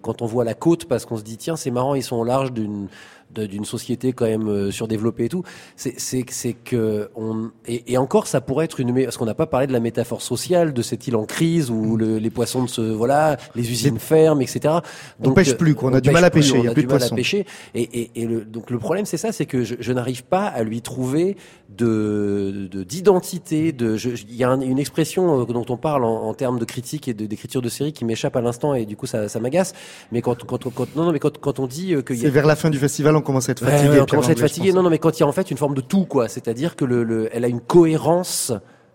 quand 0.01 0.21
on 0.21 0.25
voit 0.25 0.43
la 0.43 0.55
côte, 0.55 0.89
parce 0.89 1.05
qu'on 1.05 1.15
se 1.15 1.23
dit 1.23 1.37
tiens, 1.37 1.55
c'est 1.55 1.71
marrant, 1.71 1.95
ils 1.95 2.03
sont 2.03 2.17
au 2.17 2.25
large 2.25 2.51
d'une 2.51 2.89
d'une 3.35 3.65
société 3.65 4.13
quand 4.13 4.25
même 4.25 4.47
euh, 4.47 4.71
surdéveloppée 4.71 5.25
et 5.25 5.29
tout, 5.29 5.43
c'est 5.75 5.93
c'est 5.99 6.25
c'est 6.29 6.53
que 6.53 7.09
on 7.15 7.51
et, 7.67 7.91
et 7.93 7.97
encore 7.97 8.25
ça 8.27 8.41
pourrait 8.41 8.65
être 8.65 8.79
une 8.79 8.93
parce 9.03 9.17
qu'on 9.17 9.25
n'a 9.25 9.33
pas 9.35 9.45
parlé 9.45 9.67
de 9.67 9.73
la 9.73 9.79
métaphore 9.79 10.21
sociale 10.21 10.73
de 10.73 10.81
cette 10.81 11.07
île 11.07 11.15
en 11.15 11.25
crise 11.25 11.69
où 11.69 11.97
le- 11.97 12.17
les 12.17 12.29
poissons 12.29 12.63
de 12.63 12.69
se 12.69 12.81
voilà 12.81 13.37
les 13.55 13.69
usines 13.69 13.99
ferment 13.99 14.41
etc. 14.41 14.75
On 15.23 15.31
pêche 15.33 15.55
plus, 15.55 15.75
quoi. 15.75 15.91
On 15.91 15.93
a 15.93 16.01
du 16.01 16.09
mal 16.09 16.23
à 16.23 16.29
pêcher, 16.29 16.57
il 16.57 16.63
y 16.63 16.67
a 16.67 16.71
a 16.71 16.73
plus 16.73 16.83
de 16.83 16.87
mal 16.87 16.95
à 16.95 16.99
poissons. 16.99 17.15
pêcher 17.15 17.45
et, 17.75 17.81
et, 18.01 18.11
et 18.15 18.25
le, 18.25 18.43
donc 18.45 18.71
le 18.71 18.79
problème 18.79 19.05
c'est 19.05 19.17
ça 19.17 19.31
c'est 19.31 19.45
que 19.45 19.63
je, 19.63 19.75
je 19.79 19.93
n'arrive 19.93 20.23
pas 20.23 20.45
à 20.47 20.63
lui 20.63 20.81
trouver 20.81 21.35
de 21.81 22.67
de- 22.71 22.83
d'identité 22.83 23.71
de 23.71 23.97
il 24.29 24.35
y 24.35 24.43
a 24.43 24.49
un- 24.49 24.61
une 24.61 24.79
expression 24.79 25.41
euh, 25.41 25.45
dont 25.45 25.65
on 25.69 25.77
parle 25.77 26.03
en, 26.03 26.23
en 26.23 26.33
termes 26.33 26.59
de 26.59 26.65
critique 26.65 27.07
et 27.07 27.13
de- 27.13 27.25
d'écriture 27.25 27.61
de 27.61 27.69
série 27.69 27.93
qui 27.93 28.05
m'échappe 28.05 28.35
à 28.35 28.41
l'instant 28.41 28.73
et 28.73 28.85
du 28.85 28.95
coup 28.95 29.05
ça, 29.05 29.27
ça 29.29 29.39
m'agace 29.39 29.73
mais 30.11 30.21
quand 30.21 30.43
quand, 30.45 30.63
quand 30.73 30.95
non 30.95 31.05
non 31.05 31.11
mais 31.11 31.19
quand 31.19 31.37
quand 31.37 31.59
on 31.59 31.67
dit 31.67 31.93
euh, 31.93 32.01
y 32.09 32.17
C'est 32.17 32.29
vers 32.29 32.45
la 32.47 32.55
fin 32.55 32.69
du 32.69 32.77
festival, 32.77 33.15
on 33.17 33.21
commence 33.21 33.49
à 33.49 33.51
être 33.51 33.63
fatigué. 33.65 33.89
ouais, 33.89 33.99
on 34.01 34.05
commence 34.05 34.29
à 34.29 34.31
être 34.31 34.39
fatigué. 34.39 34.71
Non, 34.73 34.83
non, 34.83 34.89
mais 34.89 34.99
quand 34.99 35.17
il 35.17 35.21
y 35.21 35.23
a 35.23 35.27
en 35.27 35.31
fait 35.31 35.51
une 35.51 35.57
forme 35.57 35.75
de 35.75 35.81
tout, 35.81 36.05
quoi. 36.05 36.27
C'est-à-dire 36.27 36.75
que 36.75 36.85
le, 36.85 37.03
le- 37.03 37.29
elle 37.33 37.43
a 37.45 37.47
une 37.47 37.61
cohérence 37.61 38.51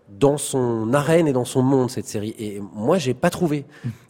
dans 0.09 0.37
son 0.37 0.93
arène 0.93 1.27
et 1.27 1.33
dans 1.33 1.45
son 1.45 1.61
monde 1.63 1.89
cette 1.89 2.07
série. 2.07 2.35
Et 2.37 2.61
moi, 2.73 2.97
j'ai 2.97 3.13
pas 3.13 3.29
trouvé. 3.29 3.65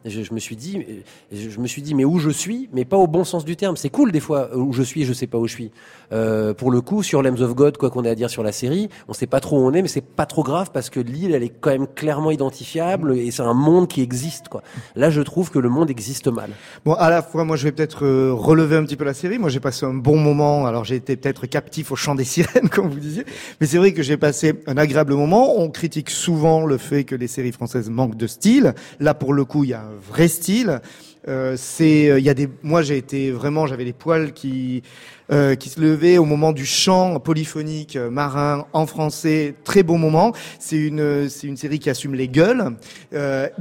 Je, 0.05 0.21
je 0.23 0.33
me 0.33 0.39
suis 0.39 0.55
dit, 0.55 0.85
je, 1.31 1.59
me 1.59 1.67
suis 1.67 1.81
dit, 1.81 1.95
mais 1.95 2.05
où 2.05 2.19
je 2.19 2.29
suis, 2.29 2.69
mais 2.73 2.85
pas 2.85 2.97
au 2.97 3.07
bon 3.07 3.23
sens 3.23 3.45
du 3.45 3.55
terme. 3.55 3.77
C'est 3.77 3.89
cool 3.89 4.11
des 4.11 4.19
fois 4.19 4.55
où 4.55 4.73
je 4.73 4.83
suis 4.83 5.05
je 5.05 5.13
sais 5.13 5.27
pas 5.27 5.37
où 5.37 5.47
je 5.47 5.53
suis. 5.53 5.71
Euh, 6.11 6.53
pour 6.53 6.71
le 6.71 6.81
coup, 6.81 7.03
sur 7.03 7.23
Lambs 7.23 7.41
of 7.41 7.55
God, 7.55 7.77
quoi 7.77 7.89
qu'on 7.89 8.03
ait 8.03 8.09
à 8.09 8.15
dire 8.15 8.29
sur 8.29 8.43
la 8.43 8.51
série, 8.51 8.89
on 9.07 9.13
sait 9.13 9.27
pas 9.27 9.39
trop 9.39 9.59
où 9.59 9.65
on 9.65 9.73
est, 9.73 9.81
mais 9.81 9.87
c'est 9.87 10.05
pas 10.05 10.25
trop 10.25 10.43
grave 10.43 10.69
parce 10.71 10.89
que 10.89 10.99
l'île, 10.99 11.33
elle 11.33 11.43
est 11.43 11.49
quand 11.49 11.71
même 11.71 11.87
clairement 11.87 12.31
identifiable 12.31 13.17
et 13.17 13.31
c'est 13.31 13.41
un 13.41 13.53
monde 13.53 13.87
qui 13.87 14.01
existe, 14.01 14.49
quoi. 14.49 14.61
Là, 14.95 15.09
je 15.09 15.21
trouve 15.21 15.49
que 15.49 15.59
le 15.59 15.69
monde 15.69 15.89
existe 15.89 16.27
mal. 16.27 16.51
Bon, 16.85 16.93
à 16.93 17.09
la 17.09 17.21
fois, 17.21 17.43
moi, 17.43 17.55
je 17.55 17.63
vais 17.63 17.71
peut-être 17.71 18.05
euh, 18.05 18.33
relever 18.33 18.75
un 18.75 18.83
petit 18.83 18.95
peu 18.95 19.05
la 19.05 19.13
série. 19.13 19.39
Moi, 19.39 19.49
j'ai 19.49 19.59
passé 19.59 19.85
un 19.85 19.93
bon 19.93 20.17
moment. 20.17 20.65
Alors, 20.65 20.83
j'ai 20.83 20.95
été 20.95 21.15
peut-être 21.15 21.47
captif 21.47 21.91
au 21.91 21.95
chant 21.95 22.15
des 22.15 22.23
sirènes, 22.23 22.69
comme 22.71 22.89
vous 22.89 22.99
disiez. 22.99 23.25
Mais 23.59 23.67
c'est 23.67 23.77
vrai 23.77 23.93
que 23.93 24.03
j'ai 24.03 24.17
passé 24.17 24.53
un 24.67 24.77
agréable 24.77 25.13
moment. 25.13 25.59
On 25.59 25.69
critique 25.69 26.09
souvent 26.09 26.65
le 26.65 26.77
fait 26.77 27.03
que 27.03 27.15
les 27.15 27.27
séries 27.27 27.51
françaises 27.51 27.89
manquent 27.89 28.17
de 28.17 28.27
style. 28.27 28.73
Là, 28.99 29.13
pour 29.13 29.33
le 29.33 29.45
coup, 29.45 29.63
il 29.63 29.71
y 29.71 29.73
a 29.73 29.85
vrai 30.01 30.27
style. 30.27 30.81
Euh, 31.27 31.55
c'est, 31.57 32.09
euh, 32.09 32.19
il 32.19 32.25
y 32.25 32.29
a 32.29 32.33
des, 32.33 32.49
moi, 32.63 32.81
j'ai 32.81 32.97
été 32.97 33.31
vraiment, 33.31 33.65
j'avais 33.65 33.85
les 33.85 33.93
poils 33.93 34.33
qui, 34.33 34.83
euh, 35.31 35.55
qui 35.55 35.69
se 35.69 35.79
levaient 35.79 36.17
au 36.17 36.25
moment 36.25 36.51
du 36.51 36.65
chant 36.65 37.19
polyphonique 37.19 37.95
marin 37.95 38.65
en 38.73 38.85
français. 38.85 39.55
Très 39.63 39.83
beau 39.83 39.95
moment. 39.95 40.33
C'est 40.59 40.75
une, 40.75 41.29
c'est 41.29 41.47
une 41.47 41.55
série 41.55 41.79
qui 41.79 41.89
assume 41.89 42.13
les 42.13 42.27
gueules, 42.27 42.75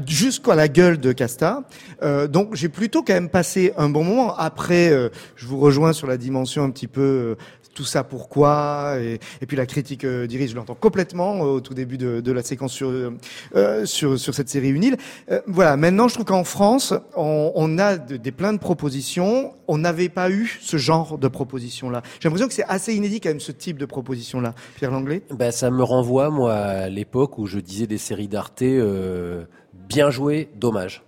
jusqu'à 0.06 0.54
la 0.54 0.68
gueule 0.68 0.98
de 0.98 1.12
Casta. 1.12 1.62
Donc, 2.28 2.54
j'ai 2.54 2.68
plutôt 2.68 3.02
quand 3.02 3.14
même 3.14 3.28
passé 3.28 3.72
un 3.76 3.88
bon 3.88 4.04
moment. 4.04 4.36
Après, 4.36 4.90
je 5.36 5.46
vous 5.46 5.58
rejoins 5.58 5.92
sur 5.92 6.06
la 6.06 6.16
dimension 6.16 6.64
un 6.64 6.70
petit 6.70 6.88
peu. 6.88 7.36
Tout 7.74 7.84
ça 7.84 8.04
pourquoi 8.04 8.96
et, 9.00 9.18
puis 9.46 9.56
la 9.56 9.66
critique 9.66 10.04
euh, 10.04 10.26
d'Iris 10.26 10.48
je 10.48 10.56
l'entends 10.56 10.74
complètement 10.74 11.36
euh, 11.36 11.56
au 11.56 11.60
tout 11.60 11.74
début 11.74 11.98
de, 11.98 12.32
la 12.32 12.42
séquence 12.42 12.72
sur 12.72 12.90
euh, 12.90 13.84
sur 13.84 14.18
sur 14.18 14.34
cette 14.34 14.48
série 14.48 14.70
Unile 14.70 14.96
euh, 15.30 15.40
voilà 15.46 15.76
maintenant 15.76 16.08
je 16.08 16.14
trouve 16.14 16.26
qu'en 16.26 16.44
France 16.44 16.94
on, 17.16 17.78
a 17.78 17.96
de- 17.96 18.16
des 18.16 18.32
plein 18.32 18.52
de 18.52 18.58
propositions. 18.58 19.52
On 19.68 19.78
n'avait 19.78 20.08
pas 20.08 20.30
eu 20.30 20.58
ce 20.60 20.76
genre 20.76 21.18
de 21.18 21.28
proposition 21.28 21.90
là 21.90 22.02
j'ai 22.20 22.28
l'impression 22.28 22.48
que 22.48 22.54
c'est 22.54 22.64
assez 22.68 22.94
inédit 22.94 23.20
quand 23.20 23.30
même 23.30 23.40
ce 23.40 23.52
type 23.52 23.78
de 23.78 23.86
proposition 23.86 24.40
là 24.40 24.54
Pierre 24.76 24.90
Langlais? 24.90 25.22
Ben, 25.30 25.50
ça 25.50 25.70
me 25.70 25.82
renvoie, 25.82 26.30
moi, 26.30 26.54
à 26.54 26.88
l'époque 26.88 27.38
où 27.38 27.46
je 27.46 27.58
disais 27.58 27.86
des 27.86 27.98
séries 27.98 28.28
d'Arte 28.28 28.62
bien 29.88 30.10
joué, 30.10 30.48
dommage. 30.54 31.02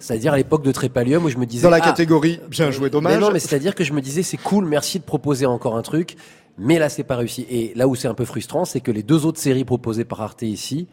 C'est-à-dire 0.00 0.32
à 0.32 0.36
l'époque 0.36 0.62
de 0.62 0.72
Trépalium 0.72 1.24
où 1.24 1.28
je 1.28 1.36
me 1.36 1.46
disais... 1.46 1.62
dans 1.62 1.70
la 1.70 1.76
ah, 1.76 1.80
catégorie 1.80 2.40
bien 2.48 2.70
joué 2.70 2.90
dommage 2.90 3.14
Mais 3.14 3.20
non, 3.20 3.30
mais 3.32 3.38
c'est-à-dire 3.38 3.74
que 3.74 3.84
je 3.84 3.92
me 3.92 4.00
disais, 4.00 4.22
c'est 4.22 4.36
cool, 4.36 4.64
merci 4.64 4.98
de 4.98 5.04
proposer 5.04 5.46
encore 5.46 5.76
un 5.76 5.82
truc, 5.82 6.16
mais 6.58 6.78
là, 6.78 6.88
c'est 6.88 7.04
pas 7.04 7.16
réussi. 7.16 7.46
Et 7.50 7.72
là 7.74 7.88
où 7.88 7.94
c'est 7.94 8.08
un 8.08 8.14
peu 8.14 8.24
frustrant, 8.24 8.64
c'est 8.64 8.80
que 8.80 8.90
les 8.90 9.02
deux 9.02 9.26
autres 9.26 9.40
séries 9.40 9.64
proposées 9.64 10.04
par 10.04 10.20
Arte 10.20 10.42
ici 10.42 10.86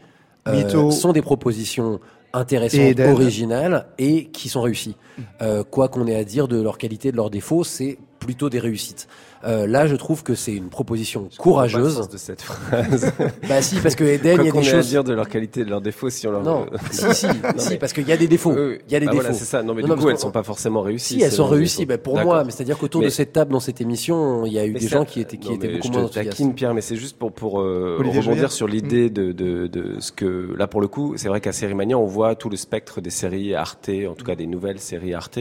euh, 0.48 0.90
sont 0.90 1.12
des 1.12 1.22
propositions 1.22 2.00
intéressantes, 2.32 3.00
originales 3.00 3.86
et 3.98 4.26
qui 4.26 4.48
sont 4.48 4.62
réussies. 4.62 4.96
Euh, 5.42 5.64
quoi 5.64 5.88
qu'on 5.88 6.06
ait 6.06 6.16
à 6.16 6.24
dire 6.24 6.48
de 6.48 6.60
leur 6.60 6.78
qualité, 6.78 7.10
de 7.10 7.16
leurs 7.16 7.30
défauts, 7.30 7.64
c'est 7.64 7.98
plutôt 8.18 8.50
des 8.50 8.58
réussites. 8.58 9.08
Euh, 9.44 9.66
là, 9.66 9.86
je 9.86 9.96
trouve 9.96 10.22
que 10.22 10.34
c'est 10.34 10.52
une 10.52 10.68
proposition 10.68 11.28
courageuse. 11.38 12.08
de 12.08 12.16
cette 12.16 12.42
phrase. 12.42 13.12
bah 13.48 13.62
si, 13.62 13.76
parce 13.76 13.94
que 13.94 14.04
Eden, 14.04 14.40
il 14.40 14.46
y 14.46 14.48
a 14.48 14.52
des 14.52 14.62
choses. 14.62 14.86
à 14.86 14.88
dire 14.88 15.04
de 15.04 15.12
leur 15.12 15.28
qualité, 15.28 15.64
de 15.64 15.70
leurs 15.70 15.80
défauts, 15.80 16.10
si 16.10 16.26
on 16.26 16.32
leur. 16.32 16.42
Non, 16.42 16.66
si, 16.90 17.14
si, 17.14 17.26
si, 17.56 17.76
parce 17.76 17.92
qu'il 17.92 18.08
y 18.08 18.12
a 18.12 18.16
des 18.16 18.28
défauts. 18.28 18.54
Il 18.56 18.92
y 18.92 18.96
a 18.96 19.00
des 19.00 19.06
bah 19.06 19.12
défauts. 19.12 19.22
Voilà, 19.22 19.32
c'est 19.32 19.44
ça. 19.44 19.62
Non, 19.62 19.74
mais 19.74 19.82
du 19.82 19.90
coup, 19.90 20.08
elles 20.08 20.18
sont 20.18 20.30
pas 20.30 20.42
forcément 20.42 20.82
réussies. 20.82 21.14
Si, 21.14 21.22
elles 21.22 21.32
sont 21.32 21.46
réussies. 21.46 21.86
Bah, 21.86 21.98
pour 21.98 22.18
moi, 22.18 22.44
mais 22.44 22.50
c'est-à-dire 22.50 22.78
qu'autour 22.78 23.02
de 23.02 23.08
cette 23.08 23.32
table, 23.32 23.52
dans 23.52 23.60
cette 23.60 23.80
émission, 23.80 24.46
il 24.46 24.52
y 24.52 24.58
a 24.58 24.66
eu 24.66 24.72
des 24.72 24.88
gens 24.88 25.04
qui 25.04 25.20
étaient, 25.20 25.36
qui 25.36 25.52
étaient 25.52 25.68
beaucoup 25.68 25.88
moins 25.88 26.04
enthousiastes. 26.04 26.54
Pierre, 26.54 26.74
mais 26.74 26.80
c'est 26.80 26.96
juste 26.96 27.18
pour 27.18 27.32
pour 27.32 27.60
euh, 27.60 27.98
rebondir 27.98 28.52
sur 28.52 28.66
l'idée 28.66 29.10
de, 29.10 29.32
de 29.32 29.66
de 29.66 30.00
ce 30.00 30.12
que 30.12 30.54
là 30.56 30.66
pour 30.66 30.80
le 30.80 30.88
coup, 30.88 31.14
c'est 31.16 31.28
vrai 31.28 31.40
qu'à 31.40 31.52
Série 31.52 31.74
Mania, 31.74 31.98
on 31.98 32.06
voit 32.06 32.34
tout 32.34 32.48
le 32.48 32.56
spectre 32.56 33.00
des 33.00 33.10
séries 33.10 33.54
Arte, 33.54 33.90
en 34.08 34.14
tout 34.14 34.24
cas 34.24 34.34
des 34.34 34.46
nouvelles 34.46 34.78
séries 34.78 35.14
Arte, 35.14 35.38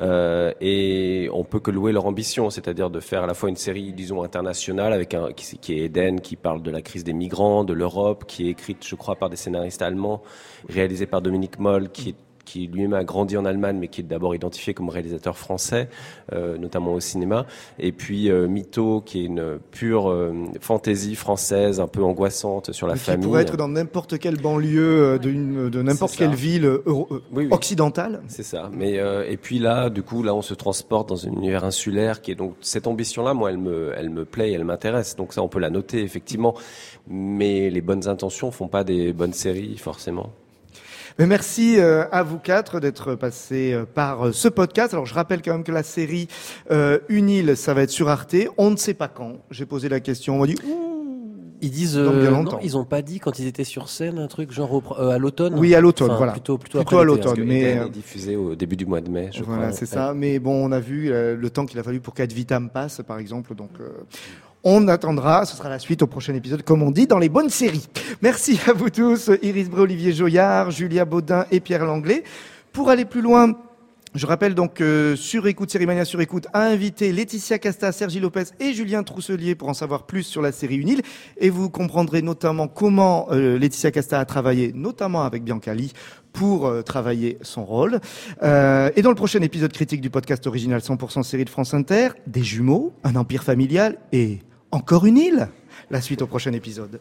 euh, 0.00 0.52
et 0.60 1.28
on 1.32 1.44
peut 1.44 1.60
que 1.60 1.70
louer 1.70 1.92
leur 1.92 2.06
ambition, 2.06 2.50
c'est-à-dire 2.50 2.90
de 2.90 3.00
faire 3.00 3.24
à 3.24 3.26
la 3.26 3.34
fois 3.34 3.47
une 3.48 3.56
série, 3.56 3.92
disons 3.92 4.22
international 4.22 4.92
avec 4.92 5.14
un 5.14 5.32
qui, 5.32 5.58
qui, 5.58 5.74
est 5.74 5.84
Eden, 5.86 6.20
qui 6.20 6.36
parle 6.36 6.62
de 6.62 6.70
la 6.70 6.82
crise 6.82 7.04
des 7.04 7.12
migrants, 7.12 7.64
de 7.64 7.72
l'Europe, 7.72 8.24
qui 8.26 8.46
est 8.46 8.50
écrite, 8.50 8.86
je 8.86 8.94
crois, 8.94 9.16
par 9.16 9.30
des 9.30 9.36
scénaristes 9.36 9.82
allemands, 9.82 10.22
réalisée 10.68 11.06
par 11.06 11.22
Dominique 11.22 11.58
Moll, 11.58 11.90
qui 11.90 12.10
est 12.10 12.27
qui 12.48 12.66
lui-même 12.66 12.94
a 12.94 13.04
grandi 13.04 13.36
en 13.36 13.44
Allemagne, 13.44 13.76
mais 13.78 13.88
qui 13.88 14.00
est 14.00 14.04
d'abord 14.04 14.34
identifié 14.34 14.72
comme 14.72 14.88
réalisateur 14.88 15.36
français, 15.36 15.90
euh, 16.32 16.56
notamment 16.56 16.94
au 16.94 17.00
cinéma. 17.00 17.44
Et 17.78 17.92
puis 17.92 18.30
euh, 18.30 18.48
Mito, 18.48 19.02
qui 19.02 19.20
est 19.20 19.24
une 19.26 19.58
pure 19.70 20.08
euh, 20.08 20.32
fantaisie 20.58 21.14
française, 21.14 21.78
un 21.78 21.88
peu 21.88 22.02
angoissante 22.02 22.72
sur 22.72 22.86
la 22.86 22.96
famille. 22.96 23.20
Qui 23.20 23.26
pourrait 23.26 23.42
être 23.42 23.58
dans 23.58 23.68
n'importe 23.68 24.18
quelle 24.18 24.40
banlieue 24.40 25.18
de, 25.18 25.68
de 25.68 25.82
n'importe 25.82 26.16
quelle 26.16 26.34
ville 26.34 26.80
occidentale. 27.50 28.22
C'est 28.28 28.42
ça. 28.42 28.70
Mais 28.72 28.94
et 29.28 29.36
puis 29.36 29.58
là, 29.58 29.90
du 29.90 30.02
coup, 30.02 30.22
là, 30.22 30.34
on 30.34 30.42
se 30.42 30.54
transporte 30.54 31.10
dans 31.10 31.26
un 31.26 31.32
univers 31.32 31.64
insulaire 31.64 32.22
qui 32.22 32.30
est 32.30 32.34
donc 32.34 32.54
cette 32.62 32.86
ambition-là. 32.86 33.34
Moi, 33.34 33.50
elle 33.50 33.58
me, 33.58 33.92
elle 33.94 34.08
me 34.08 34.24
plaît, 34.24 34.52
elle 34.52 34.64
m'intéresse. 34.64 35.16
Donc 35.16 35.34
ça, 35.34 35.42
on 35.42 35.48
peut 35.48 35.60
la 35.60 35.70
noter 35.70 36.02
effectivement. 36.02 36.54
Mais 37.08 37.68
les 37.68 37.82
bonnes 37.82 38.08
intentions 38.08 38.50
font 38.50 38.68
pas 38.68 38.84
des 38.84 39.12
bonnes 39.12 39.34
séries 39.34 39.76
forcément. 39.76 40.30
Mais 41.18 41.26
merci 41.26 41.80
euh, 41.80 42.04
à 42.12 42.22
vous 42.22 42.38
quatre 42.38 42.78
d'être 42.78 43.16
passés 43.16 43.72
euh, 43.72 43.84
par 43.84 44.28
euh, 44.28 44.32
ce 44.32 44.46
podcast. 44.46 44.94
Alors 44.94 45.04
je 45.04 45.14
rappelle 45.14 45.42
quand 45.42 45.50
même 45.50 45.64
que 45.64 45.72
la 45.72 45.82
série 45.82 46.28
euh, 46.70 47.00
Une 47.08 47.28
île, 47.28 47.56
ça 47.56 47.74
va 47.74 47.82
être 47.82 47.90
sur 47.90 48.08
Arte. 48.08 48.36
On 48.56 48.70
ne 48.70 48.76
sait 48.76 48.94
pas 48.94 49.08
quand. 49.08 49.32
J'ai 49.50 49.66
posé 49.66 49.88
la 49.88 49.98
question. 49.98 50.36
On 50.36 50.38
m'a 50.38 50.46
dit. 50.46 50.54
Ils 51.60 51.72
disent 51.72 51.98
non, 51.98 52.60
ils 52.62 52.76
ont 52.76 52.84
pas 52.84 53.02
dit 53.02 53.18
quand 53.18 53.40
ils 53.40 53.48
étaient 53.48 53.64
sur 53.64 53.88
scène 53.88 54.20
un 54.20 54.28
truc 54.28 54.52
genre 54.52 54.96
à 54.96 55.18
l'automne. 55.18 55.58
Oui, 55.58 55.74
à 55.74 55.80
l'automne, 55.80 56.12
voilà. 56.16 56.30
Plutôt 56.30 56.56
plutôt, 56.56 56.78
plutôt 56.78 56.98
à 56.98 57.04
l'automne, 57.04 57.42
mais 57.42 57.62
est 57.62 57.90
diffusé 57.90 58.36
au 58.36 58.54
début 58.54 58.76
du 58.76 58.86
mois 58.86 59.00
de 59.00 59.10
mai, 59.10 59.30
je 59.32 59.42
voilà, 59.42 59.72
c'est 59.72 59.84
ça. 59.84 60.14
Mais 60.14 60.38
bon, 60.38 60.64
on 60.64 60.70
a 60.70 60.78
vu 60.78 61.08
le 61.10 61.50
temps 61.50 61.66
qu'il 61.66 61.80
a 61.80 61.82
fallu 61.82 61.98
pour 61.98 62.14
qu'Ad 62.14 62.30
Vitam 62.30 62.70
passe, 62.70 63.00
par 63.04 63.18
exemple. 63.18 63.56
Donc, 63.56 63.70
on 64.70 64.86
attendra, 64.88 65.46
ce 65.46 65.56
sera 65.56 65.70
la 65.70 65.78
suite 65.78 66.02
au 66.02 66.06
prochain 66.06 66.34
épisode, 66.34 66.62
comme 66.62 66.82
on 66.82 66.90
dit, 66.90 67.06
dans 67.06 67.18
les 67.18 67.30
bonnes 67.30 67.48
séries. 67.48 67.88
Merci 68.20 68.60
à 68.66 68.74
vous 68.74 68.90
tous, 68.90 69.30
Iris 69.42 69.70
Bré, 69.70 69.80
Olivier 69.80 70.12
Joyard, 70.12 70.70
Julia 70.70 71.06
Baudin 71.06 71.46
et 71.50 71.60
Pierre 71.60 71.86
Langlais. 71.86 72.22
Pour 72.72 72.90
aller 72.90 73.06
plus 73.06 73.22
loin, 73.22 73.54
je 74.14 74.26
rappelle 74.26 74.54
donc 74.54 74.74
que 74.74 75.14
sur 75.16 75.46
écoute, 75.46 75.70
Sérimania 75.70 76.04
sur 76.04 76.20
écoute 76.20 76.46
a 76.52 76.62
invité 76.62 77.12
Laetitia 77.12 77.58
Casta, 77.58 77.92
Sergi 77.92 78.20
Lopez 78.20 78.44
et 78.60 78.74
Julien 78.74 79.02
Trousselier 79.02 79.54
pour 79.54 79.68
en 79.68 79.74
savoir 79.74 80.04
plus 80.04 80.22
sur 80.22 80.42
la 80.42 80.52
série 80.52 80.76
Unile. 80.76 81.00
Et 81.38 81.48
vous 81.48 81.70
comprendrez 81.70 82.20
notamment 82.20 82.68
comment 82.68 83.28
euh, 83.30 83.58
Laetitia 83.58 83.90
Casta 83.90 84.20
a 84.20 84.24
travaillé, 84.26 84.72
notamment 84.74 85.22
avec 85.22 85.44
Biancali, 85.44 85.92
pour 86.34 86.66
euh, 86.66 86.82
travailler 86.82 87.38
son 87.42 87.64
rôle. 87.64 88.00
Euh, 88.42 88.90
et 88.96 89.02
dans 89.02 89.10
le 89.10 89.16
prochain 89.16 89.40
épisode 89.40 89.72
critique 89.72 90.02
du 90.02 90.10
podcast 90.10 90.46
original 90.46 90.80
100% 90.80 91.22
série 91.22 91.44
de 91.44 91.50
France 91.50 91.72
Inter, 91.72 92.08
des 92.26 92.42
jumeaux, 92.42 92.92
un 93.04 93.16
empire 93.16 93.42
familial 93.44 93.98
et 94.12 94.40
encore 94.70 95.06
une 95.06 95.18
île 95.18 95.48
La 95.90 96.00
suite 96.00 96.22
au 96.22 96.26
prochain 96.26 96.52
épisode. 96.52 97.00